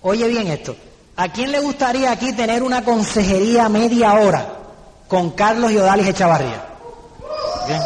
oye 0.01 0.27
bien 0.27 0.47
esto, 0.47 0.75
¿a 1.15 1.29
quién 1.29 1.51
le 1.51 1.59
gustaría 1.59 2.11
aquí 2.11 2.33
tener 2.33 2.61
una 2.61 2.83
consejería 2.83 3.69
media 3.69 4.13
hora 4.13 4.53
con 5.07 5.31
Carlos 5.31 5.71
y 5.71 5.77
Odalis 5.77 6.07
Echavarría? 6.07 6.63
¿Bien? 7.67 7.81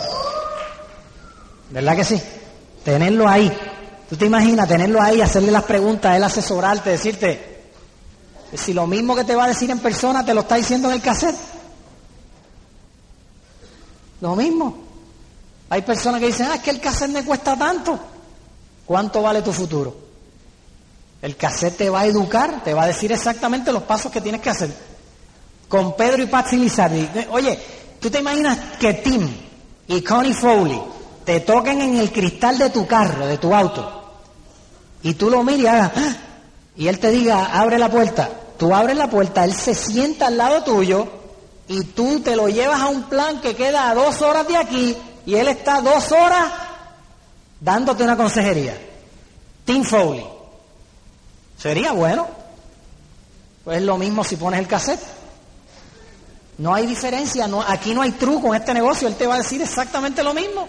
¿Verdad 1.69 1.95
que 1.95 2.03
sí? 2.03 2.21
Tenerlo 2.83 3.27
ahí. 3.27 3.57
¿Tú 4.09 4.17
te 4.17 4.25
imaginas 4.25 4.67
tenerlo 4.67 5.01
ahí, 5.01 5.21
hacerle 5.21 5.51
las 5.51 5.63
preguntas, 5.63 6.15
él 6.15 6.23
asesorarte, 6.23 6.89
decirte, 6.89 7.59
si 8.54 8.74
lo 8.74 8.88
mismo 8.88 9.16
que 9.16 9.24
te 9.24 9.36
va 9.36 9.45
a 9.45 9.47
decir 9.50 9.70
en 9.70 9.80
persona 9.80 10.26
te 10.26 10.34
lo 10.34 10.41
está 10.41 10.56
diciendo 10.56 10.89
en 10.89 10.95
el 10.95 11.02
cassette? 11.02 11.38
Lo 14.22 14.36
mismo. 14.36 14.78
Hay 15.70 15.82
personas 15.84 16.20
que 16.20 16.28
dicen, 16.28 16.47
ah, 16.50 16.56
es 16.56 16.62
que 16.62 16.72
el 16.72 16.82
cassette 16.82 17.12
me 17.12 17.24
cuesta 17.24 17.56
tanto. 17.58 18.00
¿Cuánto 18.86 19.22
vale 19.22 19.41
tu 19.41 19.54
futuro? 19.54 19.95
El 21.22 21.36
cassette 21.36 21.78
te 21.78 21.89
va 21.89 22.02
a 22.02 22.06
educar, 22.06 22.64
te 22.64 22.74
va 22.74 22.84
a 22.84 22.88
decir 22.88 23.12
exactamente 23.12 23.72
los 23.72 23.84
pasos 23.84 24.12
que 24.12 24.22
tienes 24.22 24.41
que 24.41 24.50
hacer. 24.50 24.74
Con 25.68 25.95
Pedro 25.95 26.24
y 26.24 26.28
Patsy 26.28 26.58
Lizardi. 26.58 27.08
Oye, 27.30 27.60
¿tú 28.00 28.10
te 28.10 28.20
imaginas 28.20 28.58
que 28.80 28.95
Tim 28.95 29.30
y 29.88 30.02
Connie 30.02 30.34
Foley 30.34 30.82
te 31.24 31.41
toquen 31.41 31.82
en 31.82 31.97
el 31.97 32.12
cristal 32.12 32.58
de 32.58 32.72
tu 32.72 32.88
carro, 32.88 33.28
de 33.28 33.38
tu 33.38 33.54
auto, 33.54 34.00
y 35.04 35.14
tú 35.14 35.30
lo 35.30 35.43
mires 35.43 35.62
y 35.62 35.68
hagas, 35.68 35.91
¡ah! 35.95 36.16
Y 36.80 36.88
él 36.88 36.97
te 36.97 37.11
diga, 37.11 37.59
abre 37.59 37.77
la 37.77 37.91
puerta. 37.91 38.30
Tú 38.57 38.73
abres 38.73 38.95
la 38.95 39.09
puerta, 39.09 39.43
él 39.43 39.53
se 39.53 39.75
sienta 39.75 40.27
al 40.27 40.38
lado 40.38 40.63
tuyo 40.63 41.07
y 41.67 41.84
tú 41.84 42.21
te 42.21 42.38
lo 42.38 42.47
llevas 42.47 42.80
a 42.80 42.88
un 42.88 43.03
plan 43.03 43.41
que 43.41 43.53
queda 43.53 43.89
a 43.89 43.93
dos 43.93 44.21
horas 44.21 44.47
de 44.47 44.55
aquí 44.55 44.97
y 45.25 45.36
él 45.36 45.49
está 45.49 45.82
dos 45.82 46.09
horas 46.13 46.45
dándote 47.59 48.05
una 48.05 48.15
consejería. 48.15 48.80
Tim 49.65 49.84
Foley. 49.84 50.25
Sería 51.57 51.91
bueno. 51.91 52.27
Pues 53.65 53.80
es 53.80 53.84
lo 53.84 53.97
mismo 53.97 54.23
si 54.23 54.38
pones 54.38 54.61
el 54.61 54.67
cassette. 54.67 55.03
No 56.59 56.73
hay 56.73 56.88
diferencia, 56.88 57.49
aquí 57.67 57.93
no 57.93 58.03
hay 58.03 58.13
truco 58.13 58.55
en 58.55 58.61
este 58.61 58.73
negocio, 58.73 59.09
él 59.09 59.15
te 59.15 59.27
va 59.27 59.36
a 59.36 59.39
decir 59.39 59.61
exactamente 59.61 60.23
lo 60.23 60.34
mismo. 60.34 60.65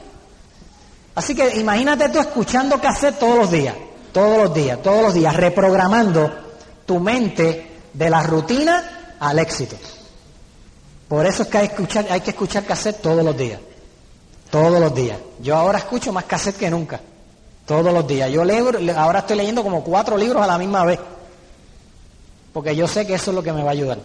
Así 1.14 1.36
que 1.36 1.60
imagínate 1.60 2.08
tú 2.08 2.18
escuchando 2.18 2.80
cassette 2.80 3.18
todos 3.20 3.36
los 3.36 3.50
días, 3.52 3.76
todos 4.12 4.38
los 4.38 4.54
días, 4.54 4.82
todos 4.82 5.02
los 5.02 5.14
días, 5.14 5.34
reprogramando 5.34 6.30
tu 6.86 6.98
mente 7.00 7.80
de 7.92 8.10
la 8.10 8.22
rutina 8.22 9.16
al 9.18 9.38
éxito. 9.38 9.76
Por 11.08 11.26
eso 11.26 11.42
es 11.42 11.48
que 11.48 11.58
hay 11.58 11.68
que 11.68 11.74
escuchar, 11.74 12.06
hay 12.10 12.20
que 12.20 12.30
escuchar 12.30 12.64
cassette 12.64 13.02
todos 13.02 13.24
los 13.24 13.36
días, 13.36 13.60
todos 14.50 14.80
los 14.80 14.94
días. 14.94 15.18
Yo 15.40 15.56
ahora 15.56 15.78
escucho 15.78 16.12
más 16.12 16.24
cassette 16.24 16.56
que 16.56 16.70
nunca. 16.70 17.00
Todos 17.66 17.92
los 17.92 18.06
días. 18.06 18.30
Yo 18.30 18.44
leo, 18.44 18.70
ahora 18.96 19.20
estoy 19.20 19.36
leyendo 19.36 19.62
como 19.62 19.84
cuatro 19.84 20.16
libros 20.16 20.42
a 20.42 20.46
la 20.46 20.58
misma 20.58 20.84
vez. 20.84 20.98
Porque 22.52 22.74
yo 22.74 22.88
sé 22.88 23.06
que 23.06 23.14
eso 23.14 23.30
es 23.30 23.34
lo 23.34 23.42
que 23.42 23.52
me 23.52 23.62
va 23.62 23.68
a 23.70 23.72
ayudar. 23.72 23.98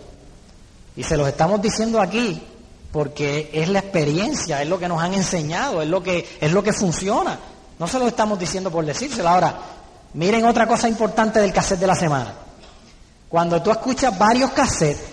Y 0.96 1.04
se 1.04 1.18
los 1.18 1.28
estamos 1.28 1.62
diciendo 1.62 2.00
aquí 2.00 2.42
porque 2.92 3.50
es 3.52 3.68
la 3.68 3.80
experiencia, 3.80 4.62
es 4.62 4.70
lo 4.70 4.80
que 4.80 4.88
nos 4.88 5.02
han 5.02 5.14
enseñado, 5.14 5.82
es 5.82 5.90
lo 5.90 6.02
que, 6.02 6.38
es 6.40 6.52
lo 6.52 6.64
que 6.64 6.74
funciona. 6.74 7.38
No 7.78 7.88
se 7.88 8.00
lo 8.00 8.08
estamos 8.08 8.40
diciendo 8.40 8.72
por 8.72 8.86
decírselo. 8.86 9.28
Ahora, 9.28 9.56
miren 10.16 10.46
otra 10.46 10.68
cosa 10.68 10.88
importante 10.88 11.40
del 11.40 11.54
cassette 11.54 11.80
de 11.80 11.88
la 11.88 11.96
semana. 11.96 12.34
Cuando 13.30 13.62
tú 13.62 13.70
escuchas 13.70 14.18
varios 14.18 14.52
cassettes 14.52 15.04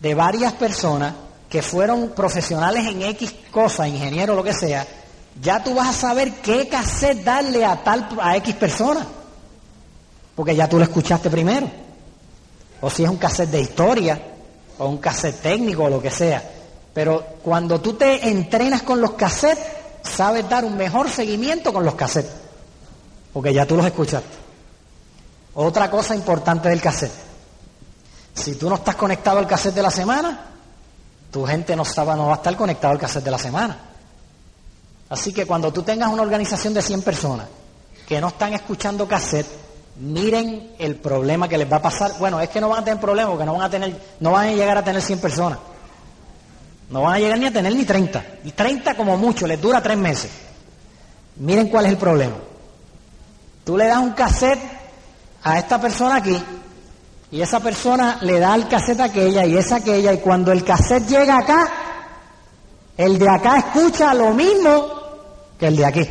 de 0.00 0.14
varias 0.14 0.52
personas 0.52 1.14
que 1.48 1.62
fueron 1.62 2.10
profesionales 2.10 2.86
en 2.86 3.02
X 3.02 3.34
cosa, 3.50 3.88
ingeniero, 3.88 4.34
lo 4.34 4.44
que 4.44 4.52
sea, 4.52 4.86
ya 5.40 5.62
tú 5.64 5.74
vas 5.74 5.88
a 5.88 5.92
saber 6.08 6.32
qué 6.34 6.68
cassette 6.68 7.24
darle 7.24 7.64
a 7.64 7.82
tal 7.82 8.08
a 8.20 8.36
X 8.36 8.54
persona. 8.56 9.06
Porque 10.34 10.54
ya 10.54 10.68
tú 10.68 10.78
lo 10.78 10.84
escuchaste 10.84 11.30
primero. 11.30 11.70
O 12.80 12.90
si 12.90 13.04
es 13.04 13.08
un 13.08 13.16
cassette 13.16 13.50
de 13.50 13.60
historia, 13.60 14.20
o 14.78 14.86
un 14.86 14.98
cassette 14.98 15.40
técnico, 15.40 15.84
o 15.84 15.88
lo 15.88 16.02
que 16.02 16.10
sea. 16.10 16.42
Pero 16.92 17.24
cuando 17.42 17.80
tú 17.80 17.94
te 17.94 18.28
entrenas 18.28 18.82
con 18.82 19.00
los 19.00 19.12
cassettes, 19.12 19.64
sabes 20.02 20.48
dar 20.48 20.64
un 20.64 20.76
mejor 20.76 21.08
seguimiento 21.08 21.72
con 21.72 21.84
los 21.84 21.94
cassettes. 21.94 22.43
Porque 23.34 23.52
ya 23.52 23.66
tú 23.66 23.76
los 23.76 23.84
escuchaste. 23.84 24.36
Otra 25.54 25.90
cosa 25.90 26.14
importante 26.14 26.68
del 26.68 26.80
cassette. 26.80 27.12
Si 28.32 28.54
tú 28.54 28.70
no 28.70 28.76
estás 28.76 28.94
conectado 28.94 29.38
al 29.38 29.46
cassette 29.46 29.74
de 29.74 29.82
la 29.82 29.90
semana, 29.90 30.46
tu 31.30 31.44
gente 31.44 31.76
no, 31.76 31.82
no 31.82 32.26
va 32.26 32.32
a 32.32 32.36
estar 32.36 32.56
conectado 32.56 32.92
al 32.92 32.98
cassette 32.98 33.24
de 33.24 33.30
la 33.30 33.38
semana. 33.38 33.76
Así 35.08 35.32
que 35.32 35.46
cuando 35.46 35.72
tú 35.72 35.82
tengas 35.82 36.12
una 36.12 36.22
organización 36.22 36.74
de 36.74 36.80
100 36.82 37.02
personas 37.02 37.46
que 38.06 38.20
no 38.20 38.28
están 38.28 38.54
escuchando 38.54 39.06
cassette, 39.06 39.46
miren 39.96 40.74
el 40.78 40.96
problema 40.96 41.48
que 41.48 41.58
les 41.58 41.70
va 41.70 41.76
a 41.76 41.82
pasar. 41.82 42.12
Bueno, 42.18 42.40
es 42.40 42.48
que 42.48 42.60
no 42.60 42.68
van 42.68 42.82
a 42.82 42.84
tener 42.84 43.00
problema 43.00 43.30
porque 43.30 43.44
no 43.46 43.54
van 43.54 43.62
a 43.62 43.70
tener, 43.70 44.00
no 44.20 44.30
van 44.30 44.48
a 44.48 44.52
llegar 44.52 44.78
a 44.78 44.84
tener 44.84 45.02
100 45.02 45.18
personas. 45.18 45.58
No 46.90 47.02
van 47.02 47.14
a 47.14 47.18
llegar 47.18 47.38
ni 47.38 47.46
a 47.46 47.52
tener 47.52 47.74
ni 47.74 47.84
30. 47.84 48.24
Y 48.44 48.52
30 48.52 48.96
como 48.96 49.16
mucho, 49.16 49.46
les 49.46 49.60
dura 49.60 49.82
tres 49.82 49.96
meses. 49.96 50.30
Miren 51.36 51.68
cuál 51.68 51.86
es 51.86 51.92
el 51.92 51.98
problema. 51.98 52.36
Tú 53.64 53.76
le 53.76 53.86
das 53.86 53.98
un 53.98 54.12
cassette 54.12 54.60
a 55.42 55.58
esta 55.58 55.80
persona 55.80 56.16
aquí 56.16 56.42
y 57.30 57.40
esa 57.40 57.60
persona 57.60 58.18
le 58.20 58.38
da 58.38 58.54
el 58.54 58.68
cassette 58.68 59.00
a 59.00 59.04
aquella 59.04 59.44
y 59.44 59.56
esa 59.56 59.76
a 59.76 59.78
aquella 59.78 60.12
y 60.12 60.18
cuando 60.18 60.52
el 60.52 60.62
cassette 60.62 61.08
llega 61.08 61.38
acá, 61.38 61.68
el 62.96 63.18
de 63.18 63.28
acá 63.28 63.58
escucha 63.58 64.14
lo 64.14 64.32
mismo 64.34 64.86
que 65.58 65.66
el 65.66 65.76
de 65.76 65.84
aquí. 65.84 66.08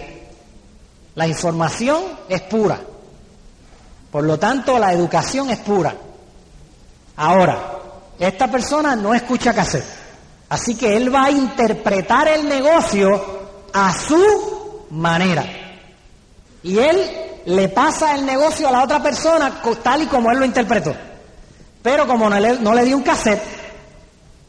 La 1.16 1.28
información 1.28 2.04
es 2.28 2.41
pura. 2.41 2.80
Por 4.12 4.24
lo 4.24 4.38
tanto, 4.38 4.78
la 4.78 4.91
educación 4.91 5.49
es 5.49 5.60
pura. 5.60 5.95
Ahora, 7.16 7.80
esta 8.20 8.49
persona 8.49 8.95
no 8.95 9.14
escucha 9.14 9.54
cassette. 9.54 9.86
Así 10.49 10.76
que 10.76 10.95
él 10.95 11.14
va 11.14 11.26
a 11.26 11.32
interpretar 11.32 12.28
el 12.28 12.47
negocio 12.47 13.43
a 13.72 13.93
su 13.93 14.88
manera. 14.91 15.45
Y 16.64 16.78
él 16.78 17.32
le 17.46 17.70
pasa 17.70 18.16
el 18.16 18.26
negocio 18.26 18.68
a 18.68 18.72
la 18.72 18.84
otra 18.84 19.02
persona 19.02 19.62
tal 19.82 20.04
y 20.04 20.08
como 20.08 20.32
él 20.32 20.39
lo 20.39 20.46
interpretó. 20.46 20.96
Pero 21.82 22.08
como 22.08 22.30
no 22.30 22.39
le, 22.39 22.86
dio 22.86 22.96
un 22.96 23.04
cassette, 23.04 23.44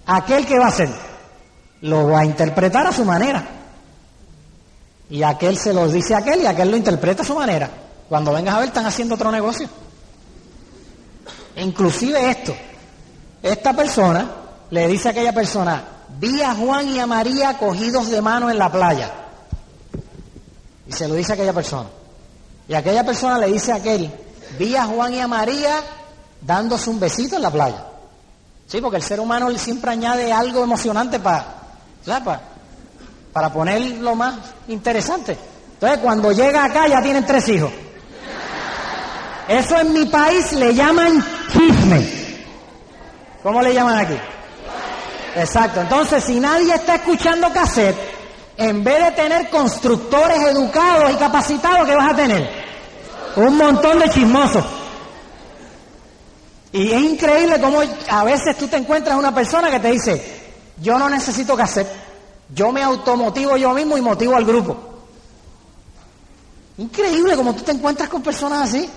aquel 0.06 0.46
que 0.46 0.58
va 0.58 0.66
a 0.66 0.68
hacer, 0.68 0.88
lo 1.80 2.08
va 2.08 2.20
a 2.20 2.24
interpretar 2.24 2.86
a 2.86 2.92
su 2.92 3.04
manera. 3.04 3.44
Y 5.10 5.22
aquel 5.22 5.58
se 5.58 5.74
lo 5.74 5.88
dice 5.88 6.14
a 6.14 6.18
aquel 6.18 6.42
y 6.42 6.46
aquel 6.46 6.70
lo 6.70 6.76
interpreta 6.76 7.22
a 7.22 7.26
su 7.26 7.34
manera. 7.34 7.68
Cuando 8.08 8.32
vengas 8.32 8.54
a 8.54 8.58
ver, 8.58 8.68
están 8.68 8.86
haciendo 8.86 9.16
otro 9.16 9.32
negocio. 9.32 9.68
Inclusive 11.56 12.30
esto. 12.30 12.54
Esta 13.42 13.72
persona 13.74 14.30
le 14.70 14.88
dice 14.88 15.08
a 15.08 15.10
aquella 15.10 15.32
persona, 15.32 15.84
vi 16.20 16.40
a 16.40 16.54
Juan 16.54 16.88
y 16.88 17.00
a 17.00 17.06
María 17.06 17.58
cogidos 17.58 18.10
de 18.10 18.22
mano 18.22 18.48
en 18.48 18.58
la 18.58 18.70
playa. 18.70 19.10
Y 20.86 20.92
se 20.92 21.08
lo 21.08 21.14
dice 21.14 21.32
a 21.32 21.34
aquella 21.34 21.52
persona. 21.52 21.88
Y 22.68 22.74
aquella 22.74 23.04
persona 23.04 23.38
le 23.38 23.48
dice 23.48 23.72
a 23.72 23.76
aquel, 23.76 24.10
vi 24.58 24.74
a 24.76 24.84
Juan 24.86 25.14
y 25.14 25.20
a 25.20 25.28
María 25.28 25.80
dándose 26.40 26.90
un 26.90 27.00
besito 27.00 27.36
en 27.36 27.42
la 27.42 27.50
playa. 27.50 27.84
Sí, 28.66 28.80
porque 28.80 28.96
el 28.96 29.02
ser 29.02 29.20
humano 29.20 29.50
siempre 29.58 29.90
añade 29.90 30.32
algo 30.32 30.64
emocionante 30.64 31.20
para, 31.20 31.44
para, 32.04 32.40
para 33.32 33.52
ponerlo 33.52 34.14
más 34.14 34.34
interesante. 34.68 35.36
Entonces, 35.74 35.98
cuando 35.98 36.32
llega 36.32 36.64
acá 36.64 36.88
ya 36.88 37.02
tienen 37.02 37.26
tres 37.26 37.48
hijos. 37.48 37.70
Eso 39.48 39.78
en 39.78 39.92
mi 39.92 40.06
país 40.06 40.52
le 40.52 40.74
llaman 40.74 41.22
chisme. 41.52 42.24
¿Cómo 43.42 43.60
le 43.60 43.74
llaman 43.74 43.98
aquí? 43.98 44.16
Exacto. 45.36 45.82
Entonces, 45.82 46.24
si 46.24 46.40
nadie 46.40 46.74
está 46.74 46.94
escuchando 46.94 47.52
cassette, 47.52 47.96
en 48.56 48.82
vez 48.82 49.04
de 49.04 49.10
tener 49.10 49.50
constructores 49.50 50.38
educados 50.38 51.12
y 51.12 51.16
capacitados, 51.16 51.86
¿qué 51.86 51.94
vas 51.94 52.12
a 52.12 52.16
tener? 52.16 52.48
Un 53.36 53.56
montón 53.56 53.98
de 53.98 54.10
chismosos. 54.10 54.64
Y 56.72 56.90
es 56.90 57.02
increíble 57.02 57.60
cómo 57.60 57.80
a 58.10 58.24
veces 58.24 58.56
tú 58.58 58.66
te 58.66 58.76
encuentras 58.76 59.16
una 59.16 59.32
persona 59.32 59.70
que 59.70 59.78
te 59.78 59.92
dice, 59.92 60.52
yo 60.80 60.98
no 60.98 61.08
necesito 61.08 61.56
cassette, 61.56 61.88
yo 62.52 62.72
me 62.72 62.82
automotivo 62.82 63.56
yo 63.56 63.72
mismo 63.72 63.96
y 63.96 64.00
motivo 64.00 64.34
al 64.34 64.44
grupo. 64.44 64.76
Increíble 66.78 67.36
como 67.36 67.54
tú 67.54 67.62
te 67.62 67.70
encuentras 67.70 68.08
con 68.08 68.22
personas 68.22 68.68
así. 68.68 68.90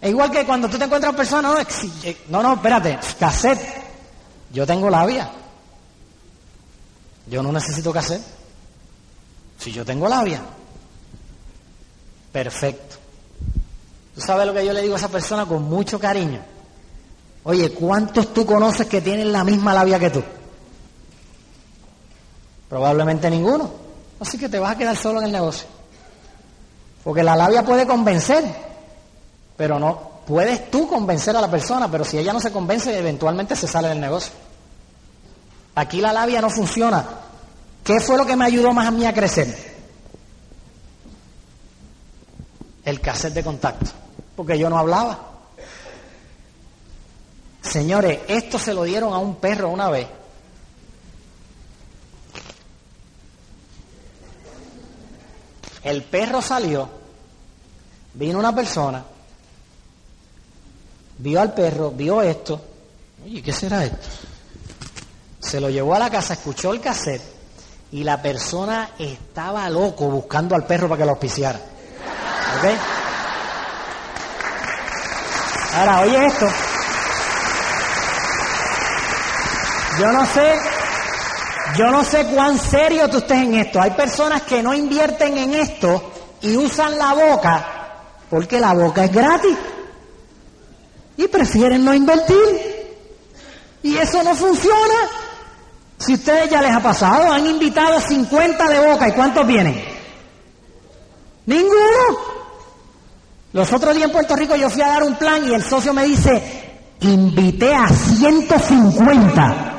Es 0.00 0.10
igual 0.10 0.32
que 0.32 0.44
cuando 0.44 0.68
tú 0.68 0.76
te 0.78 0.84
encuentras 0.84 1.14
personas, 1.14 1.64
no, 2.28 2.42
no, 2.42 2.42
no, 2.42 2.54
espérate, 2.54 2.98
cassette. 3.20 3.60
Yo 4.52 4.66
tengo 4.66 4.90
labia. 4.90 5.30
Yo 7.28 7.40
no 7.40 7.52
necesito 7.52 7.92
cassette. 7.92 8.22
Si 9.58 9.70
yo 9.70 9.84
tengo 9.84 10.08
labia. 10.08 10.42
Perfecto. 12.32 12.91
Tú 14.14 14.20
sabes 14.20 14.46
lo 14.46 14.54
que 14.54 14.64
yo 14.64 14.72
le 14.72 14.82
digo 14.82 14.94
a 14.94 14.98
esa 14.98 15.08
persona 15.08 15.46
con 15.46 15.62
mucho 15.62 15.98
cariño. 15.98 16.40
Oye, 17.44 17.72
¿cuántos 17.72 18.32
tú 18.32 18.46
conoces 18.46 18.86
que 18.86 19.00
tienen 19.00 19.32
la 19.32 19.42
misma 19.42 19.74
labia 19.74 19.98
que 19.98 20.10
tú? 20.10 20.22
Probablemente 22.68 23.28
ninguno. 23.30 23.70
Así 24.20 24.38
que 24.38 24.48
te 24.48 24.58
vas 24.58 24.72
a 24.72 24.78
quedar 24.78 24.96
solo 24.96 25.18
en 25.20 25.26
el 25.26 25.32
negocio. 25.32 25.66
Porque 27.02 27.22
la 27.22 27.34
labia 27.34 27.64
puede 27.64 27.86
convencer, 27.86 28.44
pero 29.56 29.78
no 29.78 30.12
puedes 30.26 30.70
tú 30.70 30.88
convencer 30.88 31.36
a 31.36 31.40
la 31.40 31.50
persona, 31.50 31.90
pero 31.90 32.04
si 32.04 32.18
ella 32.18 32.32
no 32.32 32.40
se 32.40 32.52
convence, 32.52 32.96
eventualmente 32.96 33.56
se 33.56 33.66
sale 33.66 33.88
del 33.88 34.00
negocio. 34.00 34.32
Aquí 35.74 36.00
la 36.00 36.12
labia 36.12 36.40
no 36.40 36.50
funciona. 36.50 37.04
¿Qué 37.82 38.00
fue 38.00 38.16
lo 38.16 38.24
que 38.24 38.36
me 38.36 38.44
ayudó 38.44 38.72
más 38.72 38.86
a 38.86 38.90
mí 38.90 39.04
a 39.04 39.12
crecer? 39.12 39.72
El 42.84 43.00
cassette 43.00 43.34
de 43.34 43.44
contacto, 43.44 43.90
porque 44.36 44.58
yo 44.58 44.70
no 44.70 44.78
hablaba. 44.78 45.32
Señores, 47.62 48.20
esto 48.28 48.58
se 48.58 48.74
lo 48.74 48.82
dieron 48.82 49.12
a 49.12 49.18
un 49.18 49.36
perro 49.36 49.68
una 49.68 49.88
vez. 49.88 50.08
El 55.84 56.04
perro 56.04 56.40
salió, 56.40 56.88
vino 58.14 58.38
una 58.38 58.54
persona, 58.54 59.04
vio 61.18 61.40
al 61.40 61.54
perro, 61.54 61.90
vio 61.90 62.22
esto. 62.22 62.60
Oye, 63.24 63.42
¿qué 63.42 63.52
será 63.52 63.84
esto? 63.84 64.08
Se 65.40 65.60
lo 65.60 65.70
llevó 65.70 65.94
a 65.94 65.98
la 65.98 66.10
casa, 66.10 66.34
escuchó 66.34 66.72
el 66.72 66.80
cassette 66.80 67.22
y 67.90 68.04
la 68.04 68.22
persona 68.22 68.90
estaba 68.98 69.68
loco 69.68 70.06
buscando 70.06 70.54
al 70.54 70.66
perro 70.66 70.88
para 70.88 70.98
que 70.98 71.04
lo 71.04 71.12
auspiciara. 71.12 71.58
¿Ok? 71.58 73.01
Ahora, 75.74 76.00
oye 76.02 76.26
esto. 76.26 76.46
Yo 79.98 80.12
no 80.12 80.26
sé, 80.26 80.54
yo 81.76 81.90
no 81.90 82.04
sé 82.04 82.26
cuán 82.26 82.58
serio 82.58 83.08
tú 83.08 83.18
estés 83.18 83.38
en 83.38 83.54
esto. 83.54 83.80
Hay 83.80 83.92
personas 83.92 84.42
que 84.42 84.62
no 84.62 84.74
invierten 84.74 85.38
en 85.38 85.54
esto 85.54 86.12
y 86.40 86.56
usan 86.56 86.98
la 86.98 87.14
boca 87.14 87.66
porque 88.28 88.58
la 88.58 88.72
boca 88.72 89.04
es 89.04 89.12
gratis. 89.12 89.56
Y 91.18 91.28
prefieren 91.28 91.84
no 91.84 91.92
invertir. 91.92 92.96
Y 93.82 93.96
eso 93.96 94.22
no 94.22 94.34
funciona. 94.34 94.94
Si 95.98 96.14
ustedes 96.14 96.48
ya 96.48 96.62
les 96.62 96.72
ha 96.72 96.80
pasado, 96.80 97.30
han 97.30 97.46
invitado 97.46 98.00
50 98.00 98.68
de 98.68 98.90
boca, 98.90 99.08
¿y 99.08 99.12
cuántos 99.12 99.46
vienen? 99.46 99.84
Ninguno. 101.46 102.21
Los 103.52 103.72
otros 103.72 103.94
días 103.94 104.06
en 104.06 104.12
Puerto 104.12 104.34
Rico 104.34 104.56
yo 104.56 104.70
fui 104.70 104.82
a 104.82 104.88
dar 104.88 105.02
un 105.02 105.16
plan 105.16 105.46
y 105.46 105.52
el 105.52 105.62
socio 105.62 105.92
me 105.92 106.04
dice, 106.04 106.62
invité 107.00 107.74
a 107.74 107.88
150 107.88 109.72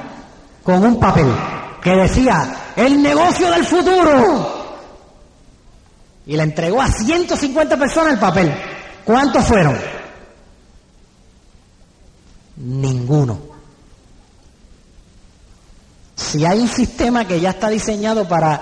con 0.64 0.84
un 0.86 1.00
papel 1.00 1.28
que 1.82 1.96
decía, 1.96 2.56
el 2.76 3.02
negocio 3.02 3.50
del 3.50 3.66
futuro. 3.66 4.64
Y 6.26 6.38
le 6.38 6.44
entregó 6.44 6.82
a 6.82 6.88
150 6.88 7.78
personas 7.78 8.14
el 8.14 8.20
papel. 8.20 8.54
¿Cuántos 9.04 9.44
fueron? 9.46 9.78
Ninguno. 12.58 13.40
Si 16.16 16.46
hay 16.46 16.60
un 16.60 16.70
sistema 16.70 17.28
que 17.28 17.42
ya 17.42 17.50
está 17.50 17.70
diseñado 17.70 18.28
para 18.28 18.62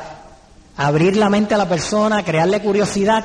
abrir 0.78 1.18
la 1.18 1.30
mente 1.30 1.54
a 1.54 1.58
la 1.58 1.70
persona, 1.70 2.24
crearle 2.24 2.62
curiosidad, 2.62 3.24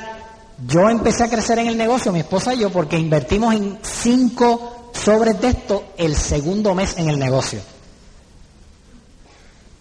yo 0.64 0.88
empecé 0.88 1.24
a 1.24 1.28
crecer 1.28 1.58
en 1.58 1.68
el 1.68 1.76
negocio, 1.76 2.12
mi 2.12 2.20
esposa 2.20 2.54
y 2.54 2.60
yo, 2.60 2.70
porque 2.70 2.98
invertimos 2.98 3.54
en 3.54 3.78
cinco 3.82 4.90
sobres 4.92 5.40
de 5.40 5.48
esto 5.48 5.84
el 5.98 6.16
segundo 6.16 6.74
mes 6.74 6.96
en 6.96 7.10
el 7.10 7.18
negocio. 7.18 7.60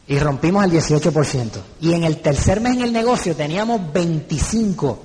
Y 0.08 0.20
rompimos 0.20 0.64
el 0.66 0.72
18%. 0.72 1.50
Y 1.82 1.94
en 1.94 2.04
el 2.04 2.22
tercer 2.22 2.60
mes 2.60 2.76
en 2.76 2.82
el 2.82 2.94
negocio 2.94 3.36
teníamos 3.36 3.92
25 3.92 5.00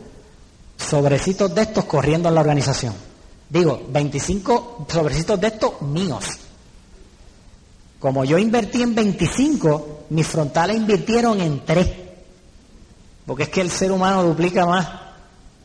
sobrecitos 0.76 1.54
de 1.54 1.62
estos 1.62 1.84
corriendo 1.84 2.28
en 2.28 2.34
la 2.34 2.40
organización. 2.40 2.94
Digo, 3.48 3.80
25 3.88 4.86
sobrecitos 4.88 5.40
de 5.40 5.46
estos 5.46 5.80
míos. 5.82 6.24
Como 7.98 8.24
yo 8.24 8.38
invertí 8.38 8.82
en 8.82 8.94
25, 8.94 10.06
mis 10.10 10.26
frontales 10.26 10.76
invirtieron 10.76 11.40
en 11.40 11.64
3. 11.64 11.88
Porque 13.26 13.44
es 13.44 13.48
que 13.48 13.60
el 13.60 13.70
ser 13.70 13.92
humano 13.92 14.22
duplica 14.22 14.66
más. 14.66 15.09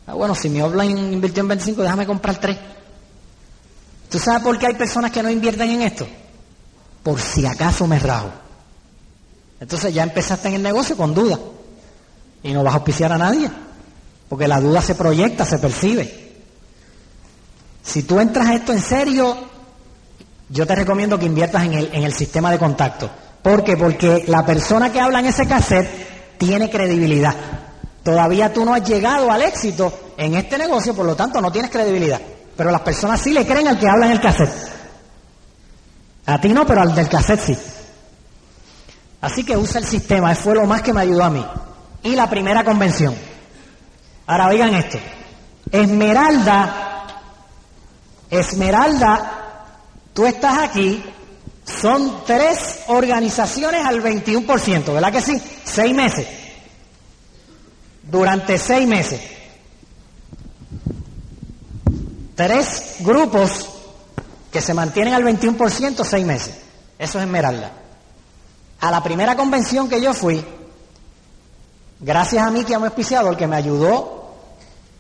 Ah, 0.08 0.14
bueno, 0.14 0.36
si 0.36 0.50
mi 0.50 0.62
offline 0.62 1.14
invirtió 1.14 1.42
en 1.42 1.50
25, 1.50 1.82
déjame 1.82 2.06
comprar 2.06 2.38
3. 2.38 2.58
¿Tú 4.10 4.20
sabes 4.20 4.44
por 4.44 4.58
qué 4.60 4.68
hay 4.68 4.76
personas 4.76 5.12
que 5.12 5.24
no 5.24 5.30
invierten 5.30 5.70
en 5.72 5.82
esto? 5.82 6.08
Por 7.02 7.20
si 7.20 7.46
acaso 7.46 7.88
me 7.88 8.00
rajo. 8.00 8.30
Entonces 9.60 9.94
ya 9.94 10.04
empezaste 10.04 10.48
en 10.50 10.56
el 10.56 10.64
negocio 10.64 10.96
con 10.96 11.14
duda. 11.14 11.40
Y 12.44 12.54
no 12.54 12.64
vas 12.64 12.74
a 12.74 12.78
auspiciar 12.78 13.12
a 13.12 13.18
nadie. 13.18 13.50
Porque 14.30 14.48
la 14.48 14.60
duda 14.60 14.82
se 14.82 14.96
proyecta, 14.96 15.46
se 15.46 15.58
percibe. 15.58 16.26
Si 17.84 18.04
tú 18.04 18.20
entras 18.20 18.48
a 18.48 18.56
esto 18.56 18.74
en 18.74 18.82
serio, 18.82 19.38
yo 20.50 20.68
te 20.68 20.76
recomiendo 20.76 21.18
que 21.18 21.26
inviertas 21.26 21.64
en 21.66 21.74
el, 21.74 21.90
en 21.94 22.04
el 22.04 22.14
sistema 22.14 22.52
de 22.52 22.60
contacto. 22.60 23.10
¿Por 23.42 23.64
qué? 23.64 23.78
Porque 23.78 24.24
la 24.28 24.46
persona 24.46 24.92
que 24.92 25.00
habla 25.00 25.20
en 25.20 25.28
ese 25.28 25.48
cassette 25.48 26.38
tiene 26.38 26.70
credibilidad. 26.70 27.36
Todavía 28.06 28.54
tú 28.54 28.64
no 28.64 28.74
has 28.74 28.88
llegado 28.88 29.30
al 29.30 29.42
éxito 29.42 30.14
en 30.16 30.36
este 30.36 30.58
negocio, 30.58 30.96
por 30.96 31.06
lo 31.06 31.16
tanto 31.16 31.42
no 31.42 31.52
tienes 31.52 31.70
credibilidad. 31.70 32.22
Pero 32.56 32.72
las 32.72 32.82
personas 32.82 33.20
sí 33.20 33.34
le 33.34 33.46
creen 33.46 33.68
al 33.68 33.78
que 33.78 33.90
habla 33.90 34.06
en 34.06 34.12
el 34.14 34.22
cassette. 34.22 34.54
A 36.28 36.40
ti 36.40 36.50
no, 36.50 36.66
pero 36.66 36.82
al 36.82 36.96
del 36.96 37.10
cassette 37.10 37.42
sí. 37.42 37.58
Así 39.22 39.44
que 39.44 39.58
usa 39.58 39.80
el 39.82 39.88
sistema, 39.88 40.32
eso 40.32 40.44
fue 40.44 40.56
lo 40.56 40.66
más 40.66 40.84
que 40.84 40.94
me 40.94 41.02
ayudó 41.02 41.24
a 41.24 41.30
mí. 41.32 41.46
Y 42.04 42.16
la 42.16 42.30
primera 42.30 42.64
convención. 42.64 43.16
Ahora 44.28 44.48
oigan 44.48 44.74
esto. 44.76 45.00
Esmeralda, 45.72 47.08
Esmeralda 48.30 49.36
Tú 50.16 50.26
estás 50.26 50.60
aquí, 50.60 51.04
son 51.66 52.24
tres 52.26 52.84
organizaciones 52.88 53.86
al 53.86 54.02
21%, 54.02 54.94
¿verdad 54.94 55.12
que 55.12 55.20
sí? 55.20 55.42
Seis 55.66 55.94
meses. 55.94 56.26
Durante 58.10 58.58
seis 58.58 58.88
meses. 58.88 59.22
Tres 62.36 62.98
grupos 63.00 63.70
que 64.52 64.62
se 64.62 64.74
mantienen 64.74 65.14
al 65.14 65.24
21% 65.24 66.04
seis 66.04 66.26
meses. 66.26 66.56
Eso 66.98 67.18
es 67.18 67.26
Esmeralda. 67.26 67.72
A 68.82 68.92
la 68.92 69.02
primera 69.04 69.36
convención 69.36 69.90
que 69.90 70.02
yo 70.02 70.14
fui, 70.14 70.46
gracias 72.00 72.46
a 72.46 72.52
mí 72.52 72.64
que 72.64 72.78
me 72.78 72.88
auspiciado, 72.88 73.30
el 73.30 73.38
que 73.38 73.48
me 73.48 73.56
ayudó 73.56 74.34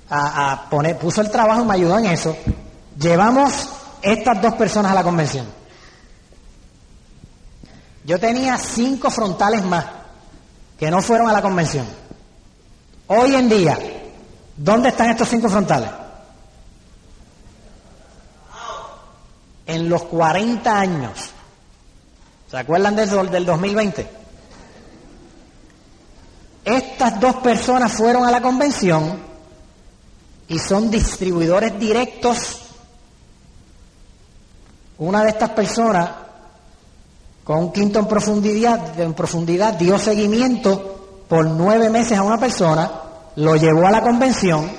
a, 0.09 0.67
poner, 0.69 0.97
puso 0.97 1.21
el 1.21 1.31
trabajo 1.31 1.61
y 1.61 1.65
me 1.65 1.73
ayudó 1.73 1.97
en 1.99 2.05
eso, 2.05 2.35
llevamos 2.99 3.69
estas 4.01 4.41
dos 4.41 4.53
personas 4.55 4.91
a 4.91 4.95
la 4.95 5.03
convención. 5.03 5.45
Yo 8.05 8.19
tenía 8.19 8.57
cinco 8.57 9.09
frontales 9.09 9.63
más 9.63 9.85
que 10.77 10.91
no 10.91 11.01
fueron 11.01 11.27
a 11.27 11.33
la 11.33 11.41
convención. 11.41 11.87
Hoy 13.07 13.35
en 13.35 13.49
día, 13.49 13.77
¿dónde 14.57 14.89
están 14.89 15.11
estos 15.11 15.29
cinco 15.29 15.49
frontales? 15.49 15.89
En 19.67 19.89
los 19.89 20.03
40 20.03 20.79
años. 20.79 21.29
¿Se 22.49 22.57
acuerdan 22.57 22.95
del, 22.95 23.31
del 23.31 23.45
2020? 23.45 24.09
Estas 26.63 27.19
dos 27.19 27.35
personas 27.37 27.91
fueron 27.91 28.25
a 28.25 28.31
la 28.31 28.41
convención 28.41 29.19
y 30.47 30.57
son 30.59 30.89
distribuidores 30.89 31.79
directos 31.79 32.65
una 34.97 35.23
de 35.23 35.29
estas 35.29 35.49
personas 35.49 36.09
con 37.43 37.57
un 37.59 37.71
quinto 37.73 37.99
en 37.99 38.07
profundidad, 38.07 38.99
en 38.99 39.13
profundidad 39.13 39.73
dio 39.73 39.99
seguimiento 39.99 41.04
por 41.27 41.45
nueve 41.45 41.89
meses 41.89 42.17
a 42.17 42.23
una 42.23 42.37
persona, 42.37 42.91
lo 43.35 43.55
llevó 43.55 43.87
a 43.87 43.91
la 43.91 44.01
convención 44.01 44.69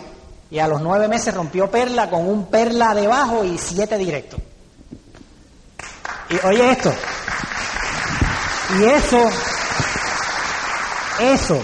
y 0.51 0.59
a 0.59 0.68
los 0.68 0.80
nueve 0.80 1.09
meses 1.09 1.34
rompió 1.34 1.70
perla 1.70 2.09
con 2.09 2.26
un 2.26 2.47
perla 2.47 2.94
debajo 2.94 3.44
y 3.44 3.59
siete 3.59 3.99
directos. 3.99 4.40
Y 6.30 6.47
oye 6.47 6.70
esto, 6.70 6.92
y 8.78 8.84
eso, 8.84 9.22
eso, 11.20 11.59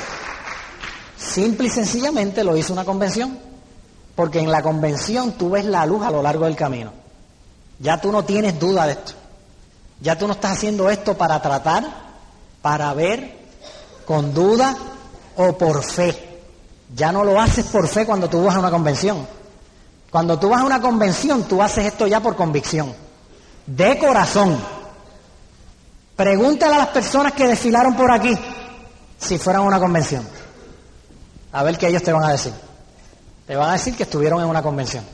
simple 1.17 1.67
y 1.67 1.71
sencillamente 1.71 2.45
lo 2.45 2.57
hizo 2.57 2.73
una 2.73 2.85
convención, 2.85 3.39
porque 4.15 4.39
en 4.39 4.51
la 4.51 4.63
convención 4.63 5.33
tú 5.33 5.51
ves 5.51 5.65
la 5.65 5.85
luz 5.85 6.05
a 6.05 6.11
lo 6.11 6.23
largo 6.23 6.45
del 6.45 6.55
camino. 6.55 6.93
Ya 7.81 8.01
tú 8.01 8.13
no 8.13 8.25
tienes 8.25 8.61
duda 8.61 8.87
de 8.87 8.93
esto. 8.93 9.13
Ya 10.01 10.17
tú 10.17 10.27
no 10.27 10.35
estás 10.35 10.53
haciendo 10.53 10.91
esto 10.91 11.17
para 11.17 11.43
tratar, 11.43 11.85
para 12.61 12.95
ver, 12.95 13.42
con 14.05 14.35
duda 14.35 14.77
o 15.37 15.57
por 15.57 15.83
fe. 15.83 16.41
Ya 16.95 17.11
no 17.13 17.25
lo 17.25 17.41
haces 17.41 17.67
por 17.67 17.89
fe 17.89 18.05
cuando 18.05 18.29
tú 18.29 18.45
vas 18.45 18.57
a 18.57 18.59
una 18.59 18.71
convención. 18.71 19.27
Cuando 20.11 20.39
tú 20.39 20.51
vas 20.51 20.61
a 20.61 20.65
una 20.65 20.81
convención, 20.81 21.45
tú 21.45 21.63
haces 21.63 21.87
esto 21.87 22.07
ya 22.07 22.21
por 22.21 22.37
convicción, 22.37 22.95
de 23.67 23.99
corazón. 23.99 24.59
Pregúntale 26.15 26.75
a 26.75 26.79
las 26.79 26.89
personas 26.89 27.33
que 27.33 27.47
desfilaron 27.47 27.97
por 27.97 28.11
aquí 28.11 28.37
si 29.19 29.39
fueran 29.39 29.63
a 29.63 29.67
una 29.67 29.81
convención. 29.81 30.23
A 31.53 31.63
ver 31.63 31.79
qué 31.79 31.89
ellos 31.89 32.03
te 32.03 32.13
van 32.13 32.25
a 32.25 32.33
decir. 32.33 32.53
Te 33.47 33.57
van 33.57 33.71
a 33.71 33.73
decir 33.73 33.97
que 33.97 34.03
estuvieron 34.03 34.43
en 34.43 34.49
una 34.49 34.63
convención. 34.63 35.05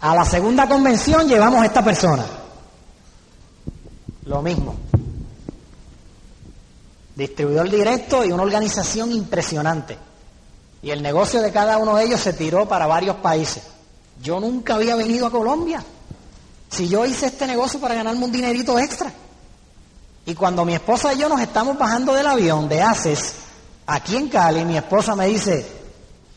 A 0.00 0.14
la 0.14 0.24
segunda 0.24 0.68
convención 0.68 1.26
llevamos 1.26 1.60
a 1.60 1.66
esta 1.66 1.82
persona. 1.82 2.24
Lo 4.26 4.42
mismo. 4.42 4.76
Distribuidor 7.14 7.70
directo 7.70 8.24
y 8.24 8.32
una 8.32 8.42
organización 8.42 9.12
impresionante. 9.12 9.96
Y 10.82 10.90
el 10.90 11.02
negocio 11.02 11.40
de 11.40 11.52
cada 11.52 11.78
uno 11.78 11.96
de 11.96 12.04
ellos 12.04 12.20
se 12.20 12.32
tiró 12.32 12.68
para 12.68 12.86
varios 12.86 13.16
países. 13.16 13.62
Yo 14.22 14.40
nunca 14.40 14.74
había 14.74 14.96
venido 14.96 15.26
a 15.26 15.30
Colombia. 15.30 15.82
Si 16.68 16.88
yo 16.88 17.06
hice 17.06 17.26
este 17.26 17.46
negocio 17.46 17.80
para 17.80 17.94
ganarme 17.94 18.24
un 18.24 18.32
dinerito 18.32 18.78
extra. 18.78 19.12
Y 20.26 20.34
cuando 20.34 20.64
mi 20.64 20.74
esposa 20.74 21.12
y 21.14 21.18
yo 21.18 21.28
nos 21.28 21.40
estamos 21.40 21.78
bajando 21.78 22.14
del 22.14 22.26
avión 22.26 22.68
de 22.68 22.82
ACES, 22.82 23.34
aquí 23.86 24.16
en 24.16 24.28
Cali, 24.28 24.64
mi 24.64 24.76
esposa 24.76 25.14
me 25.14 25.26
dice, 25.26 25.66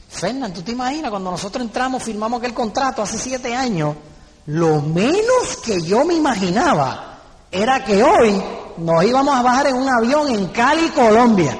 Fernán, 0.10 0.54
¿tú 0.54 0.62
te 0.62 0.72
imaginas 0.72 1.10
cuando 1.10 1.32
nosotros 1.32 1.64
entramos, 1.64 2.04
firmamos 2.04 2.40
aquel 2.40 2.54
contrato 2.54 3.02
hace 3.02 3.18
siete 3.18 3.56
años? 3.56 3.96
Lo 4.48 4.82
menos 4.82 5.58
que 5.64 5.82
yo 5.82 6.06
me 6.06 6.14
imaginaba 6.14 7.20
era 7.52 7.84
que 7.84 8.04
hoy 8.04 8.42
nos 8.78 9.04
íbamos 9.04 9.36
a 9.36 9.42
bajar 9.42 9.68
en 9.68 9.76
un 9.76 9.90
avión 9.90 10.30
en 10.30 10.48
Cali, 10.48 10.90
Colombia. 10.90 11.58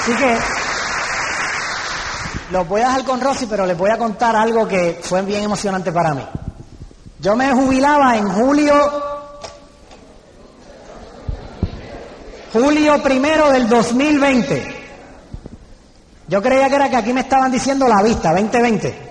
Así 0.00 0.14
que 0.14 0.38
los 2.52 2.68
voy 2.68 2.80
a 2.80 2.86
dejar 2.88 3.04
con 3.04 3.20
Rosy, 3.20 3.46
pero 3.46 3.66
les 3.66 3.76
voy 3.76 3.90
a 3.90 3.98
contar 3.98 4.34
algo 4.36 4.66
que 4.66 5.00
fue 5.02 5.22
bien 5.22 5.44
emocionante 5.44 5.92
para 5.92 6.14
mí. 6.14 6.26
Yo 7.18 7.36
me 7.36 7.52
jubilaba 7.52 8.16
en 8.16 8.28
julio, 8.28 8.74
julio 12.52 13.02
primero 13.02 13.50
del 13.50 13.68
2020. 13.68 14.76
Yo 16.28 16.40
creía 16.40 16.68
que 16.68 16.76
era 16.76 16.88
que 16.88 16.96
aquí 16.96 17.12
me 17.12 17.20
estaban 17.22 17.50
diciendo 17.50 17.86
la 17.88 18.02
vista, 18.02 18.32
2020. 18.32 19.09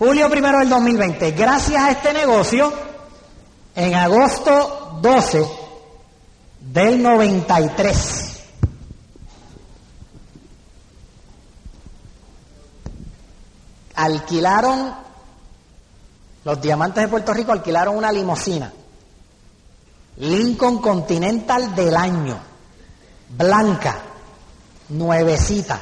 Julio 0.00 0.30
primero 0.30 0.60
del 0.60 0.70
2020. 0.70 1.32
Gracias 1.32 1.82
a 1.82 1.90
este 1.90 2.14
negocio, 2.14 2.72
en 3.74 3.94
agosto 3.94 4.98
12 5.02 5.46
del 6.58 7.02
93, 7.02 8.40
alquilaron, 13.96 14.94
los 16.44 16.62
diamantes 16.62 17.02
de 17.02 17.08
Puerto 17.08 17.34
Rico 17.34 17.52
alquilaron 17.52 17.94
una 17.94 18.10
limosina. 18.10 18.72
Lincoln 20.16 20.78
Continental 20.78 21.74
del 21.74 21.94
año, 21.94 22.38
blanca, 23.36 23.98
nuevecita. 24.88 25.78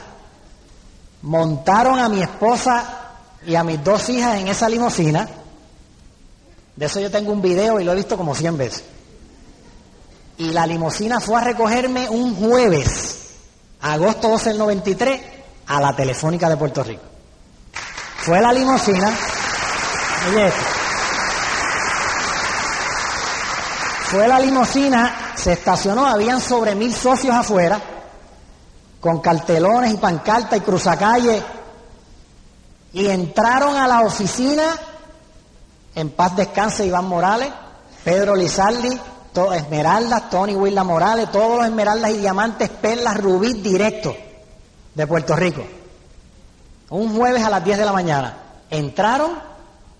Montaron 1.23 2.01
a 2.01 2.09
mi 2.09 2.21
esposa 2.21 2.97
y 3.47 3.55
a 3.55 3.64
mis 3.64 3.82
dos 3.82 4.09
hijas 4.09 4.39
en 4.39 4.49
esa 4.49 4.68
limusina. 4.68 5.28
De 6.76 6.86
eso 6.86 7.01
yo 7.01 7.11
tengo 7.11 7.32
un 7.32 7.43
video 7.43 7.80
y 7.80 7.84
lo 7.84 7.93
he 7.93 7.97
visto 7.97 8.16
como 8.16 8.34
100 8.34 8.57
veces. 8.57 8.84
Y 10.39 10.51
la 10.51 10.66
limusina 10.66 11.20
fue 11.20 11.41
a 11.41 11.45
recogerme 11.45 12.09
un 12.09 12.36
jueves, 12.36 13.30
agosto 13.80 14.28
12 14.28 14.51
del 14.51 14.59
93, 14.59 15.20
a 15.66 15.80
la 15.80 15.97
Telefónica 15.97 16.49
de 16.49 16.57
Puerto 16.57 16.84
Rico. 16.84 17.03
Fue 18.18 18.41
la 18.41 18.53
limusina. 18.53 19.12
Oye 20.28 20.53
Fue 24.05 24.26
la 24.26 24.41
limusina, 24.41 25.32
se 25.34 25.53
estacionó, 25.53 26.07
habían 26.07 26.41
sobre 26.41 26.74
mil 26.74 26.95
socios 26.95 27.34
afuera, 27.34 27.78
con 29.01 29.20
cartelones 29.20 29.93
y 29.93 29.97
pancartas 29.99 30.59
y 30.59 30.62
cruzacalle 30.62 31.43
y 32.93 33.07
entraron 33.07 33.76
a 33.76 33.86
la 33.86 34.03
oficina, 34.03 34.64
en 35.95 36.11
paz 36.11 36.36
descanse 36.36 36.86
Iván 36.86 37.07
Morales, 37.07 37.51
Pedro 38.05 38.34
Lizaldi, 38.34 38.99
Esmeraldas, 39.55 40.30
Tony 40.30 40.55
Willa 40.55 40.82
Morales, 40.82 41.30
todos 41.30 41.59
los 41.59 41.66
esmeraldas 41.66 42.11
y 42.11 42.18
diamantes, 42.18 42.68
perlas, 42.68 43.16
rubí 43.16 43.55
directo 43.55 44.14
de 44.95 45.07
Puerto 45.07 45.36
Rico. 45.36 45.62
Un 46.91 47.16
jueves 47.16 47.45
a 47.45 47.51
las 47.51 47.64
10 47.64 47.78
de 47.78 47.84
la 47.84 47.93
mañana. 47.93 48.36
Entraron 48.70 49.39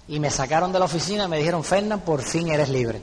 y 0.09 0.19
me 0.19 0.31
sacaron 0.31 0.73
de 0.73 0.79
la 0.79 0.87
oficina 0.87 1.25
y 1.25 1.29
me 1.29 1.39
dijeron, 1.39 1.63
Fernán, 1.63 2.01
por 2.01 2.23
fin 2.23 2.49
eres 2.49 2.69
libre. 2.69 3.03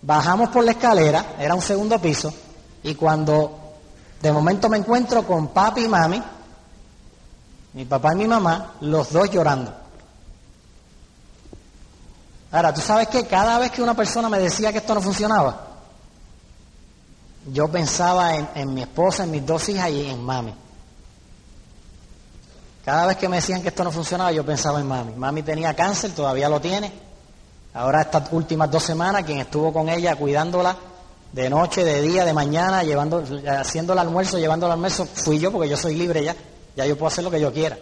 Bajamos 0.00 0.48
por 0.48 0.64
la 0.64 0.72
escalera, 0.72 1.36
era 1.38 1.54
un 1.54 1.62
segundo 1.62 2.00
piso, 2.00 2.34
y 2.82 2.96
cuando 2.96 3.76
de 4.20 4.32
momento 4.32 4.68
me 4.68 4.78
encuentro 4.78 5.24
con 5.24 5.48
papi 5.48 5.84
y 5.84 5.88
mami, 5.88 6.20
mi 7.74 7.84
papá 7.84 8.12
y 8.12 8.16
mi 8.16 8.28
mamá, 8.28 8.74
los 8.80 9.12
dos 9.12 9.30
llorando. 9.30 9.72
Ahora, 12.50 12.74
tú 12.74 12.82
sabes 12.82 13.08
que 13.08 13.26
cada 13.26 13.58
vez 13.58 13.70
que 13.70 13.82
una 13.82 13.94
persona 13.94 14.28
me 14.28 14.38
decía 14.38 14.72
que 14.72 14.78
esto 14.78 14.94
no 14.94 15.00
funcionaba, 15.00 15.68
yo 17.50 17.68
pensaba 17.68 18.36
en, 18.36 18.74
mi 18.74 18.82
esposa, 18.82 19.24
en 19.24 19.30
mis 19.30 19.44
dos 19.44 19.68
hijas 19.70 19.90
y 19.90 20.06
en 20.06 20.22
mami. 20.22 20.54
Cada 22.84 23.06
vez 23.06 23.16
que 23.16 23.28
me 23.28 23.36
decían 23.36 23.62
que 23.62 23.68
esto 23.68 23.84
no 23.84 23.90
funcionaba, 23.90 24.32
yo 24.32 24.44
pensaba 24.44 24.80
en 24.80 24.86
mami. 24.86 25.12
Mami 25.14 25.42
tenía 25.42 25.74
cáncer, 25.74 26.12
todavía 26.12 26.48
lo 26.48 26.60
tiene. 26.60 26.92
Ahora 27.74 28.02
estas 28.02 28.30
últimas 28.32 28.70
dos 28.70 28.82
semanas, 28.82 29.24
quien 29.24 29.38
estuvo 29.38 29.72
con 29.72 29.88
ella 29.88 30.14
cuidándola 30.16 30.76
de 31.32 31.48
noche, 31.48 31.84
de 31.84 32.02
día, 32.02 32.24
de 32.26 32.34
mañana, 32.34 32.82
llevando, 32.82 33.24
haciendo 33.58 33.94
el 33.94 33.98
almuerzo, 33.98 34.38
llevando 34.38 34.66
el 34.66 34.72
almuerzo, 34.72 35.06
fui 35.06 35.38
yo 35.38 35.50
porque 35.50 35.70
yo 35.70 35.76
soy 35.76 35.94
libre 35.94 36.22
ya. 36.22 36.36
Ya 36.76 36.86
yo 36.86 36.96
puedo 36.96 37.08
hacer 37.08 37.24
lo 37.24 37.30
que 37.30 37.40
yo 37.40 37.52
quiera. 37.52 37.78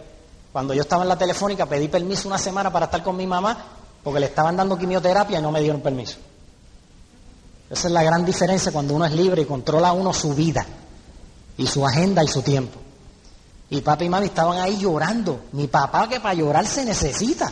Cuando 0.51 0.73
yo 0.73 0.81
estaba 0.81 1.03
en 1.03 1.09
la 1.09 1.17
telefónica 1.17 1.65
pedí 1.65 1.87
permiso 1.87 2.27
una 2.27 2.37
semana 2.37 2.71
para 2.71 2.85
estar 2.85 3.03
con 3.03 3.15
mi 3.15 3.25
mamá 3.25 3.57
porque 4.03 4.19
le 4.19 4.25
estaban 4.27 4.57
dando 4.57 4.77
quimioterapia 4.77 5.39
y 5.39 5.41
no 5.41 5.51
me 5.51 5.61
dieron 5.61 5.81
permiso. 5.81 6.17
Esa 7.69 7.87
es 7.87 7.93
la 7.93 8.03
gran 8.03 8.25
diferencia 8.25 8.71
cuando 8.71 8.93
uno 8.93 9.05
es 9.05 9.13
libre 9.13 9.43
y 9.43 9.45
controla 9.45 9.93
uno 9.93 10.11
su 10.11 10.33
vida 10.33 10.65
y 11.57 11.67
su 11.67 11.85
agenda 11.85 12.23
y 12.23 12.27
su 12.27 12.41
tiempo. 12.41 12.79
Y 13.69 13.79
papá 13.79 14.03
y 14.03 14.09
mami 14.09 14.25
estaban 14.25 14.59
ahí 14.59 14.77
llorando. 14.77 15.45
Mi 15.53 15.67
papá 15.67 16.09
que 16.09 16.19
para 16.19 16.33
llorar 16.33 16.67
se 16.67 16.83
necesita. 16.83 17.49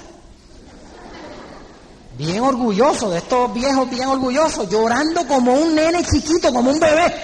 Bien 2.18 2.42
orgulloso 2.42 3.10
de 3.10 3.20
estos 3.20 3.54
viejos, 3.54 3.90
bien 3.90 4.10
orgullosos, 4.10 4.70
llorando 4.70 5.26
como 5.26 5.54
un 5.54 5.74
nene 5.74 6.04
chiquito, 6.04 6.52
como 6.52 6.72
un 6.72 6.80
bebé. 6.80 7.16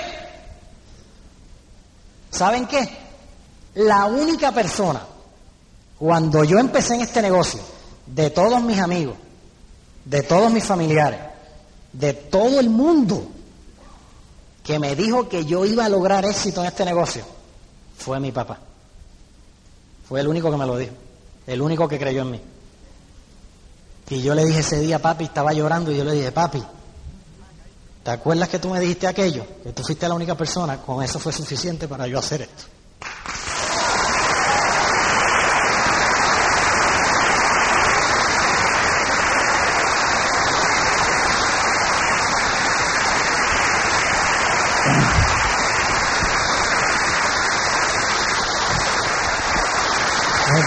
¿Saben 2.32 2.66
qué? 2.66 3.05
La 3.76 4.06
única 4.06 4.52
persona, 4.52 5.02
cuando 6.00 6.44
yo 6.44 6.60
empecé 6.60 6.96
en 6.96 7.02
este 7.02 7.22
negocio, 7.22 7.62
de 8.06 8.30
todos 8.30 8.62
mis 8.62 8.80
amigos, 8.80 9.16
de 10.06 10.24
todos 10.24 10.52
mis 10.52 10.64
familiares, 10.64 11.20
de 11.92 12.14
todo 12.14 12.60
el 12.60 12.70
mundo, 12.70 13.28
que 14.64 14.80
me 14.80 14.96
dijo 14.96 15.30
que 15.30 15.46
yo 15.46 15.66
iba 15.66 15.86
a 15.86 15.90
lograr 15.90 16.26
éxito 16.26 16.62
en 16.62 16.68
este 16.68 16.86
negocio, 16.86 17.24
fue 17.98 18.20
mi 18.20 18.32
papá. 18.32 18.60
Fue 20.08 20.20
el 20.20 20.28
único 20.28 20.52
que 20.52 20.58
me 20.58 20.66
lo 20.66 20.78
dijo, 20.78 20.94
el 21.48 21.62
único 21.62 21.88
que 21.88 22.00
creyó 22.00 22.22
en 22.22 22.32
mí. 22.32 22.42
Y 24.10 24.22
yo 24.22 24.36
le 24.36 24.46
dije 24.46 24.60
ese 24.60 24.80
día, 24.80 25.00
papi, 25.00 25.26
estaba 25.26 25.52
llorando 25.52 25.92
y 25.92 25.98
yo 25.98 26.04
le 26.04 26.14
dije, 26.14 26.32
papi, 26.32 26.64
¿te 28.04 28.12
acuerdas 28.12 28.50
que 28.50 28.60
tú 28.60 28.70
me 28.70 28.80
dijiste 28.80 29.08
aquello? 29.08 29.46
Que 29.64 29.72
tú 29.72 29.84
fuiste 29.84 30.08
la 30.08 30.14
única 30.14 30.36
persona, 30.36 30.82
con 30.82 31.04
eso 31.04 31.20
fue 31.20 31.34
suficiente 31.34 31.88
para 31.88 32.08
yo 32.08 32.20
hacer 32.20 32.44
esto. 32.44 32.64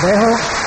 Los 0.00 0.57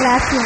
Gracias. 0.00 0.44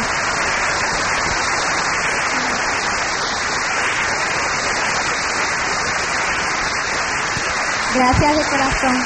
Gracias 7.95 8.37
de 8.37 8.43
corazón. 8.43 9.03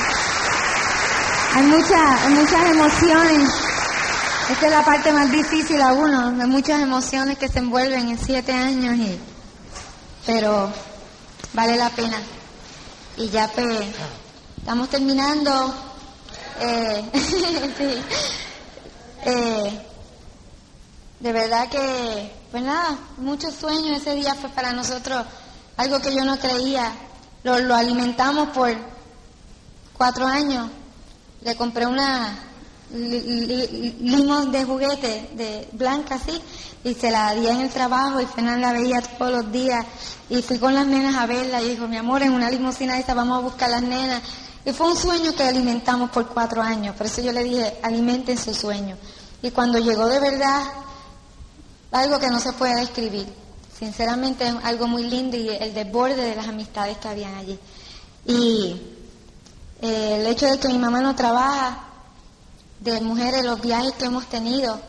Hay, 1.53 1.63
muchas 1.65 2.21
hay 2.21 2.33
muchas 2.33 2.71
emociones. 2.71 3.49
Esta 4.49 4.65
es 4.65 4.71
la 4.71 4.83
parte 4.83 5.13
más 5.13 5.31
difícil 5.31 5.79
a 5.83 5.93
uno. 5.93 6.29
Hay 6.41 6.47
muchas 6.47 6.81
emociones 6.81 7.37
que 7.37 7.47
se 7.47 7.59
envuelven 7.59 8.09
en 8.09 8.17
siete 8.17 8.51
años 8.51 8.95
y 8.95 9.19
pero 10.25 10.71
vale 11.53 11.77
la 11.77 11.91
pena. 11.91 12.17
Y 13.17 13.29
ya 13.29 13.47
pues, 13.49 13.81
estamos 14.57 14.89
terminando. 14.89 15.75
Eh, 16.59 17.05
sí. 17.77 18.03
Eh, 19.25 19.88
de 21.19 21.33
verdad 21.33 21.67
que, 21.69 22.31
pues 22.51 22.63
nada, 22.63 22.97
muchos 23.17 23.53
sueños. 23.53 23.97
Ese 24.01 24.15
día 24.15 24.35
fue 24.35 24.49
para 24.49 24.71
nosotros 24.73 25.25
algo 25.77 25.99
que 25.99 26.15
yo 26.15 26.23
no 26.23 26.37
creía. 26.39 26.91
Lo, 27.43 27.59
lo 27.59 27.75
alimentamos 27.75 28.49
por 28.49 28.75
cuatro 29.97 30.25
años. 30.25 30.69
Le 31.41 31.55
compré 31.55 31.85
una 31.85 32.37
li- 32.93 33.21
li- 33.21 33.97
limón 34.01 34.51
de 34.51 34.63
juguete, 34.65 35.29
de 35.33 35.69
blanca 35.73 36.15
así, 36.15 36.41
y 36.83 36.93
se 36.93 37.11
la 37.11 37.33
di 37.33 37.47
en 37.47 37.61
el 37.61 37.69
trabajo 37.69 38.19
y 38.19 38.25
Fernán 38.25 38.61
la 38.61 38.73
veía 38.73 39.01
todos 39.01 39.31
los 39.31 39.51
días. 39.51 39.85
Y 40.29 40.41
fui 40.41 40.57
con 40.59 40.73
las 40.75 40.85
nenas 40.85 41.15
a 41.15 41.25
verla 41.25 41.61
y 41.61 41.69
dijo, 41.69 41.87
mi 41.87 41.97
amor, 41.97 42.23
en 42.23 42.33
una 42.33 42.49
limusina 42.49 42.97
esa 42.99 43.13
vamos 43.13 43.37
a 43.37 43.41
buscar 43.41 43.69
las 43.69 43.81
nenas. 43.81 44.21
Y 44.65 44.71
fue 44.73 44.87
un 44.87 44.95
sueño 44.97 45.33
que 45.33 45.43
alimentamos 45.43 46.09
por 46.11 46.27
cuatro 46.27 46.61
años. 46.61 46.95
Por 46.95 47.05
eso 47.07 47.21
yo 47.21 47.31
le 47.31 47.43
dije, 47.43 47.79
alimenten 47.81 48.37
su 48.37 48.53
sueño. 48.53 48.95
Y 49.41 49.51
cuando 49.51 49.79
llegó 49.79 50.05
de 50.07 50.19
verdad, 50.19 50.63
algo 51.91 52.19
que 52.19 52.27
no 52.27 52.39
se 52.39 52.53
puede 52.53 52.79
describir. 52.79 53.27
Sinceramente 53.77 54.47
es 54.47 54.55
algo 54.63 54.87
muy 54.87 55.03
lindo 55.03 55.37
y 55.37 55.49
el 55.49 55.73
desborde 55.73 56.15
de 56.15 56.35
las 56.35 56.47
amistades 56.47 56.97
que 56.97 57.07
habían 57.07 57.35
allí. 57.35 57.57
Y 58.25 58.81
eh, 59.81 60.17
el 60.19 60.27
hecho 60.27 60.47
de 60.47 60.59
que 60.59 60.67
mi 60.67 60.77
mamá 60.77 61.01
no 61.01 61.15
trabaja, 61.15 61.85
de 62.79 63.01
mujeres, 63.01 63.43
los 63.43 63.61
viajes 63.61 63.93
que 63.93 64.05
hemos 64.05 64.25
tenido, 64.27 64.79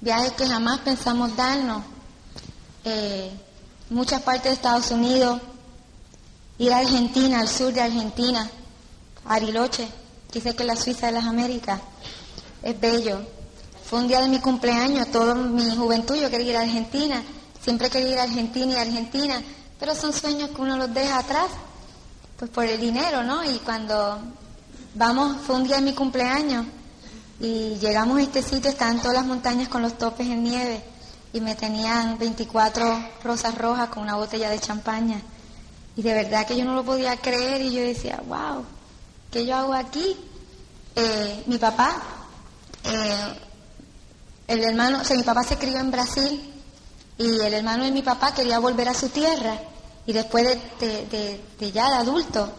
viajes 0.00 0.32
que 0.32 0.46
jamás 0.46 0.80
pensamos 0.80 1.34
darnos, 1.36 1.82
eh, 2.84 3.30
muchas 3.90 4.22
partes 4.22 4.44
de 4.44 4.52
Estados 4.52 4.90
Unidos, 4.90 5.40
ir 6.58 6.72
a 6.72 6.78
Argentina, 6.78 7.40
al 7.40 7.48
sur 7.48 7.72
de 7.72 7.80
Argentina, 7.80 8.50
Ariloche, 9.26 9.88
dice 10.32 10.54
que 10.54 10.64
la 10.64 10.76
Suiza 10.76 11.06
de 11.06 11.12
las 11.12 11.24
Américas, 11.24 11.80
es 12.62 12.78
bello. 12.80 13.20
Fue 13.88 13.98
un 13.98 14.08
día 14.08 14.20
de 14.20 14.28
mi 14.28 14.40
cumpleaños, 14.40 15.10
toda 15.10 15.34
mi 15.34 15.76
juventud 15.76 16.16
yo 16.16 16.30
quería 16.30 16.50
ir 16.50 16.56
a 16.56 16.60
Argentina, 16.62 17.22
siempre 17.62 17.90
quería 17.90 18.12
ir 18.12 18.18
a 18.18 18.22
Argentina 18.22 18.72
y 18.72 18.76
Argentina, 18.76 19.42
pero 19.78 19.94
son 19.94 20.12
sueños 20.12 20.50
que 20.50 20.62
uno 20.62 20.76
los 20.76 20.92
deja 20.94 21.18
atrás, 21.18 21.48
pues 22.38 22.50
por 22.50 22.64
el 22.64 22.80
dinero, 22.80 23.22
¿no? 23.22 23.44
Y 23.44 23.58
cuando 23.58 24.18
vamos, 24.94 25.36
fue 25.46 25.56
un 25.56 25.64
día 25.64 25.76
de 25.76 25.82
mi 25.82 25.92
cumpleaños 25.92 26.64
y 27.40 27.76
llegamos 27.76 28.18
a 28.18 28.22
este 28.22 28.42
sitio, 28.42 28.70
estaban 28.70 29.00
todas 29.00 29.16
las 29.16 29.26
montañas 29.26 29.68
con 29.68 29.82
los 29.82 29.98
topes 29.98 30.26
en 30.28 30.42
nieve 30.42 30.82
y 31.34 31.40
me 31.40 31.54
tenían 31.54 32.16
24 32.16 33.08
rosas 33.22 33.54
rojas 33.58 33.88
con 33.90 34.02
una 34.02 34.14
botella 34.14 34.48
de 34.48 34.60
champaña. 34.60 35.20
Y 35.96 36.02
de 36.02 36.14
verdad 36.14 36.46
que 36.46 36.56
yo 36.56 36.64
no 36.64 36.74
lo 36.74 36.84
podía 36.84 37.16
creer 37.16 37.60
y 37.60 37.72
yo 37.72 37.82
decía, 37.82 38.22
wow, 38.26 38.64
¿qué 39.30 39.44
yo 39.44 39.56
hago 39.56 39.74
aquí? 39.74 40.16
Eh, 40.96 41.42
mi 41.46 41.58
papá, 41.58 42.00
eh, 42.84 43.43
el 44.46 44.62
hermano, 44.62 45.00
o 45.00 45.04
sea, 45.04 45.16
mi 45.16 45.22
papá 45.22 45.42
se 45.42 45.56
crió 45.56 45.78
en 45.78 45.90
Brasil 45.90 46.52
y 47.18 47.40
el 47.40 47.54
hermano 47.54 47.84
de 47.84 47.92
mi 47.92 48.02
papá 48.02 48.34
quería 48.34 48.58
volver 48.58 48.88
a 48.88 48.94
su 48.94 49.08
tierra 49.08 49.58
y 50.06 50.12
después 50.12 50.44
de, 50.80 51.40
ya 51.72 51.88
de 51.88 51.96
adulto, 51.96 52.50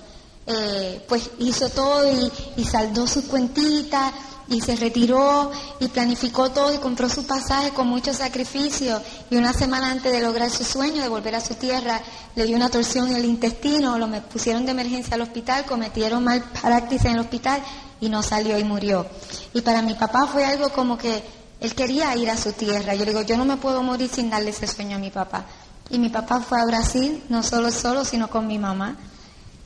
eh, 0.47 1.03
pues 1.07 1.29
hizo 1.39 1.69
todo 1.69 2.09
y, 2.57 2.63
saldó 2.65 3.07
sus 3.07 3.25
cuentitas 3.25 4.13
y 4.47 4.61
se 4.61 4.75
retiró 4.75 5.51
y 5.79 5.87
planificó 5.87 6.51
todo 6.51 6.73
y 6.73 6.77
compró 6.77 7.09
su 7.09 7.25
pasaje 7.25 7.71
con 7.71 7.87
mucho 7.87 8.13
sacrificio 8.13 9.01
y 9.29 9.37
una 9.37 9.53
semana 9.53 9.89
antes 9.89 10.11
de 10.11 10.21
lograr 10.21 10.51
su 10.51 10.63
sueño 10.63 11.01
de 11.01 11.09
volver 11.09 11.33
a 11.35 11.41
su 11.41 11.55
tierra 11.55 11.99
le 12.35 12.45
dio 12.45 12.55
una 12.55 12.69
torsión 12.69 13.09
en 13.09 13.15
el 13.15 13.25
intestino, 13.25 13.97
lo 13.97 14.07
pusieron 14.23 14.65
de 14.65 14.71
emergencia 14.71 15.15
al 15.15 15.21
hospital, 15.21 15.65
cometieron 15.65 16.23
mal 16.23 16.43
práctica 16.43 17.09
en 17.09 17.15
el 17.15 17.21
hospital 17.21 17.61
y 17.99 18.09
no 18.09 18.21
salió 18.21 18.57
y 18.59 18.63
murió. 18.63 19.07
Y 19.53 19.61
para 19.61 19.81
mi 19.81 19.95
papá 19.95 20.27
fue 20.27 20.45
algo 20.45 20.69
como 20.69 20.97
que 20.97 21.23
él 21.59 21.73
quería 21.73 22.15
ir 22.15 22.29
a 22.29 22.37
su 22.37 22.51
tierra. 22.53 22.95
Yo 22.95 23.05
le 23.05 23.11
digo, 23.11 23.21
yo 23.23 23.37
no 23.37 23.45
me 23.45 23.57
puedo 23.57 23.81
morir 23.83 24.09
sin 24.13 24.29
darle 24.29 24.49
ese 24.49 24.67
sueño 24.67 24.97
a 24.97 24.99
mi 24.99 25.09
papá. 25.09 25.45
Y 25.89 25.99
mi 25.99 26.09
papá 26.09 26.39
fue 26.39 26.59
a 26.59 26.65
Brasil, 26.65 27.23
no 27.29 27.43
solo 27.43 27.71
solo, 27.71 28.03
sino 28.05 28.29
con 28.29 28.47
mi 28.47 28.57
mamá. 28.57 28.95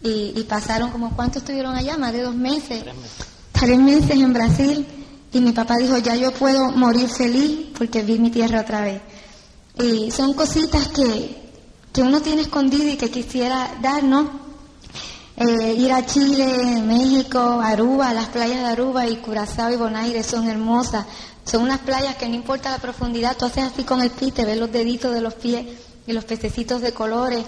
Y, 0.03 0.33
y 0.35 0.45
pasaron 0.47 0.91
como, 0.91 1.15
¿cuánto 1.15 1.39
estuvieron 1.39 1.75
allá? 1.75 1.97
Más 1.97 2.13
de 2.13 2.23
dos 2.23 2.35
meses. 2.35 2.83
Tres 3.51 3.79
meses 3.79 4.11
en 4.11 4.33
Brasil. 4.33 4.87
Y 5.31 5.39
mi 5.41 5.51
papá 5.51 5.75
dijo, 5.77 5.97
ya 5.97 6.15
yo 6.15 6.31
puedo 6.31 6.71
morir 6.71 7.09
feliz 7.09 7.67
porque 7.77 8.01
vi 8.01 8.17
mi 8.17 8.31
tierra 8.31 8.61
otra 8.61 8.81
vez. 8.81 9.01
Y 9.77 10.11
son 10.11 10.33
cositas 10.33 10.87
que, 10.89 11.51
que 11.93 12.01
uno 12.01 12.21
tiene 12.21 12.41
escondido 12.41 12.87
y 12.87 12.97
que 12.97 13.09
quisiera 13.09 13.75
dar, 13.81 14.03
¿no? 14.03 14.49
Eh, 15.37 15.73
ir 15.77 15.93
a 15.93 16.05
Chile, 16.05 16.81
México, 16.85 17.61
Aruba, 17.61 18.13
las 18.13 18.27
playas 18.27 18.59
de 18.59 18.65
Aruba 18.65 19.07
y 19.07 19.17
Curazao 19.17 19.71
y 19.71 19.77
Bonaire 19.77 20.21
son 20.21 20.49
hermosas. 20.49 21.05
Son 21.49 21.63
unas 21.63 21.79
playas 21.79 22.15
que 22.15 22.29
no 22.29 22.35
importa 22.35 22.69
la 22.69 22.77
profundidad, 22.77 23.35
tú 23.35 23.45
haces 23.45 23.63
así 23.63 23.83
con 23.83 24.01
el 24.01 24.11
pie, 24.11 24.31
te 24.31 24.45
ves 24.45 24.59
los 24.59 24.71
deditos 24.71 25.11
de 25.11 25.19
los 25.19 25.33
pies 25.33 25.65
y 26.05 26.13
los 26.13 26.23
pececitos 26.23 26.79
de 26.79 26.93
colores. 26.93 27.43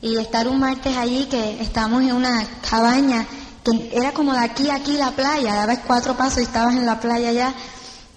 Y 0.00 0.16
estar 0.16 0.48
un 0.48 0.58
martes 0.58 0.96
allí 0.96 1.26
que 1.26 1.60
estábamos 1.60 2.02
en 2.02 2.12
una 2.12 2.46
cabaña 2.68 3.26
que 3.62 3.90
era 3.92 4.12
como 4.12 4.32
de 4.32 4.38
aquí 4.38 4.70
a 4.70 4.76
aquí 4.76 4.92
la 4.92 5.10
playa, 5.10 5.54
dabas 5.54 5.80
cuatro 5.86 6.16
pasos 6.16 6.38
y 6.38 6.42
estabas 6.44 6.76
en 6.76 6.86
la 6.86 6.98
playa 6.98 7.30
ya. 7.30 7.54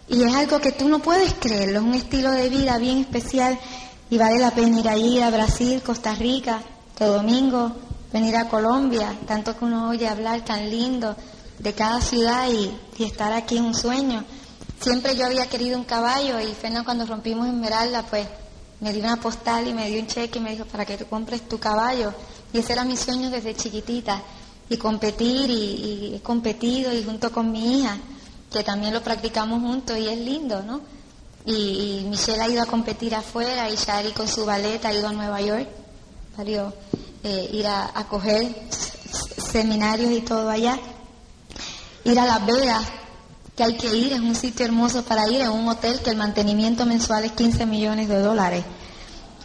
Y 0.08 0.24
es 0.24 0.34
algo 0.34 0.60
que 0.60 0.72
tú 0.72 0.88
no 0.88 1.00
puedes 1.00 1.34
creerlo, 1.34 1.80
es 1.80 1.86
un 1.86 1.96
estilo 1.96 2.32
de 2.32 2.48
vida 2.48 2.78
bien 2.78 3.00
especial 3.00 3.60
y 4.10 4.18
vale 4.18 4.40
la 4.40 4.52
pena 4.52 4.80
ir 4.80 4.88
allí, 4.88 5.22
a 5.22 5.32
Brasil, 5.32 5.82
Costa 5.86 6.16
Rica, 6.16 6.62
todo 6.98 7.16
domingo, 7.16 7.74
venir 8.14 8.38
a 8.38 8.48
Colombia, 8.48 9.14
tanto 9.28 9.58
que 9.58 9.66
uno 9.66 9.90
oye 9.90 10.08
hablar 10.08 10.46
tan 10.46 10.70
lindo 10.70 11.14
de 11.60 11.74
cada 11.74 12.00
ciudad 12.00 12.48
y, 12.50 12.72
y 12.98 13.04
estar 13.04 13.34
aquí 13.34 13.56
es 13.56 13.62
un 13.62 13.76
sueño. 13.76 14.24
Siempre 14.80 15.16
yo 15.16 15.26
había 15.26 15.48
querido 15.48 15.78
un 15.78 15.86
caballo 15.86 16.40
y 16.40 16.54
Fernando 16.54 16.86
cuando 16.86 17.06
rompimos 17.06 17.48
Esmeralda 17.48 18.04
pues 18.04 18.28
me 18.82 18.92
dio 18.92 19.04
una 19.04 19.20
postal 19.20 19.68
y 19.68 19.74
me 19.74 19.90
dio 19.90 20.02
un 20.02 20.08
cheque 20.08 20.40
y 20.40 20.42
me 20.42 20.52
dijo 20.52 20.66
para 20.66 20.86
que 20.86 20.98
tú 20.98 21.06
compres 21.08 21.48
tu 21.48 21.60
caballo. 21.60 22.14
Y 22.54 22.60
ese 22.60 22.74
era 22.74 22.84
mi 22.84 22.98
sueño 22.98 23.30
desde 23.30 23.56
chiquitita. 23.56 24.22
Y 24.70 24.78
competir 24.78 25.50
y, 25.50 26.16
he 26.16 26.22
competido 26.22 26.92
y 26.94 27.04
junto 27.04 27.32
con 27.32 27.52
mi 27.52 27.80
hija, 27.80 27.98
que 28.52 28.64
también 28.64 28.94
lo 28.94 29.02
practicamos 29.02 29.62
juntos 29.62 29.98
y 29.98 30.08
es 30.08 30.18
lindo, 30.18 30.62
¿no? 30.64 30.82
Y, 31.46 32.06
Michelle 32.10 32.42
ha 32.42 32.50
ido 32.50 32.64
a 32.64 32.66
competir 32.66 33.14
afuera 33.14 33.70
y 33.70 33.76
Shari 33.76 34.12
con 34.12 34.28
su 34.28 34.44
ballet 34.46 34.84
ha 34.84 34.94
ido 34.94 35.08
a 35.08 35.14
Nueva 35.14 35.40
York, 35.40 35.68
varios, 36.36 36.74
eh, 37.24 37.50
ir 37.54 37.68
a, 37.68 37.92
a 37.94 38.08
coger 38.08 38.56
seminarios 39.52 40.12
y 40.12 40.22
todo 40.22 40.50
allá. 40.50 40.80
Ir 42.04 42.20
a 42.20 42.26
Las 42.26 42.46
Vegas, 42.46 42.86
que 43.56 43.64
hay 43.64 43.78
que 43.78 43.96
ir, 43.96 44.14
es 44.14 44.20
un 44.20 44.36
sitio 44.36 44.66
hermoso 44.66 45.04
para 45.04 45.28
ir, 45.30 45.42
es 45.42 45.48
un 45.48 45.68
hotel 45.68 46.02
que 46.02 46.10
el 46.10 46.18
mantenimiento 46.18 46.86
mensual 46.86 47.24
es 47.24 47.32
15 47.32 47.66
millones 47.66 48.10
de 48.10 48.20
dólares. 48.20 48.66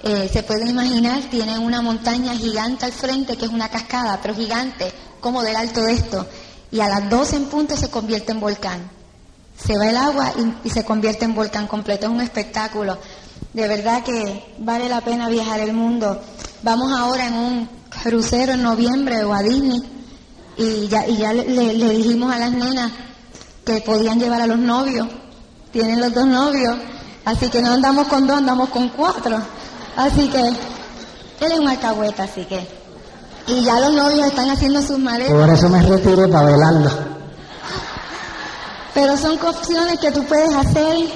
Eh, 0.03 0.29
se 0.33 0.43
puede 0.43 0.69
imaginar, 0.69 1.21
tiene 1.31 1.59
una 1.59 1.81
montaña 1.83 2.35
gigante 2.35 2.87
al 2.87 2.93
frente, 2.93 3.37
que 3.37 3.45
es 3.45 3.51
una 3.53 3.69
cascada, 3.69 4.19
pero 4.21 4.35
gigante, 4.35 4.91
como 5.21 5.43
del 5.43 5.55
alto 5.57 5.83
de 5.83 5.93
esto. 5.93 6.27
Y 6.73 6.81
a 6.81 6.89
las 6.89 7.09
12 7.09 7.37
en 7.37 7.45
punto 7.47 7.77
se 7.77 7.91
convierte 7.91 8.33
en 8.33 8.41
volcán. 8.41 8.91
Se 9.63 9.77
va 9.77 9.89
el 9.89 9.97
agua 9.97 10.33
y, 10.65 10.71
se 10.71 10.85
convierte 10.85 11.25
en 11.27 11.35
volcán 11.35 11.67
completo. 11.67 12.07
Es 12.07 12.13
un 12.13 12.21
espectáculo. 12.23 12.99
De 13.53 13.69
verdad 13.69 14.03
que 14.03 14.55
vale 14.59 14.89
la 14.89 15.03
pena 15.03 15.29
viajar 15.29 15.61
el 15.61 15.73
mundo. 15.75 16.21
Vamos 16.63 16.93
ahora 16.99 17.27
en 17.27 17.35
un 17.35 17.69
crucero 18.03 18.55
en 18.55 18.63
noviembre 18.63 19.23
o 19.25 19.35
a 19.35 19.43
Disney. 19.43 19.83
Y 20.57 20.89
ya, 20.89 21.07
y 21.07 21.19
ya 21.19 21.33
le- 21.33 21.75
le 21.75 21.91
dijimos 21.95 22.33
a 22.33 22.39
las 22.39 22.53
nenas 22.53 22.91
que 23.65 23.81
podían 23.81 24.19
llevar 24.19 24.41
a 24.43 24.47
los 24.47 24.59
novios. 24.59 25.09
Tienen 25.73 26.01
los 26.01 26.13
dos 26.13 26.27
novios, 26.27 26.77
así 27.25 27.49
que 27.49 27.63
no 27.63 27.73
andamos 27.73 28.09
con 28.09 28.27
dos, 28.27 28.39
andamos 28.39 28.69
con 28.71 28.89
cuatro. 28.91 29.41
Así 29.97 30.29
que 30.29 30.41
él 30.41 31.53
es 31.53 31.59
un 31.59 31.69
alcahueta, 31.69 32.25
así 32.25 32.45
que. 32.45 32.67
Y 33.47 33.63
ya 33.63 33.81
los 33.81 33.95
novios 33.95 34.27
están 34.27 34.51
haciendo 34.51 34.83
sus 34.83 34.99
maletas. 34.99 35.33
Por 35.33 35.51
eso 35.51 35.69
me 35.69 35.83
retiré 35.83 36.29
para 36.29 36.51
velarlo. 36.51 36.91
Pero 38.95 39.17
son 39.17 39.39
opciones 39.41 39.99
que 39.99 40.11
tú 40.11 40.25
puedes 40.25 40.55
hacer 40.55 41.09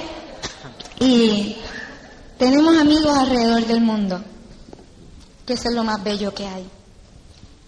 y 0.99 1.57
tenemos 2.37 2.77
amigos 2.77 3.17
alrededor 3.17 3.65
del 3.65 3.81
mundo, 3.81 4.21
que 5.45 5.53
eso 5.53 5.69
es 5.69 5.75
lo 5.75 5.83
más 5.83 6.03
bello 6.03 6.33
que 6.33 6.47
hay. 6.47 6.69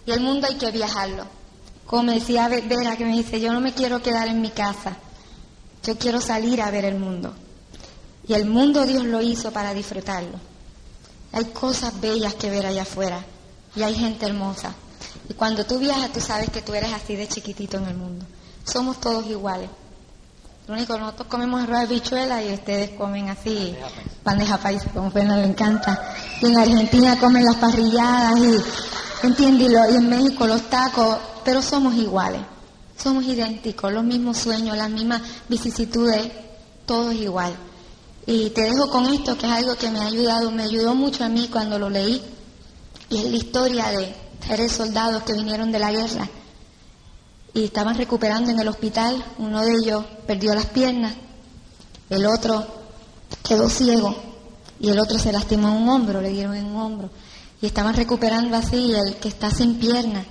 Y 0.06 0.10
el 0.10 0.20
mundo 0.20 0.46
hay 0.48 0.56
que 0.56 0.70
viajarlo. 0.70 1.37
Como 1.88 2.02
me 2.02 2.16
decía 2.16 2.48
Vera, 2.48 2.98
que 2.98 3.06
me 3.06 3.16
dice, 3.16 3.40
yo 3.40 3.50
no 3.50 3.62
me 3.62 3.72
quiero 3.72 4.02
quedar 4.02 4.28
en 4.28 4.42
mi 4.42 4.50
casa, 4.50 4.98
yo 5.82 5.96
quiero 5.96 6.20
salir 6.20 6.60
a 6.60 6.70
ver 6.70 6.84
el 6.84 6.98
mundo. 6.98 7.32
Y 8.28 8.34
el 8.34 8.44
mundo 8.44 8.84
Dios 8.84 9.06
lo 9.06 9.22
hizo 9.22 9.50
para 9.52 9.72
disfrutarlo. 9.72 10.38
Hay 11.32 11.46
cosas 11.46 11.98
bellas 11.98 12.34
que 12.34 12.50
ver 12.50 12.66
allá 12.66 12.82
afuera 12.82 13.24
y 13.74 13.82
hay 13.82 13.94
gente 13.94 14.26
hermosa. 14.26 14.74
Y 15.30 15.32
cuando 15.32 15.64
tú 15.64 15.78
viajas, 15.78 16.12
tú 16.12 16.20
sabes 16.20 16.50
que 16.50 16.60
tú 16.60 16.74
eres 16.74 16.92
así 16.92 17.16
de 17.16 17.26
chiquitito 17.26 17.78
en 17.78 17.86
el 17.86 17.96
mundo. 17.96 18.26
Somos 18.64 19.00
todos 19.00 19.26
iguales. 19.26 19.70
Lo 20.66 20.74
único, 20.74 20.98
nosotros 20.98 21.28
comemos 21.28 21.62
arroz 21.62 21.88
de 21.88 21.94
bichuela 21.94 22.42
y 22.44 22.52
ustedes 22.52 22.90
comen 22.90 23.30
así, 23.30 23.74
bandeja 24.22 24.58
paisa, 24.58 24.90
como 24.92 25.10
Fernando 25.10 25.40
le 25.40 25.48
encanta. 25.48 26.14
Y 26.42 26.46
en 26.48 26.58
Argentina 26.58 27.18
comen 27.18 27.46
las 27.46 27.56
parrilladas 27.56 28.38
y, 28.40 28.58
¿entiendes? 29.22 29.70
Y 29.70 29.96
en 29.96 30.08
México 30.08 30.46
los 30.46 30.68
tacos, 30.68 31.18
pero 31.44 31.62
somos 31.62 31.94
iguales. 31.94 32.40
Somos 32.96 33.24
idénticos, 33.24 33.92
los 33.92 34.02
mismos 34.02 34.38
sueños, 34.38 34.76
las 34.76 34.90
mismas 34.90 35.22
vicisitudes, 35.48 36.32
todo 36.84 37.10
es 37.10 37.18
igual. 37.18 37.54
Y 38.26 38.50
te 38.50 38.62
dejo 38.62 38.90
con 38.90 39.06
esto, 39.06 39.38
que 39.38 39.46
es 39.46 39.52
algo 39.52 39.76
que 39.76 39.90
me 39.90 40.00
ha 40.00 40.06
ayudado, 40.06 40.50
me 40.50 40.64
ayudó 40.64 40.94
mucho 40.94 41.24
a 41.24 41.28
mí 41.28 41.48
cuando 41.48 41.78
lo 41.78 41.88
leí. 41.88 42.20
Y 43.08 43.18
es 43.18 43.30
la 43.30 43.36
historia 43.36 43.88
de 43.90 44.14
tres 44.46 44.72
soldados 44.72 45.22
que 45.22 45.32
vinieron 45.32 45.70
de 45.70 45.78
la 45.78 45.92
guerra 45.92 46.28
y 47.54 47.64
estaban 47.64 47.96
recuperando 47.96 48.50
en 48.50 48.60
el 48.60 48.68
hospital. 48.68 49.24
Uno 49.38 49.64
de 49.64 49.72
ellos 49.72 50.04
perdió 50.26 50.54
las 50.54 50.66
piernas, 50.66 51.14
el 52.10 52.26
otro 52.26 52.66
quedó 53.42 53.68
ciego 53.68 54.14
y 54.80 54.90
el 54.90 54.98
otro 54.98 55.18
se 55.18 55.32
lastimó 55.32 55.68
en 55.68 55.82
un 55.82 55.88
hombro, 55.88 56.20
le 56.20 56.30
dieron 56.30 56.54
en 56.54 56.66
un 56.66 56.76
hombro. 56.76 57.10
Y 57.60 57.66
estaban 57.66 57.94
recuperando 57.94 58.56
así, 58.56 58.94
el 58.94 59.16
que 59.16 59.28
está 59.28 59.50
sin 59.50 59.78
piernas 59.78 60.26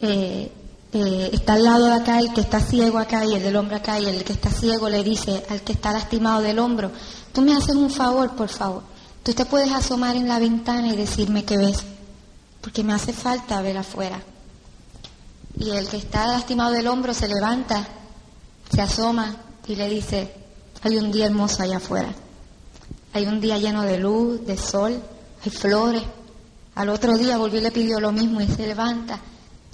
eh, 0.00 0.52
eh, 0.92 1.30
está 1.32 1.54
al 1.54 1.64
lado 1.64 1.86
de 1.86 1.94
acá, 1.94 2.18
el 2.18 2.32
que 2.32 2.40
está 2.40 2.60
ciego 2.60 2.98
acá 2.98 3.24
y 3.24 3.34
el 3.34 3.42
del 3.42 3.56
hombro 3.56 3.76
acá, 3.76 3.98
y 3.98 4.06
el 4.06 4.24
que 4.24 4.32
está 4.32 4.50
ciego 4.50 4.88
le 4.88 5.02
dice 5.02 5.44
al 5.50 5.62
que 5.62 5.72
está 5.72 5.92
lastimado 5.92 6.42
del 6.42 6.58
hombro, 6.58 6.90
tú 7.32 7.42
me 7.42 7.54
haces 7.54 7.74
un 7.74 7.90
favor, 7.90 8.34
por 8.36 8.48
favor. 8.48 8.82
Tú 9.22 9.32
te 9.32 9.44
puedes 9.44 9.72
asomar 9.72 10.16
en 10.16 10.28
la 10.28 10.38
ventana 10.38 10.88
y 10.88 10.96
decirme 10.96 11.44
qué 11.44 11.56
ves, 11.56 11.78
porque 12.60 12.84
me 12.84 12.92
hace 12.92 13.12
falta 13.12 13.60
ver 13.60 13.76
afuera. 13.78 14.22
Y 15.58 15.70
el 15.70 15.88
que 15.88 15.96
está 15.96 16.26
lastimado 16.26 16.72
del 16.72 16.86
hombro 16.86 17.14
se 17.14 17.28
levanta, 17.28 17.86
se 18.70 18.80
asoma 18.80 19.36
y 19.66 19.74
le 19.74 19.88
dice, 19.88 20.32
hay 20.82 20.96
un 20.98 21.10
día 21.10 21.26
hermoso 21.26 21.62
allá 21.62 21.78
afuera. 21.78 22.14
Hay 23.14 23.26
un 23.26 23.40
día 23.40 23.58
lleno 23.58 23.82
de 23.82 23.98
luz, 23.98 24.46
de 24.46 24.56
sol, 24.56 25.02
hay 25.44 25.50
flores. 25.50 26.02
Al 26.76 26.90
otro 26.90 27.16
día 27.16 27.38
volvió 27.38 27.58
y 27.58 27.62
le 27.62 27.70
pidió 27.70 27.98
lo 28.00 28.12
mismo 28.12 28.38
y 28.42 28.46
se 28.48 28.66
levanta 28.66 29.18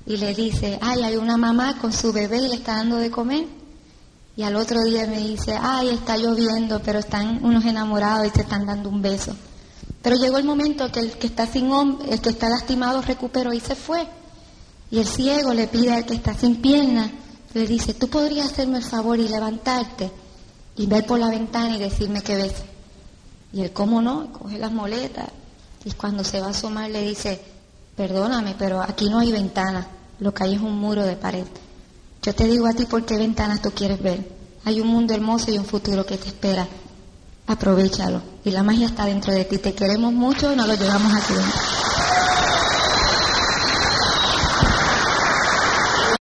y 0.07 0.19
le 0.19 0.37
dice, 0.37 0.79
ay, 0.81 1.03
hay 1.03 1.17
una 1.17 1.37
mamá 1.37 1.77
con 1.81 1.93
su 1.93 2.13
bebé 2.13 2.39
y 2.39 2.49
le 2.49 2.55
está 2.55 2.77
dando 2.77 2.97
de 2.97 3.11
comer. 3.11 3.45
Y 4.37 4.45
al 4.45 4.55
otro 4.55 4.81
día 4.85 5.05
me 5.09 5.19
dice, 5.19 5.59
ay, 5.61 5.89
está 5.89 6.17
lloviendo, 6.17 6.81
pero 6.81 7.01
están 7.01 7.45
unos 7.45 7.65
enamorados 7.65 8.29
y 8.29 8.31
se 8.31 8.43
están 8.43 8.67
dando 8.67 8.89
un 8.89 9.03
beso. 9.03 9.35
Pero 10.01 10.15
llegó 10.15 10.39
el 10.39 10.45
momento 10.45 10.93
que 10.93 11.01
el 11.01 11.11
que 11.19 11.27
está 11.27 11.45
sin 11.45 11.73
el 12.09 12.21
que 12.21 12.31
está 12.31 12.49
lastimado 12.49 13.03
recuperó 13.03 13.53
y 13.53 13.59
se 13.59 13.75
fue. 13.75 14.07
Y 14.89 15.01
el 15.01 15.07
ciego 15.07 15.53
le 15.53 15.67
pide 15.67 15.93
al 15.95 16.07
que 16.07 16.15
está 16.15 16.35
sin 16.35 16.63
pierna, 16.63 17.11
le 17.53 17.67
dice, 17.67 17.95
tú 17.95 18.09
podrías 18.09 18.53
hacerme 18.53 18.79
el 18.79 18.85
favor 18.85 19.19
y 19.19 19.27
levantarte 19.27 20.09
y 20.77 20.87
ver 20.87 21.05
por 21.05 21.19
la 21.19 21.31
ventana 21.31 21.75
y 21.77 21.81
decirme 21.81 22.23
qué 22.23 22.37
ves. 22.37 22.55
Y 23.53 23.63
él, 23.63 23.73
¿cómo 23.73 24.01
no? 24.01 24.33
Coge 24.33 24.57
las 24.57 24.71
moletas 24.71 25.42
y 25.85 25.93
cuando 25.93 26.25
se 26.25 26.41
va 26.41 26.49
a 26.49 26.51
asomar 26.51 26.91
le 26.91 27.03
dice, 27.03 27.41
perdóname, 27.97 28.55
pero 28.59 28.81
aquí 28.81 29.09
no 29.09 29.19
hay 29.19 29.33
ventana, 29.33 29.87
lo 30.21 30.33
que 30.33 30.45
hay 30.45 30.55
es 30.55 30.61
un 30.61 30.79
muro 30.79 31.03
de 31.05 31.17
pared. 31.17 31.47
Yo 32.23 32.35
te 32.35 32.47
digo 32.47 32.67
a 32.67 32.73
ti 32.73 32.87
por 32.87 33.05
qué 33.05 33.17
ventanas 33.17 33.61
tú 33.61 33.73
quieres 33.73 34.01
ver. 34.01 34.25
Hay 34.65 34.81
un 34.81 34.87
mundo 34.87 35.13
hermoso 35.13 35.51
y 35.51 35.59
un 35.59 35.65
futuro 35.65 36.07
que 36.07 36.17
te 36.17 36.29
espera. 36.29 36.69
Aprovechalo. 37.49 38.23
Y 38.45 38.51
la 38.53 38.63
magia 38.63 38.87
está 38.87 39.07
dentro 39.07 39.33
de 39.33 39.45
ti. 39.45 39.59
Te 39.59 39.75
queremos 39.75 40.13
mucho 40.13 40.53
y 40.53 40.57
nos 40.57 40.69
lo 40.69 40.75
llevamos 40.75 41.13
aquí 41.13 41.35
dentro. 41.35 41.92